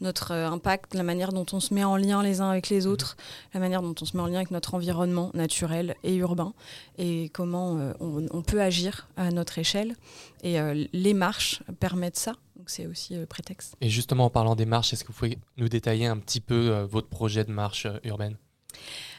notre 0.00 0.32
impact, 0.32 0.94
la 0.94 1.02
manière 1.02 1.32
dont 1.32 1.46
on 1.52 1.60
se 1.60 1.72
met 1.74 1.84
en 1.84 1.96
lien 1.96 2.22
les 2.22 2.40
uns 2.40 2.50
avec 2.50 2.68
les 2.68 2.86
autres, 2.86 3.16
la 3.54 3.60
manière 3.60 3.82
dont 3.82 3.94
on 4.00 4.04
se 4.04 4.16
met 4.16 4.22
en 4.22 4.26
lien 4.26 4.36
avec 4.36 4.50
notre 4.50 4.74
environnement 4.74 5.30
naturel 5.34 5.94
et 6.04 6.14
urbain 6.16 6.52
et 6.98 7.30
comment 7.32 7.78
on, 8.00 8.26
on 8.30 8.42
peut 8.42 8.60
agir 8.60 8.97
à 9.16 9.30
notre 9.30 9.58
échelle. 9.58 9.94
Et 10.42 10.60
euh, 10.60 10.84
les 10.92 11.14
marches 11.14 11.62
permettent 11.80 12.16
ça. 12.18 12.32
Donc 12.56 12.70
c'est 12.70 12.86
aussi 12.86 13.14
euh, 13.16 13.26
prétexte. 13.26 13.74
Et 13.80 13.88
justement, 13.88 14.26
en 14.26 14.30
parlant 14.30 14.56
des 14.56 14.66
marches, 14.66 14.92
est-ce 14.92 15.04
que 15.04 15.08
vous 15.12 15.18
pouvez 15.18 15.38
nous 15.56 15.68
détailler 15.68 16.06
un 16.06 16.18
petit 16.18 16.40
peu 16.40 16.70
euh, 16.70 16.86
votre 16.86 17.08
projet 17.08 17.44
de 17.44 17.52
marche 17.52 17.86
urbaine? 18.04 18.36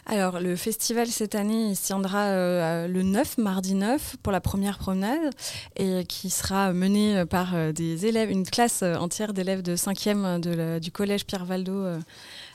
Alors, 0.06 0.40
le 0.40 0.56
festival 0.56 1.08
cette 1.08 1.36
année, 1.36 1.70
il 1.72 1.76
se 1.76 1.88
tiendra 1.88 2.28
euh, 2.28 2.88
le 2.88 3.04
9, 3.04 3.38
mardi 3.38 3.76
9, 3.76 4.16
pour 4.24 4.32
la 4.32 4.42
première 4.42 4.80
promenade, 4.80 5.34
et 5.76 6.04
qui 6.06 6.30
sera 6.32 6.72
menée 6.74 7.26
par 7.30 7.74
des 7.74 8.06
élèves, 8.08 8.32
une 8.32 8.46
classe 8.46 8.82
entière 8.82 9.34
d'élèves 9.34 9.62
de 9.62 9.76
5e 9.76 10.40
de 10.40 10.50
la- 10.52 10.80
du 10.80 10.92
collège 10.92 11.26
Pierre 11.26 11.46
Valdo 11.46 11.86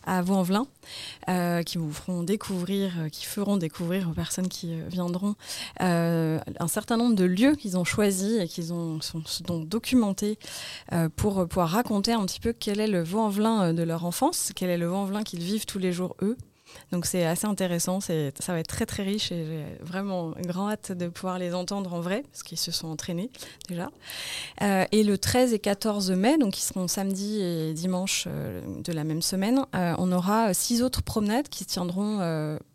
à 0.06 0.22
Vaux-en-Velin, 0.22 0.66
euh, 1.28 1.62
qui 1.62 1.78
vous 1.78 1.92
feront 1.92 2.22
découvrir, 2.22 2.92
euh, 2.98 3.08
qui 3.08 3.24
feront 3.24 3.56
découvrir 3.56 4.08
aux 4.08 4.12
personnes 4.12 4.48
qui 4.48 4.72
euh, 4.72 4.82
viendront 4.88 5.34
un 5.80 6.68
certain 6.68 6.96
nombre 6.96 7.14
de 7.14 7.24
lieux 7.24 7.54
qu'ils 7.54 7.76
ont 7.76 7.84
choisis 7.84 8.40
et 8.40 8.48
qu'ils 8.48 8.72
ont 8.72 9.00
sont, 9.00 9.22
sont 9.24 9.60
documentés 9.60 10.38
pour 11.16 11.46
pouvoir 11.48 11.68
raconter 11.70 12.12
un 12.12 12.24
petit 12.26 12.40
peu 12.40 12.52
quel 12.52 12.80
est 12.80 12.86
le 12.86 13.02
Vaux-en-Velin 13.02 13.72
de 13.72 13.82
leur 13.82 14.04
enfance, 14.04 14.52
quel 14.54 14.70
est 14.70 14.78
le 14.78 14.86
Vaux-en-Velin 14.86 15.22
qu'ils 15.22 15.42
vivent 15.42 15.66
tous 15.66 15.78
les 15.78 15.92
jours 15.92 16.16
eux. 16.22 16.36
Donc 16.92 17.06
c'est 17.06 17.24
assez 17.24 17.46
intéressant, 17.46 18.00
ça 18.00 18.12
va 18.48 18.58
être 18.58 18.68
très 18.68 18.86
très 18.86 19.02
riche 19.02 19.32
et 19.32 19.44
j'ai 19.44 19.84
vraiment 19.84 20.32
grand 20.40 20.70
hâte 20.70 20.92
de 20.92 21.08
pouvoir 21.08 21.38
les 21.38 21.54
entendre 21.54 21.92
en 21.92 22.00
vrai, 22.00 22.22
parce 22.30 22.42
qu'ils 22.42 22.58
se 22.58 22.72
sont 22.72 22.88
entraînés 22.88 23.30
déjà. 23.68 23.90
Euh, 24.62 24.84
et 24.92 25.02
le 25.02 25.18
13 25.18 25.52
et 25.52 25.58
14 25.58 26.10
mai, 26.12 26.38
donc 26.38 26.54
qui 26.54 26.62
seront 26.62 26.88
samedi 26.88 27.40
et 27.40 27.74
dimanche 27.74 28.26
euh, 28.28 28.60
de 28.82 28.92
la 28.92 29.04
même 29.04 29.22
semaine, 29.22 29.64
euh, 29.74 29.94
on 29.98 30.12
aura 30.12 30.54
six 30.54 30.82
autres 30.82 31.02
promenades 31.02 31.48
qui 31.48 31.64
se 31.64 31.68
tiendront 31.68 32.04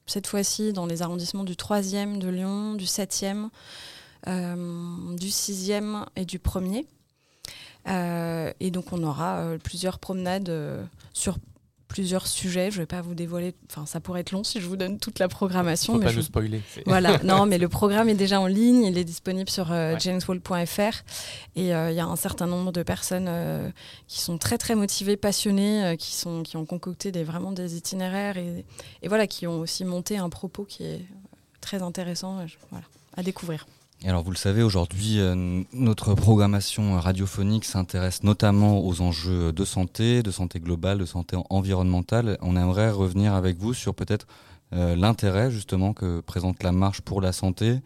cette 0.05 0.27
fois-ci 0.27 0.73
dans 0.73 0.85
les 0.85 1.01
arrondissements 1.01 1.43
du 1.43 1.53
3e 1.53 2.17
de 2.17 2.27
Lyon, 2.27 2.73
du 2.73 2.85
7e, 2.85 3.49
du 4.25 5.29
sixième 5.29 6.05
et 6.15 6.25
du 6.25 6.39
premier. 6.39 6.85
et 7.87 8.71
donc 8.71 8.91
on 8.91 9.03
aura 9.03 9.55
plusieurs 9.63 9.99
promenades 9.99 10.51
sur 11.13 11.37
plusieurs 11.89 12.27
sujets. 12.27 12.71
Je 12.71 12.77
ne 12.77 12.83
vais 12.83 12.85
pas 12.85 13.01
vous 13.01 13.15
dévoiler, 13.15 13.53
enfin 13.69 13.85
ça 13.85 13.99
pourrait 13.99 14.21
être 14.21 14.31
long 14.31 14.45
si 14.45 14.61
je 14.61 14.67
vous 14.67 14.77
donne 14.77 14.99
toute 14.99 15.19
la 15.19 15.27
programmation. 15.27 15.93
Faut 15.93 15.99
mais 15.99 16.05
pas 16.05 16.11
je... 16.11 16.17
nous 16.17 16.23
spoiler. 16.23 16.61
Voilà, 16.85 17.17
non, 17.23 17.45
mais 17.45 17.57
le 17.57 17.67
programme 17.67 18.07
est 18.07 18.15
déjà 18.15 18.39
en 18.39 18.47
ligne, 18.47 18.83
il 18.83 18.97
est 18.97 19.03
disponible 19.03 19.49
sur 19.49 19.71
euh, 19.73 19.99
jameswall.fr 19.99 21.03
et 21.57 21.75
euh, 21.75 21.91
il 21.91 21.97
y 21.97 21.99
a 21.99 22.05
un 22.05 22.15
certain 22.15 22.47
nombre 22.47 22.71
de 22.71 22.83
personnes 22.83 23.27
euh, 23.27 23.69
qui 24.07 24.21
sont 24.21 24.37
très 24.37 24.57
très 24.57 24.75
motivées, 24.75 25.17
passionnées, 25.17 25.83
euh, 25.83 25.95
qui 25.97 26.15
sont 26.15 26.43
qui 26.43 26.55
ont 26.55 26.65
concocté 26.65 27.11
des 27.11 27.23
vraiment 27.23 27.51
des 27.51 27.75
itinéraires 27.75 28.37
et, 28.37 28.63
et 29.01 29.07
voilà 29.09 29.27
qui 29.27 29.47
ont 29.47 29.59
aussi 29.59 29.83
monté 29.83 30.17
un 30.17 30.29
propos 30.29 30.63
qui 30.63 30.83
est 30.83 31.05
très 31.59 31.81
intéressant, 31.81 32.45
voilà, 32.71 32.85
à 33.17 33.23
découvrir. 33.23 33.65
Alors 34.05 34.23
vous 34.23 34.31
le 34.31 34.37
savez, 34.37 34.63
aujourd'hui, 34.63 35.19
euh, 35.19 35.61
notre 35.73 36.13
programmation 36.13 36.97
radiophonique 36.97 37.65
s'intéresse 37.65 38.23
notamment 38.23 38.79
aux 38.85 39.01
enjeux 39.01 39.51
de 39.51 39.65
santé, 39.65 40.23
de 40.23 40.31
santé 40.31 40.61
globale, 40.61 40.99
de 40.99 41.05
santé 41.05 41.35
environnementale. 41.49 42.37
On 42.41 42.55
aimerait 42.55 42.91
revenir 42.91 43.33
avec 43.33 43.57
vous 43.57 43.73
sur 43.73 43.93
peut-être 43.93 44.25
euh, 44.71 44.95
l'intérêt 44.95 45.51
justement 45.51 45.91
que 45.91 46.21
présente 46.21 46.63
la 46.63 46.71
marche 46.71 47.01
pour 47.01 47.19
la 47.19 47.33
santé, 47.33 47.79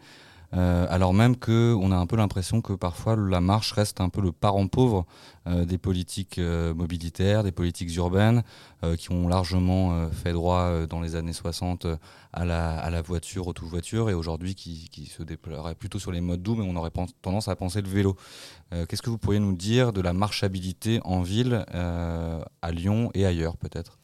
euh, 0.54 0.86
alors 0.88 1.14
même 1.14 1.36
qu'on 1.36 1.90
a 1.90 1.96
un 1.96 2.06
peu 2.06 2.16
l'impression 2.16 2.60
que 2.60 2.72
parfois 2.72 3.16
la 3.16 3.40
marche 3.40 3.72
reste 3.72 4.00
un 4.00 4.08
peu 4.08 4.20
le 4.20 4.32
parent 4.32 4.68
pauvre 4.68 5.04
euh, 5.46 5.64
des 5.64 5.78
politiques 5.78 6.38
euh, 6.38 6.72
mobilitaires, 6.74 7.42
des 7.42 7.52
politiques 7.52 7.94
urbaines, 7.96 8.42
qui 8.98 9.10
ont 9.12 9.28
largement 9.28 10.10
fait 10.10 10.34
droit 10.34 10.86
dans 10.86 11.00
les 11.00 11.16
années 11.16 11.32
60 11.32 11.86
euh, 11.86 11.96
à, 12.34 12.44
la, 12.44 13.00
voiture, 13.00 13.46
au 13.46 13.54
tout-voiture, 13.54 14.10
et 14.10 14.14
aujourd'hui 14.14 14.54
qui, 14.54 14.90
qui 14.90 15.06
se 15.06 15.22
déploierait 15.22 15.74
plutôt 15.74 15.98
sur 15.98 16.12
les 16.12 16.20
modes 16.20 16.42
doux, 16.42 16.54
mais 16.54 16.66
on 16.68 16.76
aurait 16.76 16.90
tendance 17.22 17.48
à 17.48 17.56
penser 17.56 17.80
le 17.80 17.88
vélo. 17.88 18.14
Qu'est-ce 18.70 19.00
que 19.00 19.08
vous 19.08 19.16
pourriez 19.16 19.40
nous 19.40 19.54
dire 19.54 19.94
de 19.94 20.02
la 20.02 20.12
marchabilité 20.12 21.00
en 21.02 21.22
ville, 21.22 21.64
à 21.72 22.72
Lyon 22.72 23.10
et 23.14 23.24
ailleurs 23.24 23.56
peut-être? 23.56 23.96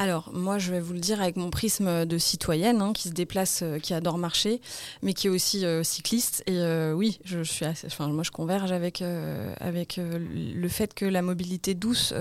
Alors, 0.00 0.30
moi, 0.32 0.58
je 0.58 0.70
vais 0.70 0.80
vous 0.80 0.94
le 0.94 0.98
dire 0.98 1.20
avec 1.20 1.36
mon 1.36 1.50
prisme 1.50 2.06
de 2.06 2.16
citoyenne 2.16 2.80
hein, 2.80 2.94
qui 2.94 3.10
se 3.10 3.12
déplace, 3.12 3.60
euh, 3.62 3.78
qui 3.78 3.92
adore 3.92 4.16
marcher, 4.16 4.62
mais 5.02 5.12
qui 5.12 5.26
est 5.26 5.30
aussi 5.30 5.66
euh, 5.66 5.82
cycliste. 5.82 6.42
Et 6.46 6.56
euh, 6.56 6.94
oui, 6.94 7.20
je, 7.22 7.42
moi, 8.06 8.22
je 8.22 8.30
converge 8.30 8.72
avec, 8.72 9.00
le 9.02 10.68
fait 10.68 10.94
que 10.94 11.04
la 11.04 11.20
mobilité 11.20 11.74
douce 11.74 12.14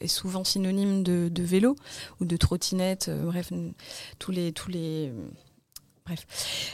est 0.00 0.08
souvent 0.08 0.42
synonyme 0.42 1.04
de, 1.04 1.42
vélo 1.44 1.76
ou 2.20 2.24
de 2.24 2.36
trottinette, 2.36 3.08
bref, 3.24 3.52
tous 4.18 4.32
les. 4.32 4.52
Tous 4.52 4.70
les 4.70 5.12
Bref. 6.04 6.26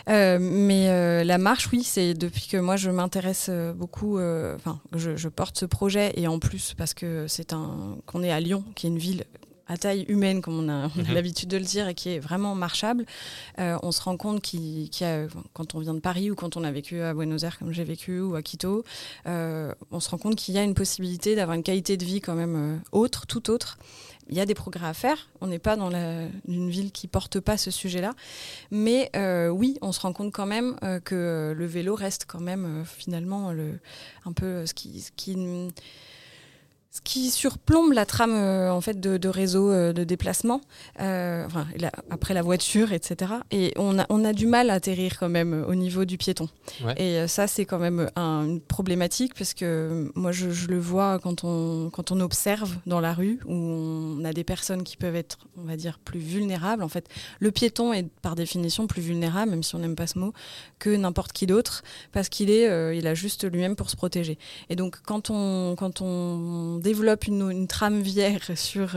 Mais 0.06 1.24
la 1.24 1.36
marche, 1.36 1.68
oui, 1.70 1.82
c'est 1.82 2.14
depuis 2.14 2.46
que 2.48 2.56
moi 2.56 2.76
je 2.76 2.88
m'intéresse 2.88 3.50
beaucoup, 3.76 4.14
enfin, 4.16 4.80
je, 4.96 5.16
je 5.16 5.28
porte 5.28 5.58
ce 5.58 5.66
projet 5.66 6.12
et 6.16 6.26
en 6.26 6.38
plus 6.38 6.72
parce 6.78 6.94
que 6.94 7.26
c'est 7.28 7.52
un 7.52 7.98
qu'on 8.06 8.22
est 8.22 8.32
à 8.32 8.40
Lyon, 8.40 8.64
qui 8.74 8.86
est 8.86 8.90
une 8.90 8.98
ville 8.98 9.26
à 9.68 9.76
taille 9.76 10.04
humaine, 10.08 10.40
comme 10.40 10.58
on 10.58 10.68
a, 10.68 10.88
Mhm. 10.88 11.14
l'habitude 11.14 11.48
de 11.48 11.56
le 11.58 11.64
dire, 11.64 11.86
et 11.88 11.94
qui 11.94 12.08
est 12.08 12.18
vraiment 12.18 12.54
marchable, 12.54 13.04
euh, 13.58 13.76
on 13.82 13.92
se 13.92 14.00
rend 14.02 14.16
compte 14.16 14.40
qu'il 14.40 14.88
a, 15.02 15.26
quand 15.52 15.74
on 15.74 15.78
vient 15.80 15.94
de 15.94 16.00
Paris 16.00 16.30
ou 16.30 16.34
quand 16.34 16.56
on 16.56 16.64
a 16.64 16.70
vécu 16.72 17.00
à 17.00 17.12
Buenos 17.14 17.44
Aires, 17.44 17.58
comme 17.58 17.72
j'ai 17.72 17.84
vécu, 17.84 18.20
ou 18.20 18.34
à 18.34 18.42
Quito, 18.42 18.84
euh, 19.26 19.72
on 19.90 20.00
se 20.00 20.08
rend 20.10 20.18
compte 20.18 20.36
qu'il 20.36 20.54
y 20.54 20.58
a 20.58 20.62
une 20.62 20.74
possibilité 20.74 21.36
d'avoir 21.36 21.54
une 21.56 21.62
qualité 21.62 21.96
de 21.96 22.04
vie 22.04 22.20
quand 22.20 22.34
même 22.34 22.56
euh, 22.56 22.76
autre, 22.92 23.26
tout 23.26 23.50
autre. 23.50 23.78
Il 24.30 24.36
y 24.36 24.40
a 24.40 24.46
des 24.46 24.54
progrès 24.54 24.86
à 24.86 24.92
faire. 24.92 25.28
On 25.40 25.46
n'est 25.46 25.58
pas 25.58 25.74
dans 25.76 25.88
la, 25.88 26.24
une 26.46 26.68
ville 26.68 26.92
qui 26.92 27.08
porte 27.08 27.40
pas 27.40 27.56
ce 27.56 27.70
sujet-là, 27.70 28.12
mais 28.70 29.10
euh, 29.16 29.48
oui, 29.48 29.78
on 29.80 29.90
se 29.92 30.00
rend 30.00 30.12
compte 30.12 30.32
quand 30.32 30.44
même 30.44 30.76
que 31.04 31.54
le 31.56 31.66
vélo 31.66 31.94
reste 31.94 32.26
quand 32.26 32.40
même 32.40 32.84
finalement 32.84 33.52
le, 33.52 33.78
un 34.26 34.32
peu 34.32 34.66
ce 34.66 34.74
qui, 34.74 35.00
ce 35.00 35.10
qui 35.16 35.34
ce 36.98 37.02
qui 37.04 37.30
surplombe 37.30 37.92
la 37.92 38.04
trame 38.06 38.34
euh, 38.34 38.72
en 38.72 38.80
fait 38.80 38.98
de, 38.98 39.16
de 39.18 39.28
réseau 39.28 39.70
euh, 39.70 39.92
de 39.92 40.02
déplacement, 40.04 40.60
euh, 41.00 41.46
enfin, 41.46 41.66
et 41.74 41.78
la- 41.78 41.92
après 42.10 42.34
la 42.34 42.42
voiture, 42.42 42.92
etc. 42.92 43.32
Et 43.52 43.72
on 43.76 43.98
a, 44.00 44.06
on 44.08 44.24
a 44.24 44.32
du 44.32 44.46
mal 44.46 44.70
à 44.70 44.74
atterrir 44.74 45.16
quand 45.18 45.28
même 45.28 45.64
au 45.68 45.74
niveau 45.76 46.04
du 46.04 46.18
piéton. 46.18 46.48
Ouais. 46.84 46.94
Et 47.00 47.28
ça, 47.28 47.46
c'est 47.46 47.64
quand 47.66 47.78
même 47.78 48.10
un- 48.16 48.44
une 48.46 48.60
problématique 48.60 49.34
parce 49.34 49.54
que 49.54 50.10
moi, 50.16 50.32
je, 50.32 50.50
je 50.50 50.66
le 50.66 50.78
vois 50.78 51.18
quand 51.20 51.44
on, 51.44 51.90
quand 51.90 52.10
on 52.10 52.20
observe 52.20 52.74
dans 52.86 53.00
la 53.00 53.12
rue 53.14 53.38
où 53.46 53.54
on 53.54 54.24
a 54.24 54.32
des 54.32 54.44
personnes 54.44 54.82
qui 54.82 54.96
peuvent 54.96 55.16
être, 55.16 55.38
on 55.56 55.62
va 55.64 55.76
dire, 55.76 55.98
plus 56.04 56.20
vulnérables. 56.20 56.82
En 56.82 56.88
fait, 56.88 57.06
le 57.38 57.50
piéton 57.52 57.92
est 57.92 58.08
par 58.22 58.34
définition 58.34 58.86
plus 58.88 59.02
vulnérable, 59.02 59.50
même 59.52 59.62
si 59.62 59.74
on 59.76 59.78
n'aime 59.78 59.94
pas 59.96 60.06
ce 60.08 60.18
mot, 60.18 60.32
que 60.80 60.90
n'importe 60.90 61.32
qui 61.32 61.46
d'autre 61.46 61.82
parce 62.12 62.28
qu'il 62.28 62.50
est, 62.50 62.96
il 62.98 63.06
a 63.06 63.14
juste 63.14 63.50
lui-même 63.50 63.76
pour 63.76 63.88
se 63.90 63.96
protéger. 63.96 64.36
Et 64.68 64.76
donc, 64.76 64.96
quand 65.06 65.30
on, 65.30 65.76
quand 65.76 66.00
on 66.00 66.78
développe 66.88 67.26
une, 67.26 67.50
une 67.50 67.66
trame 67.66 68.00
vière 68.00 68.44
sur 68.56 68.88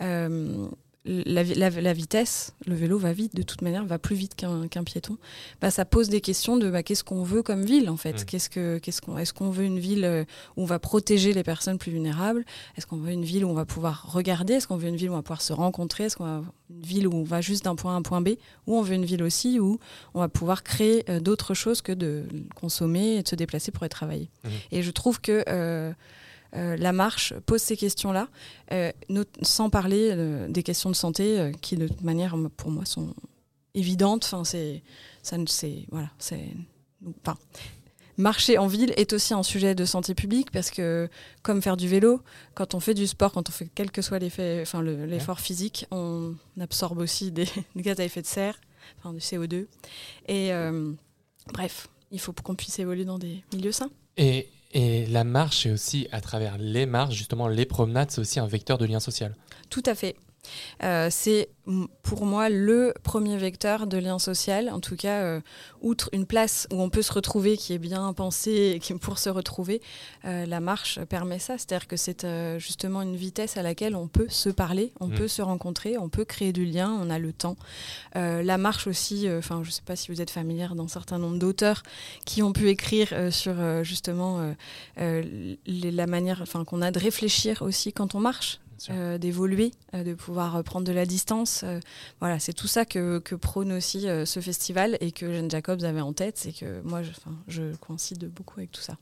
euh, 0.00 0.66
la, 1.04 1.42
vi- 1.42 1.54
la- 1.54 1.70
la 1.70 1.92
vitesse, 1.94 2.52
le 2.66 2.74
vélo 2.74 2.98
va 2.98 3.12
vite, 3.14 3.34
de 3.34 3.42
toute 3.42 3.62
manière, 3.62 3.82
va 3.86 3.98
plus 3.98 4.16
vite 4.16 4.34
qu'un 4.34 4.84
piéton. 4.84 5.16
Bah, 5.60 5.70
ça 5.70 5.84
pose 5.86 6.08
des 6.10 6.20
questions 6.20 6.58
de 6.58 6.68
bah, 6.70 6.82
qu'est-ce 6.82 7.02
qu'on 7.04 7.22
veut 7.22 7.42
comme 7.42 7.64
ville, 7.64 7.88
en 7.88 7.96
fait? 7.96 8.14
Qu'est-ce 8.26 8.50
que, 8.50 8.78
qu'est-ce 8.82 9.00
qu'on, 9.00 9.16
est-ce 9.16 9.32
qu'on 9.32 9.48
veut 9.48 9.64
une 9.64 9.78
ville 9.78 10.04
euh, 10.04 10.24
où 10.56 10.62
on 10.64 10.66
va 10.66 10.78
protéger 10.78 11.32
les 11.32 11.44
personnes 11.44 11.78
plus 11.78 11.92
vulnérables? 11.92 12.44
Est-ce 12.76 12.86
qu'on 12.86 12.98
veut 12.98 13.12
une 13.12 13.24
ville 13.24 13.44
où 13.46 13.48
on 13.48 13.54
va 13.54 13.64
pouvoir 13.64 14.12
regarder? 14.12 14.54
Est-ce 14.54 14.66
qu'on 14.68 14.76
veut 14.76 14.88
une 14.88 14.96
ville 14.96 15.08
où 15.10 15.14
on 15.14 15.22
va 15.22 15.22
pouvoir 15.22 15.40
se 15.40 15.54
rencontrer? 15.54 16.04
Est-ce 16.04 16.16
qu'on 16.18 16.24
va 16.26 16.42
une 16.70 16.82
ville 16.92 17.06
où 17.08 17.14
on 17.14 17.24
va 17.24 17.40
juste 17.40 17.64
d'un 17.64 17.76
point 17.76 17.92
A 17.92 17.94
à 17.94 17.98
un 17.98 18.02
point 18.02 18.20
B? 18.20 18.30
Ou 18.66 18.76
on 18.76 18.82
veut 18.82 18.94
une 18.94 19.06
ville 19.06 19.22
aussi 19.22 19.58
où 19.60 19.78
on 20.12 20.20
va 20.20 20.28
pouvoir 20.28 20.62
créer 20.62 21.04
euh, 21.08 21.20
d'autres 21.20 21.54
choses 21.54 21.80
que 21.80 21.92
de 21.92 22.26
consommer 22.54 23.16
et 23.16 23.22
de 23.22 23.28
se 23.28 23.36
déplacer 23.36 23.70
pour 23.70 23.82
aller 23.84 23.88
travailler. 24.00 24.28
Et 24.72 24.82
je 24.82 24.90
trouve 24.90 25.20
que 25.22 25.42
euh, 25.48 25.90
euh, 25.90 25.92
la 26.52 26.92
marche 26.92 27.34
pose 27.46 27.60
ces 27.60 27.76
questions-là, 27.76 28.28
euh, 28.72 28.92
sans 29.42 29.70
parler 29.70 30.10
euh, 30.12 30.48
des 30.48 30.62
questions 30.62 30.90
de 30.90 30.94
santé 30.96 31.38
euh, 31.38 31.52
qui, 31.52 31.76
de 31.76 31.88
toute 31.88 32.02
manière, 32.02 32.36
pour 32.56 32.70
moi, 32.70 32.84
sont 32.84 33.14
évidentes. 33.74 34.24
Enfin, 34.24 34.44
c'est, 34.44 34.82
ça, 35.22 35.36
ne- 35.38 35.46
c'est, 35.46 35.84
voilà, 35.90 36.10
c'est, 36.18 36.46
enfin, 37.22 37.36
marcher 38.16 38.58
en 38.58 38.66
ville 38.66 38.92
est 38.96 39.12
aussi 39.12 39.34
un 39.34 39.42
sujet 39.42 39.74
de 39.74 39.84
santé 39.84 40.14
publique 40.14 40.50
parce 40.50 40.70
que, 40.70 41.08
comme 41.42 41.62
faire 41.62 41.76
du 41.76 41.86
vélo, 41.86 42.20
quand 42.54 42.74
on 42.74 42.80
fait 42.80 42.94
du 42.94 43.06
sport, 43.06 43.32
quand 43.32 43.48
on 43.48 43.52
fait 43.52 43.68
quel 43.74 43.90
que 43.90 44.02
soit 44.02 44.18
l'effet, 44.18 44.60
enfin, 44.62 44.80
le- 44.82 45.04
l'effort 45.06 45.40
physique, 45.40 45.86
on 45.90 46.34
absorbe 46.60 46.98
aussi 46.98 47.30
des, 47.30 47.46
des 47.76 47.82
gaz 47.82 48.00
à 48.00 48.04
effet 48.04 48.22
de 48.22 48.26
serre, 48.26 48.58
enfin, 48.98 49.12
du 49.12 49.20
CO2. 49.20 49.66
Et 50.26 50.52
euh, 50.52 50.92
bref, 51.52 51.88
il 52.10 52.18
faut 52.18 52.32
qu'on 52.32 52.54
puisse 52.54 52.78
évoluer 52.78 53.04
dans 53.04 53.18
des 53.18 53.44
milieux 53.52 53.70
sains. 53.72 53.90
Et, 54.16 54.48
et 54.72 55.06
la 55.06 55.24
marche, 55.24 55.66
et 55.66 55.72
aussi 55.72 56.08
à 56.12 56.20
travers 56.20 56.58
les 56.58 56.86
marches, 56.86 57.14
justement 57.14 57.48
les 57.48 57.64
promenades, 57.64 58.10
c'est 58.10 58.20
aussi 58.20 58.40
un 58.40 58.46
vecteur 58.46 58.78
de 58.78 58.84
lien 58.84 59.00
social. 59.00 59.34
Tout 59.70 59.82
à 59.86 59.94
fait. 59.94 60.16
Euh, 60.82 61.08
c'est 61.10 61.48
pour 62.02 62.24
moi 62.24 62.48
le 62.48 62.94
premier 63.02 63.36
vecteur 63.36 63.86
de 63.86 63.98
lien 63.98 64.18
social, 64.18 64.70
en 64.70 64.80
tout 64.80 64.96
cas, 64.96 65.20
euh, 65.22 65.40
outre 65.82 66.08
une 66.12 66.24
place 66.24 66.66
où 66.72 66.80
on 66.80 66.88
peut 66.88 67.02
se 67.02 67.12
retrouver, 67.12 67.58
qui 67.58 67.74
est 67.74 67.78
bien 67.78 68.10
pensée 68.14 68.72
et 68.74 68.78
qui, 68.80 68.94
pour 68.94 69.18
se 69.18 69.28
retrouver, 69.28 69.82
euh, 70.24 70.46
la 70.46 70.60
marche 70.60 70.98
permet 71.10 71.38
ça. 71.38 71.58
C'est-à-dire 71.58 71.86
que 71.86 71.96
c'est 71.98 72.24
euh, 72.24 72.58
justement 72.58 73.02
une 73.02 73.16
vitesse 73.16 73.58
à 73.58 73.62
laquelle 73.62 73.94
on 73.96 74.08
peut 74.08 74.28
se 74.30 74.48
parler, 74.48 74.92
on 75.00 75.08
Mm. 75.08 75.14
peut 75.14 75.28
se 75.28 75.42
rencontrer, 75.42 75.98
on 75.98 76.08
peut 76.08 76.24
créer 76.24 76.52
du 76.54 76.64
lien, 76.64 76.96
on 77.02 77.10
a 77.10 77.18
le 77.18 77.32
temps. 77.32 77.56
La 78.14 78.58
marche 78.58 78.86
aussi, 78.86 79.26
enfin, 79.30 79.60
je 79.62 79.68
ne 79.68 79.72
sais 79.72 79.82
pas 79.84 79.96
si 79.96 80.10
vous 80.10 80.20
êtes 80.20 80.30
familière 80.30 80.74
d'un 80.74 80.88
certain 80.88 81.18
nombre 81.18 81.38
d'auteurs 81.38 81.82
qui 82.24 82.42
ont 82.42 82.52
pu 82.52 82.68
écrire 82.68 83.12
sur 83.30 83.54
justement 83.84 84.54
les- 84.96 85.58
la 85.92 86.06
manière, 86.06 86.42
qu'on 86.66 86.82
a 86.82 86.90
de 86.90 86.98
réfléchir 86.98 87.62
aussi 87.62 87.92
quand 87.92 88.14
on 88.14 88.20
marche. 88.20 88.60
Euh, 88.90 89.18
d'évoluer, 89.18 89.72
euh, 89.94 90.04
de 90.04 90.14
pouvoir 90.14 90.56
euh, 90.56 90.62
prendre 90.62 90.86
de 90.86 90.92
la 90.92 91.06
distance. 91.06 91.64
voilà, 92.20 92.38
c'est 92.38 92.52
tout 92.52 92.66
ça 92.66 92.84
que, 92.84 93.18
que 93.18 93.34
prône 93.34 93.72
aussi 93.72 94.06
ce 94.24 94.40
festival 94.40 94.96
et 95.00 95.12
que 95.12 95.32
Jeanne 95.32 95.50
Jacobs 95.50 95.82
avait 95.84 96.00
en 96.00 96.12
tête. 96.12 96.38
C'est 96.38 96.52
que 96.52 96.80
moi, 96.82 97.02
je, 97.48 97.74
coïncide 97.76 98.30
beaucoup 98.32 98.60
avec 98.60 98.72
tout 98.72 98.80
ça. 98.80 98.96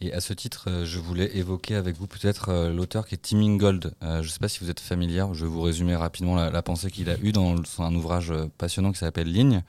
Et 0.00 0.12
à 0.12 0.20
ce 0.20 0.32
titre, 0.32 0.84
je 0.84 0.98
voulais 0.98 1.36
évoquer 1.36 1.74
avec 1.74 1.96
vous 1.96 2.06
peut-être 2.06 2.70
l'auteur 2.70 3.06
qui 3.06 3.14
est 3.14 3.18
Tim 3.18 3.40
Ingold. 3.40 3.92
Je 4.00 4.18
ne 4.18 4.22
sais 4.22 4.38
pas 4.38 4.48
si 4.48 4.60
vous 4.60 4.70
êtes 4.70 4.80
familière, 4.80 5.34
je 5.34 5.44
vais 5.44 5.50
vous 5.50 5.60
résumer 5.60 5.96
rapidement 5.96 6.36
la, 6.36 6.50
la 6.50 6.62
pensée 6.62 6.90
qu'il 6.90 7.10
a 7.10 7.18
eue 7.18 7.32
dans 7.32 7.56
un 7.78 7.94
ouvrage 7.94 8.32
passionnant 8.58 8.92
qui 8.92 8.98
s'appelle 8.98 9.30
Ligne. 9.30 9.62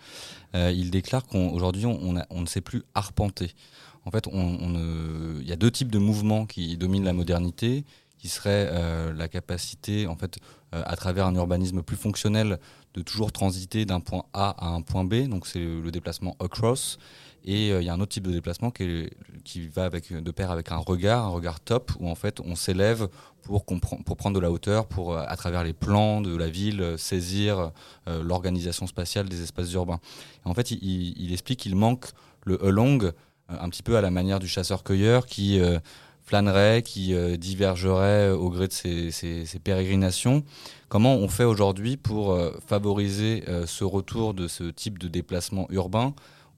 Il 0.53 0.91
déclare 0.91 1.25
qu'aujourd'hui, 1.25 1.85
on, 1.87 1.99
on 2.01 2.17
a- 2.17 2.25
on 2.29 2.41
ne 2.41 2.45
sait 2.45 2.61
plus 2.61 2.83
arpenter. 2.93 3.53
En 4.05 4.11
fait, 4.11 4.27
on, 4.27 4.33
on 4.39 4.69
ne- 4.69 5.41
il 5.41 5.47
y 5.47 5.51
a 5.51 5.57
deux 5.57 5.71
types 5.71 5.91
de 5.91 5.99
mouvements 5.99 6.45
qui 6.45 6.77
dominent 6.77 7.03
la 7.03 7.13
modernité, 7.13 7.83
qui 8.17 8.29
seraient 8.29 8.69
euh, 8.71 9.13
la 9.13 9.27
capacité, 9.27 10.07
en 10.07 10.15
fait, 10.15 10.37
euh, 10.73 10.81
à 10.85 10.95
travers 10.95 11.25
un 11.25 11.35
urbanisme 11.35 11.81
plus 11.81 11.97
fonctionnel, 11.97 12.59
de 12.93 13.01
toujours 13.01 13.31
transiter 13.31 13.85
d'un 13.85 13.99
point 13.99 14.23
A 14.33 14.55
à 14.57 14.69
un 14.69 14.81
point 14.81 15.03
B. 15.03 15.27
Donc, 15.27 15.47
c'est 15.47 15.59
le, 15.59 15.91
déplacement 15.91 16.35
across. 16.39 16.97
Et 17.45 17.71
euh, 17.71 17.81
il 17.81 17.85
y 17.85 17.89
a 17.89 17.93
un 17.93 17.99
autre 17.99 18.11
type 18.11 18.25
de 18.27 18.31
déplacement 18.31 18.71
qui, 18.71 19.09
qui 19.45 19.67
va 19.67 19.85
avec, 19.85 20.11
de 20.11 20.31
pair 20.31 20.51
avec 20.51 20.71
un 20.71 20.77
regard, 20.77 21.25
un 21.25 21.29
regard 21.29 21.59
top, 21.59 21.91
où 21.99 22.09
en 22.09 22.15
fait 22.15 22.41
on 22.41 22.55
s'élève 22.55 23.07
pour, 23.43 23.63
pour 23.65 24.17
prendre 24.17 24.35
de 24.35 24.41
la 24.41 24.51
hauteur, 24.51 24.87
pour 24.87 25.17
à 25.17 25.37
travers 25.37 25.63
les 25.63 25.73
plans 25.73 26.19
de 26.19 26.35
la 26.35 26.49
ville 26.49 26.95
saisir 26.97 27.71
l'organisation 28.05 28.85
spatiale 28.85 29.29
des 29.29 29.43
espaces 29.43 29.71
urbains. 29.71 30.01
En 30.43 30.53
fait, 30.53 30.71
il 30.71 31.31
explique 31.31 31.59
qu'il 31.59 31.77
manque 31.77 32.07
le 32.43 32.61
along 32.65 33.13
un 33.47 33.69
petit 33.69 33.83
peu 33.83 33.95
à 33.95 34.01
la 34.01 34.11
manière 34.11 34.39
du 34.39 34.47
chasseur-cueilleur 34.49 35.25
qui 35.25 35.61
flânerait, 36.27 36.83
qui 36.83 37.15
divergerait 37.37 38.29
au 38.31 38.49
gré 38.49 38.67
de 38.67 38.73
ses, 38.73 39.59
pérégrinations. 39.63 40.43
Comment 40.89 41.15
on 41.15 41.27
fait 41.29 41.45
aujourd'hui 41.45 41.97
pour 41.97 42.37
favoriser 42.67 43.43
ce 43.65 43.83
retour 43.83 44.33
de 44.33 44.47
ce 44.47 44.65
type 44.65 44.99
de 44.99 45.07
déplacement 45.07 45.67
urbain 45.71 46.13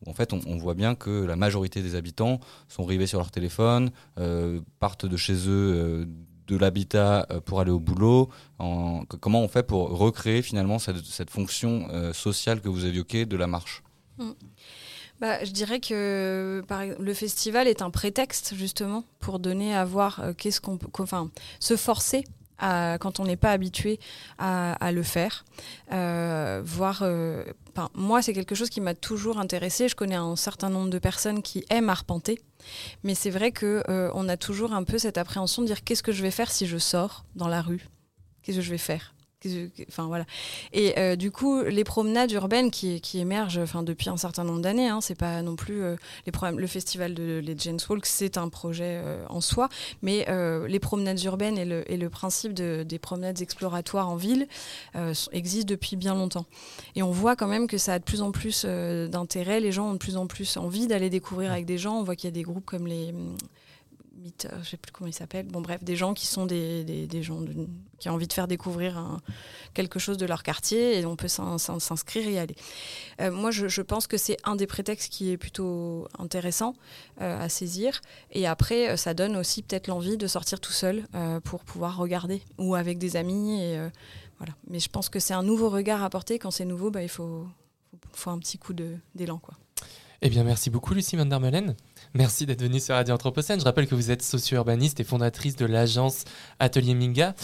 en 0.07 0.13
fait 0.13 0.33
on, 0.33 0.57
voit 0.57 0.75
bien 0.75 0.95
que 0.95 1.25
la 1.25 1.35
majorité 1.35 1.81
des 1.81 1.93
habitants 1.95 2.39
sont 2.67 2.83
rivés 2.83 3.05
sur 3.05 3.19
leur 3.19 3.31
téléphone, 3.31 3.91
partent 4.79 5.05
de 5.05 5.17
chez 5.17 5.47
eux 5.47 6.07
de 6.49 6.57
l'habitat 6.57 7.27
euh, 7.31 7.39
pour 7.39 7.61
aller 7.61 7.71
au 7.71 7.79
boulot 7.79 8.29
Comment 9.21 9.41
on 9.41 9.47
fait 9.47 9.63
pour 9.63 9.97
recréer 9.97 10.41
finalement 10.41 10.79
cette, 10.79 11.29
fonction 11.29 11.87
euh, 11.91 12.11
sociale 12.11 12.59
que 12.61 12.67
vous 12.67 12.85
évoquez 12.85 13.25
de 13.25 13.37
la 13.37 13.47
marche? 13.47 13.83
Mm. 14.17 14.31
Bah, 15.19 15.43
je 15.43 15.51
dirais 15.51 15.79
que 15.79 16.63
le 16.99 17.13
festival 17.13 17.67
est 17.67 17.81
un 17.81 17.89
prétexte 17.89 18.53
justement 18.55 19.03
pour 19.19 19.39
donner 19.39 19.75
à 19.75 19.83
voir 19.85 20.19
euh, 20.19 20.33
qu'est-ce 20.33 20.61
qu'on 20.61 20.77
peut, 20.77 20.87
enfin, 20.99 21.29
se 21.59 21.75
forcer 21.75 22.23
quand 22.61 23.21
on 23.21 23.23
n'est 23.23 23.37
pas 23.37 23.51
habitué 23.51 24.01
à, 24.37 24.91
le 24.91 25.01
faire. 25.01 25.45
Euh, 25.93 26.61
voir, 26.65 27.05
moi, 27.93 28.21
c'est 28.21 28.33
quelque 28.33 28.55
chose 28.55 28.69
qui 28.69 28.81
m'a 28.81 28.95
toujours 28.95 29.39
intéressé. 29.39 29.87
Je 29.87 29.95
connais 29.95 30.15
un 30.15 30.35
certain 30.35 30.69
nombre 30.69 30.89
de 30.89 30.99
personnes 30.99 31.41
qui 31.41 31.63
aiment 31.69 31.89
arpenter. 31.89 32.41
Mais 33.03 33.15
c'est 33.15 33.29
vrai 33.29 33.53
euh, 33.63 34.11
on 34.13 34.27
a 34.27 34.37
toujours 34.37 34.73
un 34.73 34.83
peu 34.83 34.97
cette 34.97 35.17
appréhension 35.17 35.61
de 35.61 35.67
dire 35.67 35.83
qu'est-ce 35.83 36.03
que 36.03 36.11
je 36.11 36.21
vais 36.21 36.31
faire 36.31 36.51
si 36.51 36.67
je 36.67 36.77
sors 36.77 37.25
dans 37.35 37.47
la 37.47 37.61
rue? 37.61 37.87
Qu'est-ce 38.43 38.57
que 38.57 38.63
je 38.63 38.71
vais 38.71 38.77
faire? 38.77 39.13
Enfin 39.87 40.07
voilà. 40.07 40.25
Et 40.73 40.99
euh, 40.99 41.15
du 41.15 41.31
coup, 41.31 41.61
les 41.63 41.85
promenades 41.85 42.31
urbaines 42.31 42.71
qui, 42.71 42.99
qui 42.99 43.19
émergent, 43.19 43.59
enfin 43.59 43.83
depuis 43.83 44.09
un 44.09 44.17
certain 44.17 44.43
nombre 44.43 44.61
d'années, 44.61 44.89
hein, 44.89 44.99
c'est 44.99 45.15
pas 45.15 45.41
non 45.41 45.55
plus 45.55 45.81
euh, 45.81 45.95
les 46.25 46.31
problèmes. 46.33 46.59
Le 46.59 46.67
festival 46.67 47.13
de 47.13 47.41
Legends 47.45 47.77
Walk, 47.89 48.05
c'est 48.05 48.37
un 48.37 48.49
projet 48.49 49.01
euh, 49.01 49.23
en 49.29 49.39
soi, 49.39 49.69
mais 50.01 50.25
les 50.67 50.79
promenades 50.79 51.21
urbaines 51.23 51.57
et 51.57 51.65
le, 51.65 51.89
et 51.91 51.97
le 51.97 52.09
principe 52.09 52.53
de, 52.53 52.83
des 52.83 52.99
promenades 52.99 53.41
exploratoires 53.41 54.09
en 54.09 54.15
ville 54.15 54.47
existent 55.31 55.69
depuis 55.69 55.95
bien 55.95 56.15
longtemps. 56.15 56.45
Et 56.95 57.03
on 57.03 57.11
voit 57.11 57.35
quand 57.35 57.47
même 57.47 57.67
que 57.67 57.77
ça 57.77 57.93
a 57.93 57.99
de 57.99 58.03
plus 58.03 58.21
en 58.21 58.31
plus 58.31 58.65
d'intérêt. 58.65 59.59
Les 59.59 59.71
gens 59.71 59.89
ont 59.89 59.93
de 59.93 59.97
plus 59.97 60.17
en 60.17 60.27
plus 60.27 60.57
envie 60.57 60.87
d'aller 60.87 61.09
découvrir 61.09 61.51
avec 61.51 61.65
des 61.65 61.77
gens. 61.77 61.99
On 61.99 62.03
voit 62.03 62.15
qu'il 62.15 62.27
y 62.27 62.33
a 62.33 62.35
des 62.35 62.43
groupes 62.43 62.65
comme 62.65 62.87
les 62.87 63.13
je 64.23 64.47
euh, 64.47 64.63
je 64.63 64.69
sais 64.69 64.77
plus 64.77 64.91
comment 64.91 65.07
il 65.07 65.13
s'appelle. 65.13 65.47
Bon, 65.47 65.61
bref, 65.61 65.83
des 65.83 65.95
gens 65.95 66.13
qui 66.13 66.25
sont 66.25 66.45
des, 66.45 67.07
gens 67.21 67.39
qui 67.99 68.09
ont 68.09 68.13
envie 68.13 68.27
de 68.27 68.33
faire 68.33 68.47
découvrir 68.47 69.19
quelque 69.73 69.99
chose 69.99 70.17
de 70.17 70.25
leur 70.25 70.43
quartier 70.43 70.99
et 70.99 71.05
on 71.05 71.15
peut 71.15 71.27
s'inscrire 71.27 72.27
et 72.27 72.33
y 72.33 72.37
aller. 72.37 72.55
Euh, 73.21 73.31
moi, 73.31 73.51
je, 73.51 73.81
pense 73.81 74.07
que 74.07 74.17
c'est 74.17 74.37
un 74.43 74.55
des 74.55 74.67
prétextes 74.67 75.11
qui 75.11 75.31
est 75.31 75.37
plutôt 75.37 76.07
intéressant 76.17 76.75
euh, 77.21 77.39
à 77.39 77.49
saisir. 77.49 78.01
Et 78.31 78.47
après, 78.47 78.97
ça 78.97 79.13
donne 79.13 79.35
aussi 79.35 79.63
peut-être 79.63 79.87
l'envie 79.87 80.17
de 80.17 80.27
sortir 80.27 80.59
tout 80.59 80.71
seul 80.71 81.05
pour 81.43 81.63
pouvoir 81.63 81.97
regarder 81.97 82.41
ou 82.57 82.75
avec 82.75 82.97
des 82.97 83.15
amis. 83.15 83.75
Voilà. 84.37 84.53
Mais 84.67 84.79
je 84.79 84.89
pense 84.89 85.09
que 85.09 85.19
c'est 85.19 85.33
un 85.33 85.43
nouveau 85.43 85.69
regard 85.69 86.03
à 86.03 86.09
porter. 86.09 86.39
Quand 86.39 86.51
c'est 86.51 86.65
nouveau, 86.65 86.91
bah, 86.91 87.03
il 87.03 87.09
faut, 87.09 87.47
un 88.25 88.39
petit 88.39 88.57
coup 88.57 88.73
d'élan. 88.73 89.41
Eh 90.21 90.29
bien, 90.29 90.43
merci 90.43 90.69
beaucoup, 90.69 90.93
Lucie 90.93 91.15
Van 91.15 91.25
der. 91.25 91.39
Merci 92.15 92.47
d'être 92.47 92.61
venue 92.63 92.79
sur 92.79 92.95
Radio 92.95 93.13
Anthropocène. 93.13 93.59
Je 93.59 93.65
rappelle 93.65 93.87
que 93.87 93.93
vous 93.93 94.09
êtes 94.09 94.23
socio-urbaniste 94.23 94.99
et 94.99 95.03
fondatrice 95.03 95.55
de 95.55 95.67
l'agence 95.67 96.23
Atelier 96.59 96.95
Minga. 96.95 97.35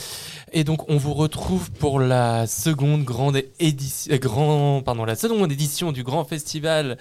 Et 0.54 0.64
donc, 0.64 0.90
on 0.90 0.98
vous 0.98 1.14
retrouve 1.14 1.70
pour 1.72 2.00
la 2.00 2.48
seconde 2.48 3.04
grande 3.04 3.42
édition, 3.60 4.14
euh, 4.14 4.18
grand, 4.18 4.82
pardon, 4.82 5.06
la 5.06 5.16
seconde 5.16 5.52
édition 5.52 5.92
du 5.92 6.04
grand 6.04 6.26
festival 6.26 6.98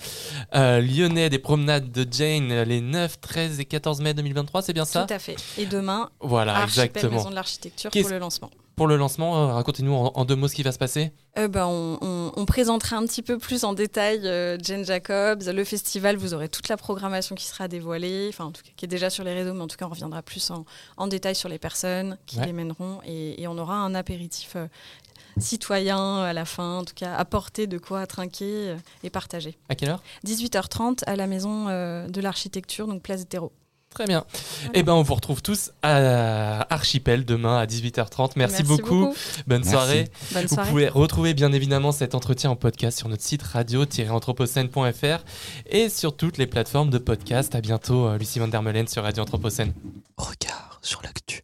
euh, 0.54 0.82
lyonnais 0.82 1.30
des 1.30 1.38
promenades 1.38 1.90
de 1.90 2.06
Jane 2.10 2.62
les 2.64 2.82
9, 2.82 3.20
13 3.20 3.60
et 3.60 3.64
14 3.64 4.02
mai 4.02 4.12
2023. 4.12 4.60
C'est 4.60 4.74
bien 4.74 4.84
ça? 4.84 5.06
Tout 5.06 5.14
à 5.14 5.18
fait. 5.18 5.36
Et 5.56 5.64
demain, 5.64 6.10
voilà, 6.20 6.56
Archipel 6.56 6.84
exactement. 6.84 7.16
Maison 7.16 7.30
de 7.30 7.34
l'Architecture 7.34 7.90
pour 7.90 8.08
le 8.10 8.18
lancement 8.18 8.50
pour 8.77 8.87
le 8.87 8.97
lancement, 8.97 9.37
euh, 9.37 9.53
racontez-nous 9.53 9.93
en, 9.93 10.25
deux 10.25 10.35
mots 10.35 10.49
ce 10.49 10.55
qui 10.55 10.62
va 10.62 10.72
se 10.72 10.79
passer. 10.79 11.12
Euh, 11.39 11.49
ben, 11.49 11.66
on, 11.66 12.45
présentera 12.47 12.97
un 12.97 13.07
petit 13.07 13.22
peu 13.22 13.39
plus 13.39 13.64
en 13.64 13.72
détail 13.72 14.20
euh, 14.25 14.57
Jane 14.61 14.85
Jacobs, 14.85 15.43
le 15.47 15.64
festival. 15.64 16.16
Vous 16.16 16.35
aurez 16.35 16.49
toute 16.49 16.68
la 16.68 16.77
programmation 16.77 17.35
qui 17.35 17.47
sera 17.47 17.68
dévoilée, 17.68 18.27
enfin 18.29 18.45
en 18.45 18.53
tout 18.53 18.62
cas 18.62 18.70
qui 18.77 18.85
est 18.85 18.89
déjà 18.89 19.11
sur 19.11 19.25
les 19.25 19.33
réseaux, 19.33 19.55
mais 19.55 19.62
en 19.62 19.66
tout 19.66 19.77
cas 19.77 19.87
on 19.87 19.91
reviendra 19.91 20.22
plus 20.22 20.53
en, 20.97 21.07
détail 21.07 21.35
sur 21.35 21.49
les 21.49 21.59
personnes 21.59 22.18
qui 22.27 22.39
les 22.41 22.53
mèneront 22.53 23.01
et, 23.05 23.47
on 23.47 23.59
aura 23.59 23.77
un 23.77 23.95
apéritif 23.95 24.57
citoyen 25.39 26.22
à 26.22 26.33
la 26.33 26.45
fin, 26.45 26.79
en 26.79 26.85
tout 26.85 26.95
cas 26.95 27.14
apporter 27.14 27.66
de 27.66 27.79
quoi 27.79 28.07
trinquer 28.07 28.77
et 29.03 29.11
partager. 29.11 29.57
À 29.68 29.75
quelle 29.75 29.91
heure? 29.91 30.03
18h30 30.27 31.05
à 31.07 31.16
la 31.16 31.27
maison 31.27 31.66
de 31.66 32.20
l'architecture, 32.20 32.87
donc 32.87 33.03
place 33.03 33.29
Terreau. 33.29 33.53
Très 33.95 34.07
bien. 34.07 34.24
Et 34.74 34.80
eh 34.80 34.82
ben, 34.82 34.92
on 34.92 35.03
vous 35.03 35.14
retrouve 35.14 35.40
tous 35.40 35.70
à 35.82 36.66
Archipel 36.74 37.24
demain 37.24 37.59
à 37.59 37.66
18h30. 37.66 38.32
Merci, 38.34 38.64
beaucoup. 38.64 39.14
Bonne, 39.47 39.62
Soirée. 39.62 40.11
vous 40.32 40.57
pouvez 40.68 40.88
retrouver 40.88 41.32
bien 41.32 41.53
évidemment 41.53 41.92
cet 41.92 42.16
entretien 42.16 42.51
en 42.51 42.57
podcast 42.57 42.99
sur 42.99 43.09
notre 43.09 43.22
site 43.22 43.42
radio-anthropocène.fr 43.42 45.24
et 45.70 45.88
sur 45.88 46.16
toutes 46.16 46.38
les 46.38 46.49
plateformes 46.49 46.90
de 46.90 46.99
podcast. 46.99 47.55
À 47.55 47.61
bientôt, 47.61 48.09
euh, 48.09 48.18
Lucie 48.18 48.40
Van 48.40 48.49
der 48.49 48.62
Melen 48.62 48.88
sur 48.88 49.05
Radio 49.05 49.22
Anthropocène. 49.22 49.72
Regard 50.16 50.80
sur 50.82 51.01
l'actu. 51.03 51.42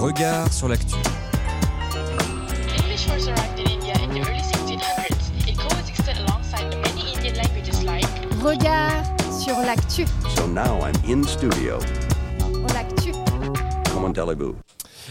Regard 0.00 0.50
sur 0.50 0.68
l'actu. 0.68 0.96
Regard 8.48 9.04
sur 9.30 9.58
l'actu. 9.58 10.06
So 10.34 10.46
now 10.46 10.78
I'm 10.80 10.94
in 11.06 11.22
studio. 11.22 11.78
L'actu. 12.72 13.12
Comment 13.92 14.10
allez-vous 14.10 14.56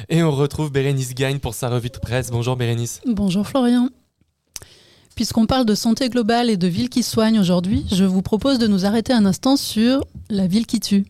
Et 0.09 0.23
on 0.23 0.31
retrouve 0.31 0.71
Bérénice 0.71 1.13
Gagne 1.13 1.37
pour 1.37 1.53
sa 1.53 1.69
revue 1.69 1.91
de 1.91 1.99
presse. 1.99 2.31
Bonjour 2.31 2.55
Bérénice. 2.55 2.99
Bonjour 3.05 3.45
Florian. 3.45 3.89
Puisqu'on 5.15 5.45
parle 5.45 5.65
de 5.67 5.75
santé 5.75 6.09
globale 6.09 6.49
et 6.49 6.57
de 6.57 6.65
villes 6.65 6.89
qui 6.89 7.03
soignent 7.03 7.39
aujourd'hui, 7.39 7.85
je 7.91 8.05
vous 8.05 8.23
propose 8.23 8.57
de 8.57 8.65
nous 8.65 8.87
arrêter 8.87 9.13
un 9.13 9.27
instant 9.27 9.55
sur 9.55 10.03
la 10.31 10.47
ville 10.47 10.65
qui 10.65 10.79
tue. 10.79 11.05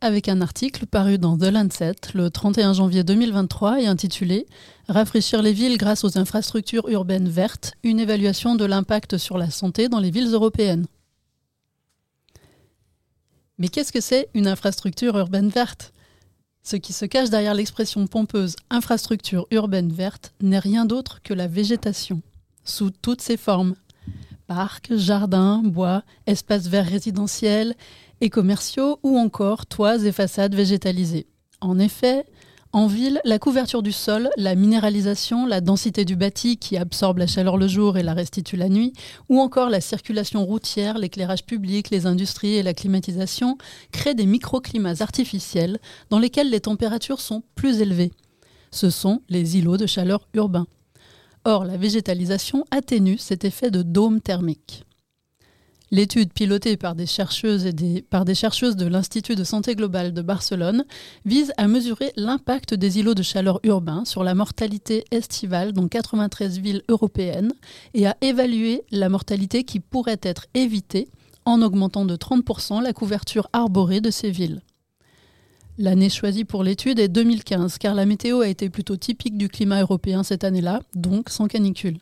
Avec 0.00 0.28
un 0.28 0.40
article 0.40 0.86
paru 0.86 1.18
dans 1.18 1.38
The 1.38 1.52
Lancet 1.52 1.94
le 2.14 2.30
31 2.30 2.72
janvier 2.72 3.04
2023 3.04 3.80
et 3.80 3.86
intitulé 3.86 4.48
Rafraîchir 4.88 5.40
les 5.40 5.52
villes 5.52 5.78
grâce 5.78 6.02
aux 6.02 6.18
infrastructures 6.18 6.88
urbaines 6.88 7.28
vertes, 7.28 7.74
une 7.84 8.00
évaluation 8.00 8.56
de 8.56 8.64
l'impact 8.64 9.18
sur 9.18 9.38
la 9.38 9.50
santé 9.50 9.88
dans 9.88 10.00
les 10.00 10.10
villes 10.10 10.34
européennes. 10.34 10.86
Mais 13.58 13.68
qu'est-ce 13.68 13.92
que 13.92 14.00
c'est 14.00 14.28
une 14.34 14.48
infrastructure 14.48 15.16
urbaine 15.16 15.48
verte? 15.48 15.92
Ce 16.64 16.76
qui 16.76 16.92
se 16.92 17.04
cache 17.04 17.30
derrière 17.30 17.54
l'expression 17.54 18.06
pompeuse 18.06 18.56
infrastructure 18.70 19.46
urbaine 19.50 19.92
verte 19.92 20.34
n'est 20.40 20.58
rien 20.58 20.86
d'autre 20.86 21.20
que 21.22 21.34
la 21.34 21.46
végétation, 21.46 22.22
sous 22.64 22.90
toutes 22.90 23.20
ses 23.20 23.36
formes. 23.36 23.76
Parcs, 24.46 24.94
jardins, 24.96 25.62
bois, 25.64 26.02
espaces 26.26 26.66
verts 26.66 26.88
résidentiels 26.88 27.74
et 28.20 28.28
commerciaux 28.28 28.98
ou 29.02 29.18
encore 29.18 29.66
toits 29.66 30.02
et 30.04 30.12
façades 30.12 30.54
végétalisées. 30.54 31.26
En 31.60 31.78
effet, 31.78 32.26
en 32.74 32.88
ville, 32.88 33.20
la 33.24 33.38
couverture 33.38 33.84
du 33.84 33.92
sol, 33.92 34.30
la 34.36 34.56
minéralisation, 34.56 35.46
la 35.46 35.60
densité 35.60 36.04
du 36.04 36.16
bâti 36.16 36.56
qui 36.56 36.76
absorbe 36.76 37.18
la 37.18 37.28
chaleur 37.28 37.56
le 37.56 37.68
jour 37.68 37.96
et 37.96 38.02
la 38.02 38.14
restitue 38.14 38.56
la 38.56 38.68
nuit, 38.68 38.92
ou 39.28 39.38
encore 39.38 39.70
la 39.70 39.80
circulation 39.80 40.44
routière, 40.44 40.98
l'éclairage 40.98 41.46
public, 41.46 41.90
les 41.90 42.06
industries 42.06 42.56
et 42.56 42.64
la 42.64 42.74
climatisation 42.74 43.58
créent 43.92 44.16
des 44.16 44.26
microclimats 44.26 45.00
artificiels 45.00 45.78
dans 46.10 46.18
lesquels 46.18 46.50
les 46.50 46.58
températures 46.58 47.20
sont 47.20 47.44
plus 47.54 47.80
élevées. 47.80 48.10
Ce 48.72 48.90
sont 48.90 49.22
les 49.28 49.56
îlots 49.56 49.76
de 49.76 49.86
chaleur 49.86 50.26
urbains. 50.34 50.66
Or, 51.44 51.64
la 51.64 51.76
végétalisation 51.76 52.64
atténue 52.72 53.18
cet 53.18 53.44
effet 53.44 53.70
de 53.70 53.82
dôme 53.82 54.20
thermique. 54.20 54.84
L'étude 55.94 56.32
pilotée 56.32 56.76
par 56.76 56.96
des 56.96 57.06
chercheuses 57.06 57.66
et 57.66 58.02
par 58.02 58.24
de 58.24 58.86
l'Institut 58.86 59.36
de 59.36 59.44
santé 59.44 59.76
globale 59.76 60.12
de 60.12 60.22
Barcelone 60.22 60.84
vise 61.24 61.52
à 61.56 61.68
mesurer 61.68 62.10
l'impact 62.16 62.74
des 62.74 62.98
îlots 62.98 63.14
de 63.14 63.22
chaleur 63.22 63.60
urbains 63.62 64.04
sur 64.04 64.24
la 64.24 64.34
mortalité 64.34 65.04
estivale 65.12 65.72
dans 65.72 65.86
93 65.86 66.58
villes 66.58 66.82
européennes 66.88 67.52
et 67.94 68.08
à 68.08 68.16
évaluer 68.22 68.82
la 68.90 69.08
mortalité 69.08 69.62
qui 69.62 69.78
pourrait 69.78 70.18
être 70.20 70.46
évitée 70.54 71.06
en 71.44 71.62
augmentant 71.62 72.04
de 72.04 72.16
30% 72.16 72.82
la 72.82 72.92
couverture 72.92 73.46
arborée 73.52 74.00
de 74.00 74.10
ces 74.10 74.32
villes. 74.32 74.62
L'année 75.78 76.10
choisie 76.10 76.44
pour 76.44 76.64
l'étude 76.64 76.98
est 76.98 77.06
2015 77.06 77.78
car 77.78 77.94
la 77.94 78.04
météo 78.04 78.40
a 78.40 78.48
été 78.48 78.68
plutôt 78.68 78.96
typique 78.96 79.38
du 79.38 79.48
climat 79.48 79.82
européen 79.82 80.24
cette 80.24 80.42
année-là, 80.42 80.80
donc 80.96 81.30
sans 81.30 81.46
canicule. 81.46 81.98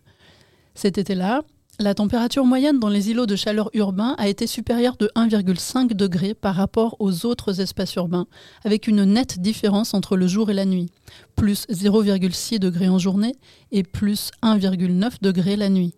Cet 0.74 0.96
été-là, 0.96 1.42
la 1.82 1.94
température 1.94 2.44
moyenne 2.44 2.78
dans 2.78 2.88
les 2.88 3.10
îlots 3.10 3.26
de 3.26 3.36
chaleur 3.36 3.68
urbains 3.74 4.14
a 4.18 4.28
été 4.28 4.46
supérieure 4.46 4.96
de 4.96 5.10
1,5 5.16 5.94
degré 5.94 6.32
par 6.32 6.54
rapport 6.54 6.96
aux 7.00 7.26
autres 7.26 7.60
espaces 7.60 7.94
urbains, 7.96 8.26
avec 8.64 8.86
une 8.86 9.04
nette 9.04 9.40
différence 9.40 9.92
entre 9.92 10.16
le 10.16 10.26
jour 10.26 10.50
et 10.50 10.54
la 10.54 10.64
nuit, 10.64 10.90
plus 11.34 11.66
0,6 11.68 12.58
degré 12.58 12.88
en 12.88 12.98
journée 12.98 13.34
et 13.72 13.82
plus 13.82 14.30
1,9 14.42 15.14
degré 15.20 15.56
la 15.56 15.68
nuit. 15.68 15.94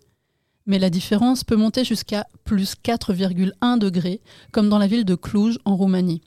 Mais 0.67 0.79
la 0.79 0.91
différence 0.91 1.45
peut 1.45 1.57
monter 1.57 1.85
jusqu'à 1.85 2.27
plus 2.45 2.75
4,1 2.83 3.79
degrés, 3.79 4.21
comme 4.53 4.71
dans 4.71 4.79
la 4.79 4.87
ville 4.87 5.05
de 5.05 5.15
Cluj 5.15 5.59
en 5.67 5.77
Roumanie. 5.77 6.23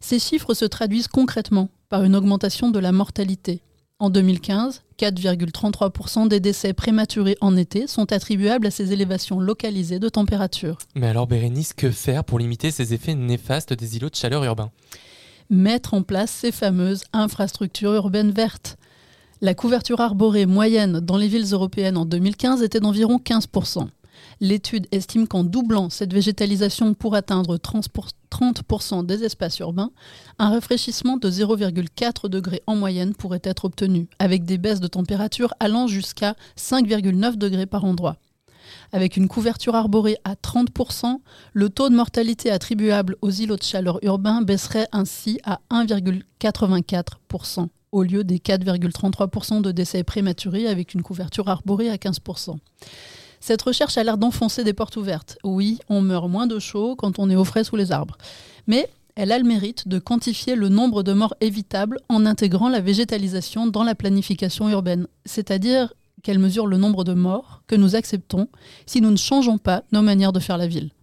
Ces 0.00 0.18
chiffres 0.18 0.54
se 0.54 0.66
traduisent 0.66 1.08
concrètement 1.08 1.70
par 1.88 2.04
une 2.04 2.14
augmentation 2.14 2.70
de 2.70 2.78
la 2.78 2.92
mortalité. 2.92 3.62
En 4.00 4.10
2015, 4.10 4.82
4,33% 4.98 6.26
des 6.26 6.40
décès 6.40 6.72
prématurés 6.72 7.36
en 7.40 7.56
été 7.56 7.86
sont 7.86 8.12
attribuables 8.12 8.66
à 8.66 8.72
ces 8.72 8.92
élévations 8.92 9.38
localisées 9.38 10.00
de 10.00 10.08
température. 10.08 10.78
Mais 10.96 11.06
alors 11.06 11.28
Bérénice, 11.28 11.72
que 11.72 11.92
faire 11.92 12.24
pour 12.24 12.40
limiter 12.40 12.72
ces 12.72 12.92
effets 12.92 13.14
néfastes 13.14 13.72
des 13.72 13.96
îlots 13.96 14.10
de 14.10 14.16
chaleur 14.16 14.42
urbains? 14.42 14.72
Mettre 15.48 15.94
en 15.94 16.02
place 16.02 16.32
ces 16.32 16.50
fameuses 16.50 17.04
infrastructures 17.12 17.94
urbaines 17.94 18.32
vertes. 18.32 18.78
La 19.40 19.54
couverture 19.54 20.00
arborée 20.00 20.46
moyenne 20.46 20.98
dans 20.98 21.16
les 21.16 21.28
villes 21.28 21.52
européennes 21.52 21.96
en 21.96 22.04
2015 22.04 22.62
était 22.62 22.80
d'environ 22.80 23.18
15%. 23.24 23.86
L'étude 24.40 24.86
estime 24.92 25.28
qu'en 25.28 25.44
doublant 25.44 25.90
cette 25.90 26.12
végétalisation 26.12 26.94
pour 26.94 27.14
atteindre 27.14 27.58
30% 27.58 29.06
des 29.06 29.24
espaces 29.24 29.58
urbains, 29.58 29.90
un 30.38 30.50
rafraîchissement 30.50 31.16
de 31.16 31.30
0,4 31.30 32.28
degrés 32.28 32.62
en 32.66 32.76
moyenne 32.76 33.14
pourrait 33.14 33.42
être 33.44 33.64
obtenu, 33.64 34.08
avec 34.18 34.44
des 34.44 34.58
baisses 34.58 34.80
de 34.80 34.86
température 34.86 35.54
allant 35.60 35.86
jusqu'à 35.86 36.36
5,9 36.58 37.36
degrés 37.36 37.66
par 37.66 37.84
endroit. 37.84 38.16
Avec 38.92 39.16
une 39.16 39.28
couverture 39.28 39.74
arborée 39.74 40.16
à 40.24 40.34
30%, 40.34 41.18
le 41.52 41.68
taux 41.68 41.88
de 41.88 41.94
mortalité 41.94 42.50
attribuable 42.50 43.16
aux 43.22 43.30
îlots 43.30 43.56
de 43.56 43.62
chaleur 43.62 43.98
urbains 44.02 44.42
baisserait 44.42 44.88
ainsi 44.92 45.38
à 45.44 45.60
1,84% 45.70 47.68
au 47.94 48.02
lieu 48.02 48.24
des 48.24 48.38
4,33% 48.38 49.62
de 49.62 49.70
décès 49.70 50.02
prématurés 50.02 50.66
avec 50.66 50.94
une 50.94 51.02
couverture 51.02 51.48
arborée 51.48 51.88
à 51.90 51.94
15%. 51.94 52.56
Cette 53.46 53.60
recherche 53.60 53.98
a 53.98 54.04
l'air 54.04 54.16
d'enfoncer 54.16 54.64
des 54.64 54.72
portes 54.72 54.96
ouvertes. 54.96 55.36
Oui, 55.44 55.78
on 55.90 56.00
meurt 56.00 56.30
moins 56.30 56.46
de 56.46 56.58
chaud 56.58 56.96
quand 56.96 57.18
on 57.18 57.28
est 57.28 57.36
au 57.36 57.44
frais 57.44 57.62
sous 57.62 57.76
les 57.76 57.92
arbres. 57.92 58.16
Mais 58.66 58.88
elle 59.16 59.32
a 59.32 59.38
le 59.38 59.44
mérite 59.44 59.86
de 59.86 59.98
quantifier 59.98 60.56
le 60.56 60.70
nombre 60.70 61.02
de 61.02 61.12
morts 61.12 61.34
évitables 61.42 62.00
en 62.08 62.24
intégrant 62.24 62.70
la 62.70 62.80
végétalisation 62.80 63.66
dans 63.66 63.82
la 63.82 63.94
planification 63.94 64.70
urbaine, 64.70 65.08
c'est-à-dire 65.26 65.92
qu'elle 66.22 66.38
mesure 66.38 66.66
le 66.66 66.78
nombre 66.78 67.04
de 67.04 67.12
morts 67.12 67.60
que 67.66 67.76
nous 67.76 67.96
acceptons 67.96 68.48
si 68.86 69.02
nous 69.02 69.10
ne 69.10 69.18
changeons 69.18 69.58
pas 69.58 69.82
nos 69.92 70.00
manières 70.00 70.32
de 70.32 70.40
faire 70.40 70.56
la 70.56 70.66
ville. 70.66 70.93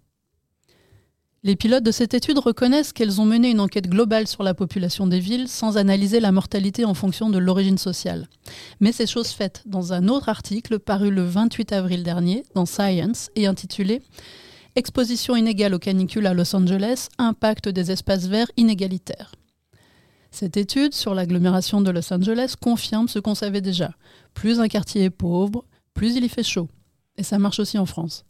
Les 1.44 1.56
pilotes 1.56 1.84
de 1.84 1.90
cette 1.90 2.14
étude 2.14 2.38
reconnaissent 2.38 2.94
qu'elles 2.94 3.20
ont 3.20 3.26
mené 3.26 3.50
une 3.50 3.60
enquête 3.60 3.90
globale 3.90 4.28
sur 4.28 4.44
la 4.44 4.54
population 4.54 5.08
des 5.08 5.20
villes 5.20 5.48
sans 5.48 5.76
analyser 5.76 6.20
la 6.20 6.32
mortalité 6.32 6.86
en 6.86 6.94
fonction 6.94 7.32
de 7.32 7.40
l'origine 7.40 7.80
sociale. 7.80 8.28
Mais 8.80 8.92
c'est 8.92 9.08
chose 9.08 9.30
faite 9.30 9.64
dans 9.66 9.92
un 9.92 10.08
autre 10.08 10.30
article 10.30 10.78
paru 10.78 11.10
le 11.10 11.24
28 11.24 11.72
avril 11.72 12.04
dernier 12.04 12.44
dans 12.54 12.68
Science 12.68 13.32
et 13.36 13.48
intitulé 13.48 14.04
Exposition 14.76 15.36
inégale 15.36 15.74
aux 15.74 15.80
canicules 15.80 16.28
à 16.28 16.36
Los 16.36 16.56
Angeles, 16.56 17.08
impact 17.18 17.70
des 17.70 17.90
espaces 17.90 18.28
verts 18.28 18.52
inégalitaires. 18.56 19.34
Cette 20.30 20.58
étude 20.58 20.94
sur 20.94 21.16
l'agglomération 21.16 21.82
de 21.82 21.90
Los 21.90 22.14
Angeles 22.14 22.54
confirme 22.62 23.08
ce 23.08 23.18
qu'on 23.18 23.36
savait 23.36 23.62
déjà. 23.62 23.90
Plus 24.36 24.60
un 24.60 24.68
quartier 24.68 25.06
est 25.06 25.10
pauvre, 25.10 25.66
plus 25.96 26.16
il 26.16 26.24
y 26.24 26.30
fait 26.30 26.44
chaud. 26.44 26.70
Et 27.18 27.24
ça 27.24 27.40
marche 27.40 27.60
aussi 27.60 27.80
en 27.80 27.88
France. 27.88 28.26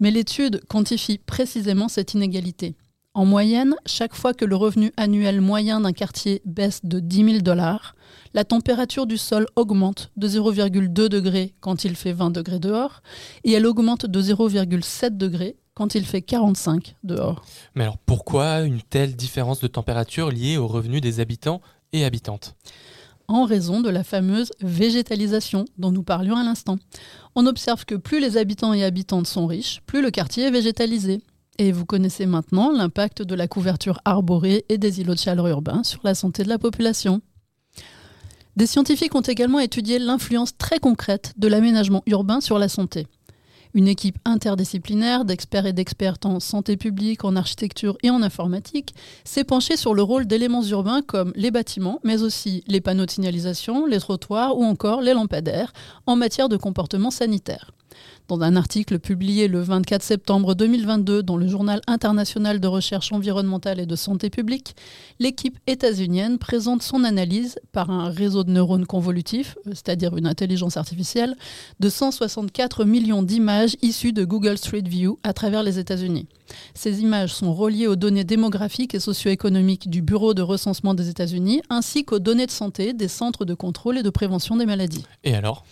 Mais 0.00 0.10
l'étude 0.10 0.62
quantifie 0.68 1.18
précisément 1.18 1.88
cette 1.88 2.14
inégalité. 2.14 2.76
En 3.16 3.24
moyenne, 3.24 3.76
chaque 3.86 4.16
fois 4.16 4.34
que 4.34 4.44
le 4.44 4.56
revenu 4.56 4.92
annuel 4.96 5.40
moyen 5.40 5.80
d'un 5.80 5.92
quartier 5.92 6.42
baisse 6.44 6.80
de 6.82 6.98
10 6.98 7.24
000 7.24 7.38
dollars, 7.42 7.94
la 8.34 8.44
température 8.44 9.06
du 9.06 9.18
sol 9.18 9.46
augmente 9.54 10.10
de 10.16 10.26
0,2 10.26 10.88
degrés 11.08 11.54
quand 11.60 11.84
il 11.84 11.94
fait 11.94 12.12
20 12.12 12.30
degrés 12.30 12.58
dehors, 12.58 13.02
et 13.44 13.52
elle 13.52 13.66
augmente 13.66 14.06
de 14.06 14.20
0,7 14.20 15.16
degrés 15.16 15.56
quand 15.74 15.94
il 15.94 16.04
fait 16.04 16.22
45 16.22 16.96
dehors. 17.04 17.44
Mais 17.76 17.84
alors 17.84 17.98
pourquoi 17.98 18.62
une 18.62 18.82
telle 18.82 19.14
différence 19.14 19.60
de 19.60 19.68
température 19.68 20.30
liée 20.30 20.56
au 20.56 20.66
revenu 20.66 21.00
des 21.00 21.20
habitants 21.20 21.60
et 21.92 22.04
habitantes? 22.04 22.56
En 23.28 23.44
raison 23.44 23.80
de 23.80 23.88
la 23.88 24.04
fameuse 24.04 24.52
végétalisation 24.60 25.64
dont 25.78 25.90
nous 25.90 26.02
parlions 26.02 26.36
à 26.36 26.44
l'instant. 26.44 26.76
On 27.34 27.46
observe 27.46 27.84
que 27.84 27.94
plus 27.94 28.20
les 28.20 28.36
habitants 28.36 28.72
et 28.72 28.84
habitantes 28.84 29.26
sont 29.26 29.46
riches, 29.46 29.80
plus 29.86 30.02
le 30.02 30.10
quartier 30.10 30.44
est 30.44 30.50
végétalisé. 30.50 31.20
Et 31.58 31.70
vous 31.70 31.86
connaissez 31.86 32.26
maintenant 32.26 32.72
l'impact 32.72 33.22
de 33.22 33.34
la 33.34 33.46
couverture 33.46 34.00
arborée 34.04 34.64
et 34.68 34.78
des 34.78 35.00
îlots 35.00 35.14
de 35.14 35.20
chaleur 35.20 35.46
urbains 35.46 35.84
sur 35.84 36.00
la 36.02 36.14
santé 36.14 36.42
de 36.42 36.48
la 36.48 36.58
population. 36.58 37.22
Des 38.56 38.66
scientifiques 38.66 39.14
ont 39.14 39.20
également 39.20 39.60
étudié 39.60 39.98
l'influence 39.98 40.56
très 40.56 40.78
concrète 40.78 41.32
de 41.36 41.48
l'aménagement 41.48 42.02
urbain 42.06 42.40
sur 42.40 42.58
la 42.58 42.68
santé. 42.68 43.06
Une 43.74 43.88
équipe 43.88 44.18
interdisciplinaire 44.24 45.24
d'experts 45.24 45.66
et 45.66 45.72
d'expertes 45.72 46.26
en 46.26 46.38
santé 46.38 46.76
publique, 46.76 47.24
en 47.24 47.34
architecture 47.34 47.98
et 48.04 48.10
en 48.10 48.22
informatique 48.22 48.94
s'est 49.24 49.42
penchée 49.42 49.76
sur 49.76 49.94
le 49.94 50.02
rôle 50.02 50.26
d'éléments 50.26 50.62
urbains 50.62 51.02
comme 51.02 51.32
les 51.34 51.50
bâtiments, 51.50 51.98
mais 52.04 52.22
aussi 52.22 52.62
les 52.68 52.80
panneaux 52.80 53.04
de 53.04 53.10
signalisation, 53.10 53.84
les 53.86 53.98
trottoirs 53.98 54.56
ou 54.56 54.62
encore 54.62 55.00
les 55.00 55.12
lampadaires 55.12 55.72
en 56.06 56.14
matière 56.14 56.48
de 56.48 56.56
comportement 56.56 57.10
sanitaire. 57.10 57.72
Dans 58.28 58.40
un 58.40 58.56
article 58.56 58.98
publié 58.98 59.48
le 59.48 59.60
24 59.60 60.02
septembre 60.02 60.54
2022 60.54 61.22
dans 61.22 61.36
le 61.36 61.46
Journal 61.46 61.80
international 61.86 62.60
de 62.60 62.66
recherche 62.66 63.12
environnementale 63.12 63.80
et 63.80 63.86
de 63.86 63.96
santé 63.96 64.30
publique, 64.30 64.76
l'équipe 65.18 65.58
états-unienne 65.66 66.38
présente 66.38 66.82
son 66.82 67.04
analyse 67.04 67.58
par 67.72 67.90
un 67.90 68.10
réseau 68.10 68.44
de 68.44 68.50
neurones 68.50 68.86
convolutifs, 68.86 69.56
euh, 69.66 69.70
c'est-à-dire 69.70 70.16
une 70.16 70.26
intelligence 70.26 70.76
artificielle, 70.76 71.36
de 71.80 71.88
164 71.88 72.84
millions 72.84 73.22
d'images 73.22 73.76
issues 73.82 74.12
de 74.12 74.24
Google 74.24 74.58
Street 74.58 74.84
View 74.84 75.18
à 75.22 75.32
travers 75.32 75.62
les 75.62 75.78
États-Unis. 75.78 76.26
Ces 76.74 77.00
images 77.00 77.34
sont 77.34 77.54
reliées 77.54 77.86
aux 77.86 77.96
données 77.96 78.24
démographiques 78.24 78.94
et 78.94 79.00
socio-économiques 79.00 79.88
du 79.88 80.02
Bureau 80.02 80.34
de 80.34 80.42
recensement 80.42 80.94
des 80.94 81.08
États-Unis 81.08 81.62
ainsi 81.70 82.04
qu'aux 82.04 82.18
données 82.18 82.46
de 82.46 82.50
santé 82.50 82.92
des 82.92 83.08
centres 83.08 83.44
de 83.44 83.54
contrôle 83.54 83.98
et 83.98 84.02
de 84.02 84.10
prévention 84.10 84.56
des 84.56 84.66
maladies. 84.66 85.04
Et 85.24 85.34
alors? 85.34 85.64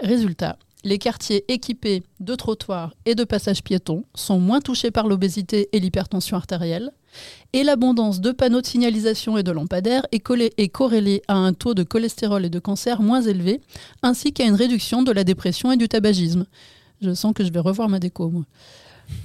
Résultat, 0.00 0.56
les 0.84 0.98
quartiers 0.98 1.44
équipés 1.48 2.02
de 2.20 2.34
trottoirs 2.34 2.94
et 3.06 3.14
de 3.14 3.24
passages 3.24 3.62
piétons 3.62 4.04
sont 4.14 4.38
moins 4.38 4.60
touchés 4.60 4.90
par 4.90 5.06
l'obésité 5.06 5.68
et 5.72 5.80
l'hypertension 5.80 6.36
artérielle, 6.36 6.92
et 7.52 7.62
l'abondance 7.62 8.20
de 8.20 8.32
panneaux 8.32 8.60
de 8.60 8.66
signalisation 8.66 9.36
et 9.36 9.42
de 9.42 9.52
lampadaires 9.52 10.06
est, 10.12 10.68
corrélée 10.68 11.22
à 11.28 11.34
un 11.34 11.52
taux 11.52 11.74
de 11.74 11.82
cholestérol 11.82 12.44
et 12.44 12.50
de 12.50 12.58
cancer 12.58 13.02
moins 13.02 13.22
élevé, 13.22 13.60
ainsi 14.02 14.32
qu'à 14.32 14.44
une 14.44 14.54
réduction 14.54 15.02
de 15.02 15.12
la 15.12 15.24
dépression 15.24 15.70
et 15.72 15.76
du 15.76 15.88
tabagisme. 15.88 16.46
Je 17.00 17.12
sens 17.12 17.34
que 17.34 17.44
je 17.44 17.52
vais 17.52 17.60
revoir 17.60 17.88
ma 17.88 17.98
déco, 17.98 18.30
moi. 18.30 18.44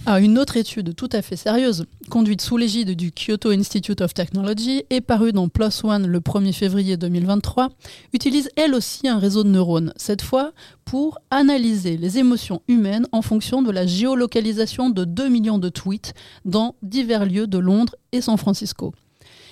Une 0.07 0.39
autre 0.39 0.55
étude 0.55 0.95
tout 0.95 1.09
à 1.11 1.21
fait 1.21 1.35
sérieuse, 1.35 1.85
conduite 2.09 2.41
sous 2.41 2.55
l'égide 2.55 2.95
du 2.95 3.11
Kyoto 3.11 3.49
Institute 3.51 3.99
of 3.99 4.13
Technology 4.13 4.83
et 4.89 5.01
parue 5.01 5.33
dans 5.33 5.49
PLOS 5.49 5.83
ONE 5.83 6.07
le 6.07 6.19
1er 6.21 6.53
février 6.53 6.95
2023, 6.95 7.69
utilise 8.13 8.49
elle 8.55 8.73
aussi 8.73 9.09
un 9.09 9.19
réseau 9.19 9.43
de 9.43 9.49
neurones, 9.49 9.93
cette 9.97 10.21
fois 10.21 10.53
pour 10.85 11.19
analyser 11.29 11.97
les 11.97 12.19
émotions 12.19 12.61
humaines 12.69 13.05
en 13.11 13.21
fonction 13.21 13.61
de 13.61 13.69
la 13.69 13.85
géolocalisation 13.85 14.89
de 14.89 15.03
2 15.03 15.27
millions 15.27 15.59
de 15.59 15.67
tweets 15.67 16.13
dans 16.45 16.75
divers 16.83 17.25
lieux 17.25 17.47
de 17.47 17.57
Londres 17.57 17.95
et 18.13 18.21
San 18.21 18.37
Francisco. 18.37 18.93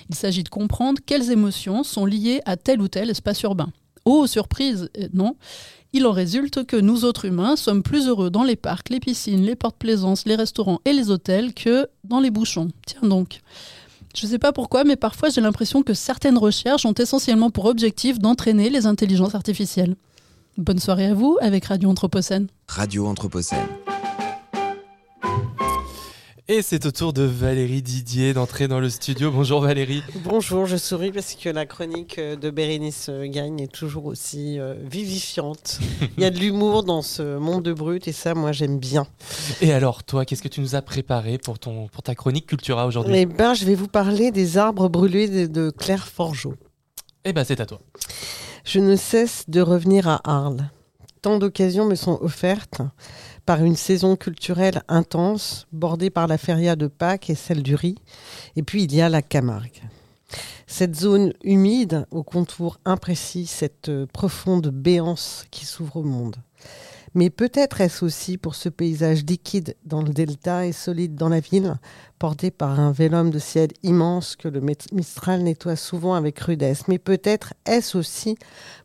Il 0.08 0.14
s'agit 0.14 0.42
de 0.42 0.48
comprendre 0.48 1.00
quelles 1.04 1.30
émotions 1.30 1.82
sont 1.82 2.06
liées 2.06 2.40
à 2.46 2.56
tel 2.56 2.80
ou 2.80 2.88
tel 2.88 3.10
espace 3.10 3.42
urbain. 3.42 3.68
Oh, 4.06 4.26
surprise, 4.26 4.88
non 5.12 5.36
il 5.96 6.06
en 6.06 6.12
résulte 6.12 6.66
que 6.66 6.76
nous 6.76 7.06
autres 7.06 7.24
humains 7.24 7.56
sommes 7.56 7.82
plus 7.82 8.06
heureux 8.06 8.28
dans 8.28 8.44
les 8.44 8.54
parcs, 8.54 8.90
les 8.90 9.00
piscines, 9.00 9.42
les 9.42 9.56
portes 9.56 9.78
plaisances, 9.78 10.26
les 10.26 10.36
restaurants 10.36 10.78
et 10.84 10.92
les 10.92 11.10
hôtels 11.10 11.54
que 11.54 11.88
dans 12.04 12.20
les 12.20 12.30
bouchons. 12.30 12.68
Tiens 12.86 13.08
donc. 13.08 13.40
Je 14.14 14.26
ne 14.26 14.30
sais 14.30 14.38
pas 14.38 14.52
pourquoi, 14.52 14.84
mais 14.84 14.96
parfois 14.96 15.30
j'ai 15.30 15.40
l'impression 15.40 15.82
que 15.82 15.94
certaines 15.94 16.36
recherches 16.36 16.84
ont 16.84 16.92
essentiellement 16.92 17.50
pour 17.50 17.64
objectif 17.64 18.18
d'entraîner 18.18 18.68
les 18.68 18.84
intelligences 18.84 19.34
artificielles. 19.34 19.96
Bonne 20.58 20.78
soirée 20.78 21.06
à 21.06 21.14
vous 21.14 21.38
avec 21.40 21.64
Radio 21.64 21.88
Anthropocène. 21.88 22.48
Radio 22.68 23.06
Anthropocène. 23.06 23.66
Et 26.48 26.62
c'est 26.62 26.86
au 26.86 26.92
tour 26.92 27.12
de 27.12 27.22
Valérie 27.22 27.82
Didier 27.82 28.32
d'entrer 28.32 28.68
dans 28.68 28.78
le 28.78 28.88
studio. 28.88 29.32
Bonjour 29.32 29.60
Valérie. 29.60 30.04
Bonjour, 30.22 30.64
je 30.64 30.76
souris 30.76 31.10
parce 31.10 31.34
que 31.34 31.48
la 31.48 31.66
chronique 31.66 32.20
de 32.20 32.50
Bérénice 32.50 33.10
Gagne 33.24 33.58
est 33.58 33.72
toujours 33.72 34.06
aussi 34.06 34.60
euh, 34.60 34.74
vivifiante. 34.80 35.80
Il 36.16 36.22
y 36.22 36.24
a 36.24 36.30
de 36.30 36.38
l'humour 36.38 36.84
dans 36.84 37.02
ce 37.02 37.36
monde 37.36 37.64
de 37.64 37.72
brut 37.72 38.06
et 38.06 38.12
ça, 38.12 38.34
moi, 38.34 38.52
j'aime 38.52 38.78
bien. 38.78 39.08
Et 39.60 39.72
alors, 39.72 40.04
toi, 40.04 40.24
qu'est-ce 40.24 40.42
que 40.42 40.46
tu 40.46 40.60
nous 40.60 40.76
as 40.76 40.82
préparé 40.82 41.36
pour, 41.36 41.58
ton, 41.58 41.88
pour 41.88 42.04
ta 42.04 42.14
chronique 42.14 42.46
Cultura 42.46 42.86
aujourd'hui? 42.86 43.12
Eh 43.16 43.26
ben, 43.26 43.54
je 43.54 43.64
vais 43.64 43.74
vous 43.74 43.88
parler 43.88 44.30
des 44.30 44.56
arbres 44.56 44.88
brûlés 44.88 45.28
de, 45.28 45.46
de 45.52 45.70
Claire 45.70 46.06
Forgeau. 46.06 46.54
Eh 47.24 47.32
ben, 47.32 47.42
c'est 47.42 47.58
à 47.58 47.66
toi. 47.66 47.80
Je 48.64 48.78
ne 48.78 48.94
cesse 48.94 49.46
de 49.48 49.60
revenir 49.60 50.06
à 50.06 50.20
Arles. 50.22 50.70
Tant 51.26 51.38
d'occasions 51.38 51.86
me 51.86 51.96
sont 51.96 52.20
offertes 52.22 52.82
par 53.46 53.64
une 53.64 53.74
saison 53.74 54.14
culturelle 54.14 54.84
intense, 54.86 55.66
bordée 55.72 56.08
par 56.08 56.28
la 56.28 56.38
feria 56.38 56.76
de 56.76 56.86
Pâques 56.86 57.30
et 57.30 57.34
celle 57.34 57.64
du 57.64 57.74
riz. 57.74 57.96
Et 58.54 58.62
puis 58.62 58.84
il 58.84 58.94
y 58.94 59.00
a 59.00 59.08
la 59.08 59.22
Camargue. 59.22 59.82
Cette 60.68 60.94
zone 60.94 61.32
humide, 61.42 62.06
au 62.12 62.22
contour 62.22 62.78
imprécis, 62.84 63.46
cette 63.46 63.90
profonde 64.12 64.68
béance 64.68 65.46
qui 65.50 65.66
s'ouvre 65.66 65.96
au 65.96 66.04
monde. 66.04 66.36
Mais 67.16 67.30
peut-être 67.30 67.80
est-ce 67.80 68.04
aussi 68.04 68.36
pour 68.36 68.54
ce 68.54 68.68
paysage 68.68 69.24
liquide 69.24 69.74
dans 69.86 70.02
le 70.02 70.10
delta 70.10 70.66
et 70.66 70.72
solide 70.72 71.14
dans 71.14 71.30
la 71.30 71.40
ville, 71.40 71.78
porté 72.18 72.50
par 72.50 72.78
un 72.78 72.92
vélum 72.92 73.30
de 73.30 73.38
ciel 73.38 73.70
immense 73.82 74.36
que 74.36 74.48
le 74.48 74.60
Mistral 74.60 75.42
nettoie 75.42 75.76
souvent 75.76 76.12
avec 76.12 76.38
rudesse. 76.38 76.88
Mais 76.88 76.98
peut-être 76.98 77.54
est-ce 77.64 77.96
aussi 77.96 78.36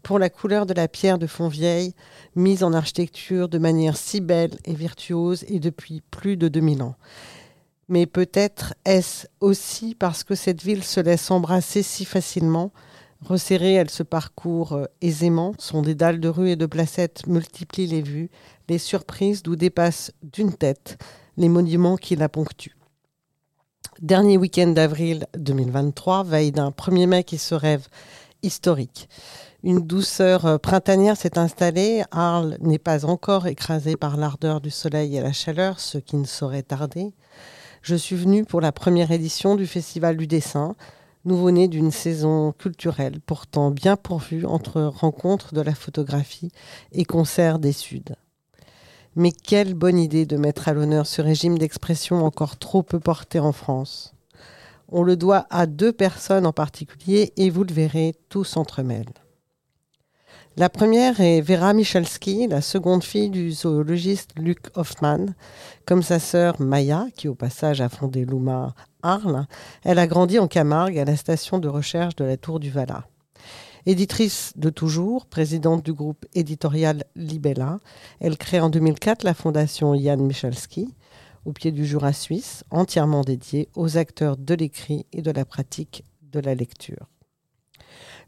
pour 0.02 0.18
la 0.18 0.30
couleur 0.30 0.66
de 0.66 0.74
la 0.74 0.88
pierre 0.88 1.20
de 1.20 1.28
Fontvieille, 1.28 1.94
mise 2.38 2.64
en 2.64 2.72
architecture 2.72 3.50
de 3.50 3.58
manière 3.58 3.98
si 3.98 4.22
belle 4.22 4.58
et 4.64 4.76
virtuose 4.76 5.44
et 5.50 5.60
depuis 5.60 6.02
plus 6.10 6.38
de 6.38 6.48
2000 6.48 6.84
ans. 6.84 6.96
Mais 7.90 8.06
peut-être 8.06 8.74
est-ce 8.86 9.28
aussi 9.42 9.94
parce 9.94 10.24
que 10.24 10.36
cette 10.36 10.64
ville 10.64 10.86
se 10.86 11.02
laisse 11.02 11.30
embrasser 11.32 11.84
si 11.84 12.06
facilement, 12.06 12.72
Resserrée, 13.24 13.74
elle 13.74 13.90
se 13.90 14.04
parcourt 14.04 14.74
euh, 14.74 14.86
aisément. 15.02 15.54
Son 15.60 15.82
dédale 15.82 16.20
de 16.20 16.28
rues 16.28 16.50
et 16.50 16.56
de 16.56 16.66
placettes 16.66 17.28
multiplie 17.28 17.88
les 17.88 18.02
vues, 18.02 18.30
les 18.68 18.80
surprises 18.80 19.44
d'où 19.44 19.56
dépassent 19.56 20.12
d'une 20.24 20.54
tête 20.54 20.98
les 21.38 21.50
monuments 21.50 21.98
qui 21.98 22.16
la 22.16 22.30
ponctuent. 22.30 22.76
Dernier 24.02 24.38
week-end 24.38 24.68
d'avril 24.70 25.28
2023, 25.38 26.24
veille 26.24 26.52
d'un 26.52 26.72
1er 26.72 27.08
mai 27.08 27.24
qui 27.24 27.38
se 27.38 27.54
rêve 27.54 27.88
historique. 28.42 29.08
Une 29.64 29.82
douceur 29.82 30.48
euh, 30.48 30.58
printanière 30.58 31.16
s'est 31.16 31.38
installée. 31.38 32.04
Arles 32.10 32.58
n'est 32.62 32.80
pas 32.80 33.06
encore 33.06 33.46
écrasé 33.46 33.96
par 33.96 34.18
l'ardeur 34.18 34.60
du 34.60 34.72
soleil 34.72 35.16
et 35.16 35.22
la 35.22 35.34
chaleur, 35.34 35.80
ce 35.80 36.00
qui 36.00 36.16
ne 36.16 36.26
saurait 36.26 36.64
tarder. 36.64 37.14
Je 37.84 37.96
suis 37.96 38.16
venue 38.16 38.44
pour 38.44 38.62
la 38.62 38.72
première 38.72 39.12
édition 39.12 39.56
du 39.56 39.68
Festival 39.68 40.18
du 40.18 40.26
dessin, 40.26 40.76
nouveau-né 41.26 41.68
d'une 41.68 41.92
saison 41.92 42.52
culturelle 42.52 43.20
pourtant 43.26 43.72
bien 43.72 43.96
pourvue 43.96 44.46
entre 44.46 44.82
rencontres 44.82 45.54
de 45.54 45.62
la 45.62 45.76
photographie 45.76 46.52
et 46.92 47.06
concerts 47.06 47.60
des 47.60 47.72
Suds. 47.72 48.16
Mais 49.16 49.32
quelle 49.32 49.74
bonne 49.74 50.00
idée 50.00 50.26
de 50.26 50.38
mettre 50.38 50.68
à 50.68 50.74
l'honneur 50.74 51.06
ce 51.06 51.22
régime 51.22 51.58
d'expression 51.58 52.26
encore 52.26 52.58
trop 52.58 52.82
peu 52.82 53.00
porté 53.00 53.40
en 53.40 53.52
France. 53.52 54.14
On 54.88 55.04
le 55.04 55.16
doit 55.16 55.48
à 55.50 55.66
deux 55.66 55.92
personnes 55.92 56.46
en 56.46 56.54
particulier 56.54 57.34
et 57.38 57.50
vous 57.50 57.64
le 57.64 57.74
verrez, 57.74 58.16
tout 58.30 58.44
s'entremêle. 58.44 59.10
La 60.58 60.68
première 60.68 61.22
est 61.22 61.40
Vera 61.40 61.72
Michalski, 61.72 62.46
la 62.48 62.60
seconde 62.60 63.06
fille 63.06 63.30
du 63.30 63.54
zoologiste 63.54 64.32
Luc 64.38 64.60
Hoffman. 64.76 65.28
Comme 65.86 66.04
sa 66.04 66.20
sœur 66.20 66.60
Maya, 66.60 67.06
qui 67.16 67.30
au 67.30 67.36
passage 67.36 67.80
a 67.80 67.88
fondé 67.88 68.26
l'UMA 68.26 68.76
Arles, 69.04 69.46
elle 69.84 70.00
a 70.00 70.08
grandi 70.08 70.40
en 70.40 70.48
Camargue 70.48 70.98
à 70.98 71.06
la 71.06 71.16
station 71.16 71.60
de 71.60 71.68
recherche 71.68 72.16
de 72.16 72.26
la 72.26 72.38
Tour 72.38 72.60
du 72.60 72.70
Valat. 72.70 73.06
Éditrice 73.86 74.54
de 74.56 74.70
toujours, 74.70 75.26
présidente 75.26 75.84
du 75.84 75.94
groupe 75.94 76.26
éditorial 76.36 77.04
Libella, 77.16 77.80
elle 78.20 78.38
crée 78.38 78.60
en 78.60 78.70
2004 78.70 79.24
la 79.24 79.34
fondation 79.34 79.96
Jan 79.96 80.18
Michalski, 80.18 80.94
au 81.46 81.52
pied 81.52 81.72
du 81.72 81.86
Jura 81.86 82.14
suisse, 82.14 82.64
entièrement 82.70 83.22
dédiée 83.22 83.70
aux 83.76 83.98
acteurs 83.98 84.38
de 84.38 84.54
l'écrit 84.54 85.08
et 85.12 85.22
de 85.22 85.32
la 85.32 85.46
pratique 85.46 86.04
de 86.22 86.40
la 86.40 86.54
lecture. 86.54 87.08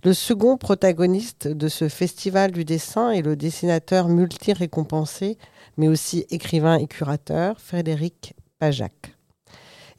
Le 0.04 0.14
second 0.14 0.58
protagoniste 0.58 1.48
de 1.48 1.70
ce 1.70 1.88
festival 1.88 2.52
du 2.52 2.66
dessin 2.66 3.12
est 3.12 3.22
le 3.22 3.36
dessinateur 3.36 4.10
multi-récompensé, 4.10 5.38
mais 5.78 5.88
aussi 5.88 6.26
écrivain 6.30 6.78
et 6.78 6.88
curateur, 6.88 7.62
Frédéric 7.62 8.34
Pajac. 8.60 9.16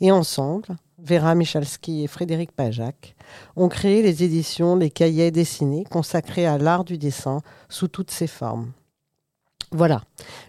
Et 0.04 0.12
ensemble, 0.12 0.76
Vera 0.98 1.34
Michalski 1.34 2.04
et 2.04 2.08
Frédéric 2.08 2.52
Pajac 2.52 3.16
ont 3.56 3.68
créé 3.68 4.02
les 4.02 4.22
éditions 4.22 4.76
Les 4.76 4.90
Cahiers 4.90 5.30
dessinés 5.30 5.84
consacrés 5.84 6.44
à 6.44 6.58
l'art 6.58 6.84
du 6.84 6.98
dessin 6.98 7.40
sous 7.70 7.88
toutes 7.88 8.10
ses 8.10 8.26
formes. 8.26 8.72
Voilà, 9.72 10.02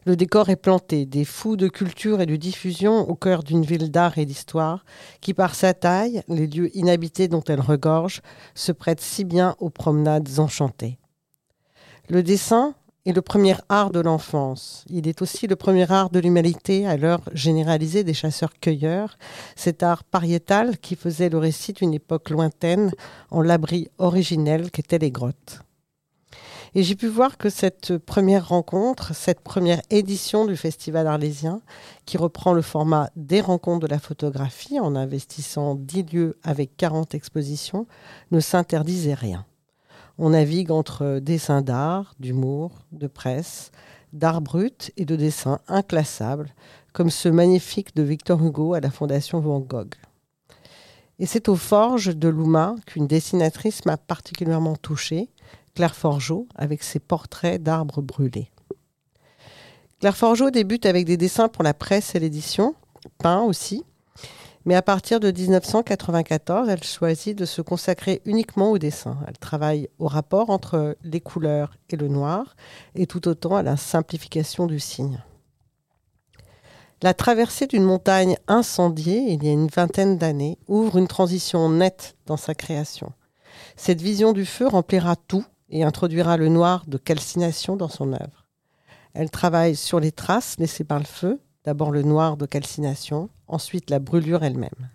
le 0.06 0.18
décor 0.18 0.50
est 0.50 0.58
planté, 0.58 1.06
des 1.06 1.24
fous 1.24 1.56
de 1.56 1.70
culture 1.70 2.20
et 2.20 2.26
de 2.26 2.36
diffusion 2.36 3.10
au 3.10 3.16
cœur 3.16 3.44
d'une 3.44 3.64
ville 3.64 3.92
d'art 3.92 4.18
et 4.18 4.26
d'histoire 4.26 4.84
qui, 5.22 5.34
par 5.34 5.56
sa 5.56 5.74
taille, 5.74 6.22
les 6.28 6.48
lieux 6.48 6.76
inhabités 6.76 7.30
dont 7.30 7.44
elle 7.48 7.62
regorge, 7.62 8.22
se 8.56 8.74
prête 8.74 9.00
si 9.00 9.24
bien 9.24 9.56
aux 9.60 9.70
promenades 9.70 10.38
enchantées. 10.38 11.00
Le 12.10 12.24
dessin 12.24 12.76
est 13.06 13.14
le 13.14 13.22
premier 13.22 13.56
art 13.70 13.92
de 13.92 14.00
l'enfance. 14.00 14.84
Il 14.90 15.08
est 15.08 15.22
aussi 15.22 15.48
le 15.48 15.56
premier 15.56 15.92
art 15.92 16.10
de 16.10 16.20
l'humanité 16.20 16.88
à 16.88 16.98
l'heure 16.98 17.22
généralisée 17.34 18.04
des 18.04 18.14
chasseurs-cueilleurs, 18.14 19.18
cet 19.56 19.84
art 19.84 20.04
pariétal 20.04 20.78
qui 20.80 20.96
faisait 20.96 21.30
le 21.30 21.38
récit 21.38 21.74
d'une 21.74 21.94
époque 21.94 22.30
lointaine 22.32 22.92
en 23.30 23.42
l'abri 23.42 23.90
originel 24.00 24.72
qu'étaient 24.72 24.98
les 24.98 25.12
grottes. 25.12 25.60
Et 26.78 26.84
j'ai 26.84 26.96
pu 26.96 27.08
voir 27.08 27.38
que 27.38 27.50
cette 27.50 27.98
première 27.98 28.50
rencontre, 28.50 29.16
cette 29.16 29.40
première 29.40 29.82
édition 29.92 30.46
du 30.46 30.58
Festival 30.58 31.08
arlésien, 31.08 31.62
qui 32.06 32.18
reprend 32.18 32.52
le 32.52 32.62
format 32.62 33.10
des 33.16 33.40
rencontres 33.40 33.88
de 33.88 33.92
la 33.92 34.00
photographie 34.00 34.82
en 34.82 34.94
investissant 34.98 35.76
10 35.76 36.04
lieux 36.12 36.38
avec 36.44 36.76
40 36.76 37.16
expositions, 37.16 37.88
ne 38.32 38.42
s'interdisait 38.42 39.14
rien. 39.14 39.46
On 40.18 40.30
navigue 40.30 40.72
entre 40.72 41.20
dessins 41.20 41.62
d'art, 41.62 42.16
d'humour, 42.20 42.72
de 42.94 43.08
presse, 43.08 43.72
d'art 44.14 44.42
brut 44.42 44.92
et 44.96 45.04
de 45.06 45.16
dessins 45.18 45.60
inclassables, 45.68 46.54
comme 46.94 47.10
ce 47.10 47.28
magnifique 47.28 47.96
de 47.96 48.04
Victor 48.04 48.42
Hugo 48.42 48.74
à 48.74 48.80
la 48.80 48.92
Fondation 48.92 49.42
Van 49.42 49.60
Gogh. 49.60 49.96
Et 51.20 51.26
c'est 51.26 51.50
aux 51.50 51.56
forges 51.56 52.16
de 52.16 52.30
Louma 52.30 52.76
qu'une 52.86 53.08
dessinatrice 53.08 53.86
m'a 53.86 53.98
particulièrement 53.98 54.78
touchée, 54.78 55.30
Claire 55.74 55.96
Forgeau 55.96 56.48
avec 56.56 56.84
ses 56.84 57.00
portraits 57.00 57.62
d'arbres 57.62 58.02
brûlés. 58.02 58.50
Claire 60.00 60.16
Forgeau 60.16 60.50
débute 60.50 60.86
avec 60.86 61.06
des 61.06 61.18
dessins 61.18 61.50
pour 61.50 61.64
la 61.64 61.74
presse 61.74 62.16
et 62.16 62.20
l'édition, 62.20 62.76
peints 63.18 63.44
aussi, 63.44 63.84
mais 64.66 64.76
à 64.76 64.82
partir 64.82 65.20
de 65.20 65.32
1994, 65.32 66.70
elle 66.70 66.84
choisit 66.84 67.38
de 67.38 67.46
se 67.46 67.62
consacrer 67.62 68.22
uniquement 68.26 68.72
au 68.72 68.78
dessin. 68.78 69.18
Elle 69.28 69.38
travaille 69.38 69.90
au 70.00 70.08
rapport 70.08 70.50
entre 70.50 70.98
les 71.04 71.22
couleurs 71.22 71.78
et 71.90 71.96
le 71.96 72.08
noir, 72.08 72.56
et 72.96 73.06
tout 73.06 73.28
autant 73.28 73.56
à 73.56 73.64
la 73.64 73.78
simplification 73.78 74.66
du 74.66 74.80
signe. 74.80 75.24
La 77.02 77.14
traversée 77.14 77.68
d'une 77.68 77.84
montagne 77.84 78.38
incendiée, 78.48 79.32
il 79.32 79.44
y 79.44 79.50
a 79.50 79.52
une 79.52 79.68
vingtaine 79.68 80.18
d'années, 80.18 80.58
ouvre 80.68 80.98
une 80.98 81.08
transition 81.08 81.70
nette 81.70 82.16
dans 82.26 82.38
sa 82.38 82.56
création. 82.56 83.12
Cette 83.76 84.02
vision 84.02 84.34
du 84.34 84.46
feu 84.46 84.68
remplira 84.68 85.16
tout, 85.16 85.46
et 85.70 85.84
introduira 85.84 86.38
le 86.38 86.50
noir 86.50 86.84
de 86.88 86.98
calcination 86.98 87.76
dans 87.76 87.90
son 87.90 88.14
œuvre. 88.14 88.46
Elle 89.14 89.30
travaille 89.30 89.76
sur 89.76 90.00
les 90.00 90.12
traces 90.12 90.56
laissées 90.60 90.84
par 90.84 91.00
le 91.00 91.06
feu, 91.06 91.40
d'abord 91.66 91.92
le 91.92 92.04
noir 92.04 92.38
de 92.38 92.46
calcination, 92.46 93.30
ensuite 93.48 93.90
la 93.90 94.00
brûlure 94.00 94.44
elle-même. 94.44 94.90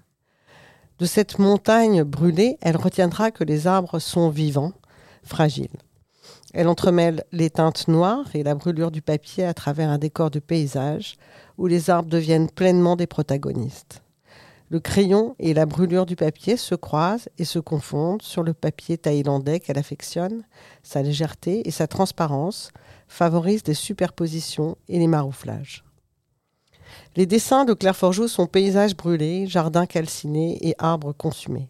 De 0.99 1.07
cette 1.07 1.39
montagne 1.39 2.03
brûlée, 2.03 2.59
elle 2.61 2.77
retiendra 2.77 3.31
que 3.31 3.45
les 3.45 3.67
arbres 3.67 3.99
sont 3.99 4.31
vivants, 4.31 4.73
fragiles. 5.23 5.79
Elle 6.53 6.69
entremêle 6.69 7.25
les 7.33 7.51
teintes 7.51 7.89
noires 7.89 8.29
et 8.35 8.43
la 8.43 8.55
brûlure 8.55 8.91
du 8.91 9.03
papier 9.03 9.45
à 9.45 9.55
travers 9.55 9.89
un 9.89 9.99
décor 9.99 10.31
de 10.31 10.41
paysage 10.41 11.17
où 11.59 11.67
les 11.67 11.91
arbres 11.91 12.09
deviennent 12.09 12.51
pleinement 12.51 12.97
des 12.97 13.07
protagonistes. 13.07 14.03
Le 14.69 14.79
crayon 14.79 15.35
et 15.39 15.53
la 15.53 15.67
brûlure 15.67 16.07
du 16.07 16.15
papier 16.15 16.57
se 16.57 16.77
croisent 16.77 17.29
et 17.39 17.45
se 17.45 17.59
confondent 17.59 18.23
sur 18.23 18.45
le 18.45 18.55
papier 18.55 18.99
thaïlandais 18.99 19.59
qu'elle 19.59 19.79
affectionne. 19.79 20.45
Sa 20.85 21.03
légèreté 21.03 21.67
et 21.67 21.73
sa 21.73 21.89
transparence 21.89 22.71
favorisent 23.09 23.65
des 23.65 23.75
superpositions 23.75 24.77
et 24.89 24.99
les 25.01 25.09
marouflages. 25.09 25.85
Les 27.17 27.27
dessins 27.27 27.65
de 27.65 27.75
Claire 27.75 27.97
Forgeau 27.97 28.29
sont 28.29 28.47
paysages 28.47 28.97
brûlés, 28.97 29.49
jardins 29.49 29.87
calcinés 29.87 30.59
et 30.61 30.77
arbres 30.79 31.13
consumés. 31.13 31.69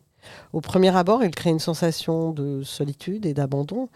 Au 0.52 0.60
premier 0.60 0.94
abord, 0.94 1.24
il 1.24 1.30
crée 1.30 1.48
une 1.48 1.58
sensation 1.58 2.30
de 2.30 2.62
solitude 2.62 3.24
et 3.24 3.32
d'abandon, 3.32 3.88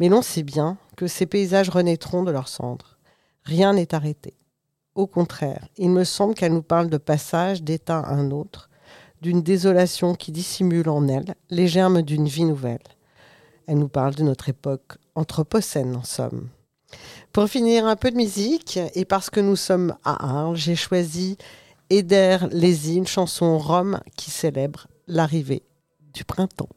mais 0.00 0.08
l'on 0.08 0.22
sait 0.22 0.42
bien 0.42 0.76
que 0.96 1.06
ces 1.06 1.26
paysages 1.26 1.68
renaîtront 1.68 2.24
de 2.24 2.32
leurs 2.32 2.48
cendres. 2.48 2.98
Rien 3.44 3.74
n'est 3.74 3.94
arrêté. 3.94 4.34
Au 4.96 5.06
contraire, 5.06 5.68
il 5.76 5.90
me 5.90 6.02
semble 6.02 6.34
qu'elle 6.34 6.52
nous 6.52 6.62
parle 6.62 6.90
de 6.90 6.96
passage 6.96 7.62
d'état 7.62 8.00
à 8.00 8.14
un 8.14 8.32
autre, 8.32 8.68
d'une 9.22 9.42
désolation 9.42 10.16
qui 10.16 10.32
dissimule 10.32 10.88
en 10.88 11.06
elle 11.06 11.36
les 11.48 11.68
germes 11.68 12.02
d'une 12.02 12.26
vie 12.26 12.44
nouvelle. 12.44 12.82
Elle 13.68 13.78
nous 13.78 13.88
parle 13.88 14.16
de 14.16 14.24
notre 14.24 14.48
époque 14.48 14.98
anthropocène, 15.14 15.94
en 15.94 16.02
somme. 16.02 16.48
Pour 17.32 17.48
finir, 17.48 17.86
un 17.86 17.96
peu 17.96 18.10
de 18.10 18.16
musique, 18.16 18.78
et 18.94 19.04
parce 19.04 19.30
que 19.30 19.40
nous 19.40 19.56
sommes 19.56 19.94
à 20.04 20.40
Arles, 20.40 20.56
j'ai 20.56 20.74
choisi 20.74 21.36
Eder 21.90 22.38
Lézy, 22.50 22.96
une 22.96 23.06
chanson 23.06 23.58
rome 23.58 24.00
qui 24.16 24.30
célèbre 24.30 24.88
l'arrivée 25.06 25.62
du 26.14 26.24
printemps. 26.24 26.68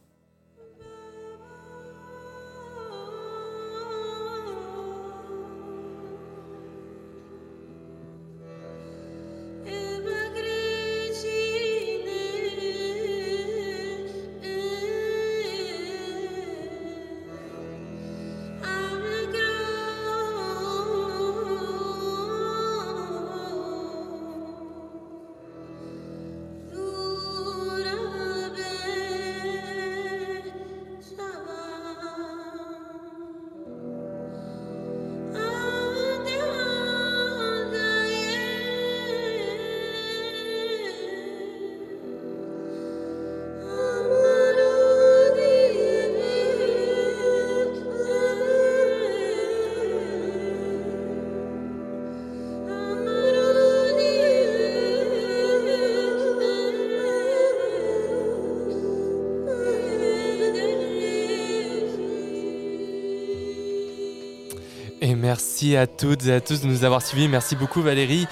À 65.62 65.86
toutes 65.86 66.26
et 66.26 66.34
à 66.34 66.42
tous 66.42 66.62
de 66.62 66.68
nous 66.68 66.84
avoir 66.86 67.04
suivis. 67.04 67.28
Merci 67.28 67.56
beaucoup 67.56 67.84
Valérie. 67.84 68.26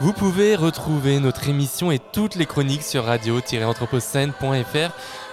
Vous 0.00 0.12
pouvez 0.12 0.54
retrouver 0.54 1.18
notre 1.18 1.48
émission 1.48 1.90
et 1.90 1.98
toutes 1.98 2.34
les 2.34 2.44
chroniques 2.44 2.82
sur 2.82 3.06
radio-anthropocène.fr 3.06 4.92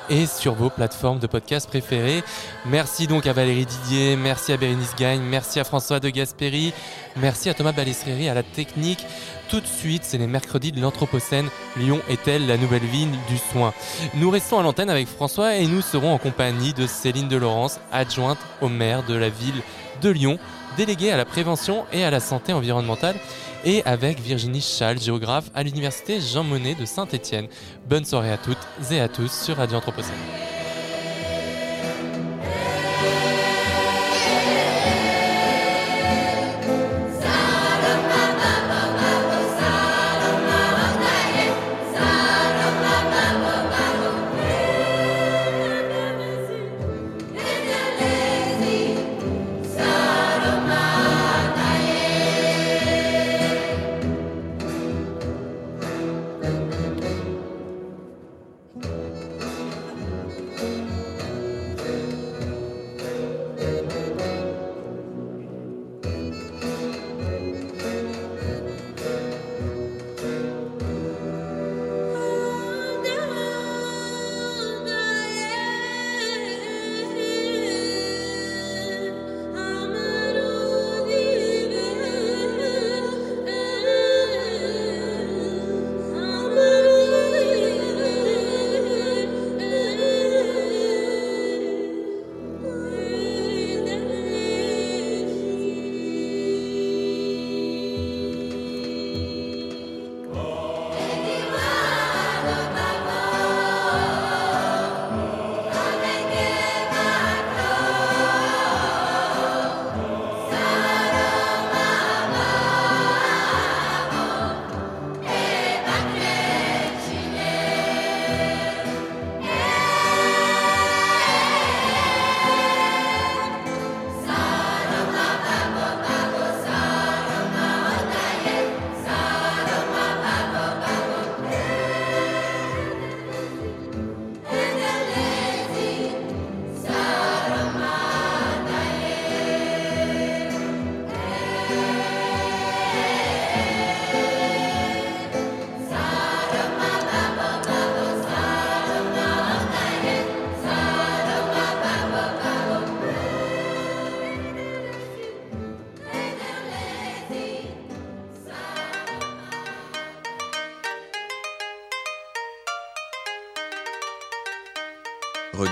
et 0.10 0.28
sur 0.28 0.54
vos 0.54 0.70
plateformes 0.70 1.20
de 1.20 1.28
podcast 1.28 1.68
préférées. 1.68 2.24
Merci 2.66 3.06
donc 3.06 3.28
à 3.28 3.34
Valérie 3.34 3.66
Didier, 3.66 4.16
merci 4.16 4.54
à 4.54 4.58
Bérénice 4.58 4.96
Gagne, 4.96 5.20
merci 5.22 5.60
à 5.60 5.66
François 5.66 6.00
de 6.00 6.10
Gasperi, 6.10 6.74
merci 7.18 7.50
à 7.50 7.54
Thomas 7.54 7.74
Balestréry 7.74 8.30
à 8.30 8.34
la 8.34 8.44
technique. 8.44 9.06
Tout 9.50 9.60
de 9.60 9.68
suite, 9.68 10.04
c'est 10.06 10.18
les 10.18 10.28
mercredis 10.28 10.72
de 10.72 10.80
l'Anthropocène. 10.80 11.50
Lyon 11.76 12.00
est-elle 12.10 12.48
la 12.48 12.56
nouvelle 12.56 12.86
ville 12.86 13.12
du 13.28 13.38
soin? 13.38 13.74
Nous 14.14 14.30
restons 14.30 14.58
à 14.58 14.64
l'antenne 14.64 14.90
avec 14.90 15.10
François 15.10 15.58
et 15.58 15.68
nous 15.68 15.82
serons 15.82 16.14
en 16.14 16.18
compagnie 16.18 16.72
de 16.72 16.88
Céline 16.88 17.28
de 17.28 17.36
Laurence, 17.36 17.82
adjointe 17.92 18.40
au 18.62 18.70
maire 18.70 19.04
de 19.04 19.16
la 19.16 19.28
ville 19.28 19.62
de 20.02 20.10
Lyon, 20.10 20.40
déléguée 20.78 21.12
à 21.12 21.18
la 21.18 21.26
prévention 21.26 21.86
et 21.94 22.04
à 22.04 22.12
la 22.12 22.20
santé 22.20 22.54
environnementale 22.54 23.16
et 23.64 23.84
avec 23.86 24.20
Virginie 24.20 24.62
Schall, 24.62 25.00
géographe 25.00 25.50
à 25.54 25.64
l'université 25.64 26.20
Jean 26.20 26.44
Monnet 26.44 26.76
de 26.76 26.86
Saint-Étienne. 26.86 27.48
Bonne 27.88 28.06
soirée 28.06 28.32
à 28.32 28.38
toutes 28.38 28.58
et 28.92 29.00
à 29.00 29.08
tous 29.08 29.32
sur 29.32 29.58
Radio 29.58 29.78
Anthropocène. 29.78 30.51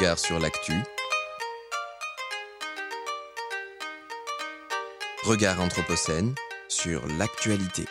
Regard 0.09 0.17
sur 0.25 0.39
l'actu. 0.39 0.73
Regard 5.23 5.61
Anthropocène 5.61 6.33
sur 6.67 7.05
l'actualité. 7.19 7.85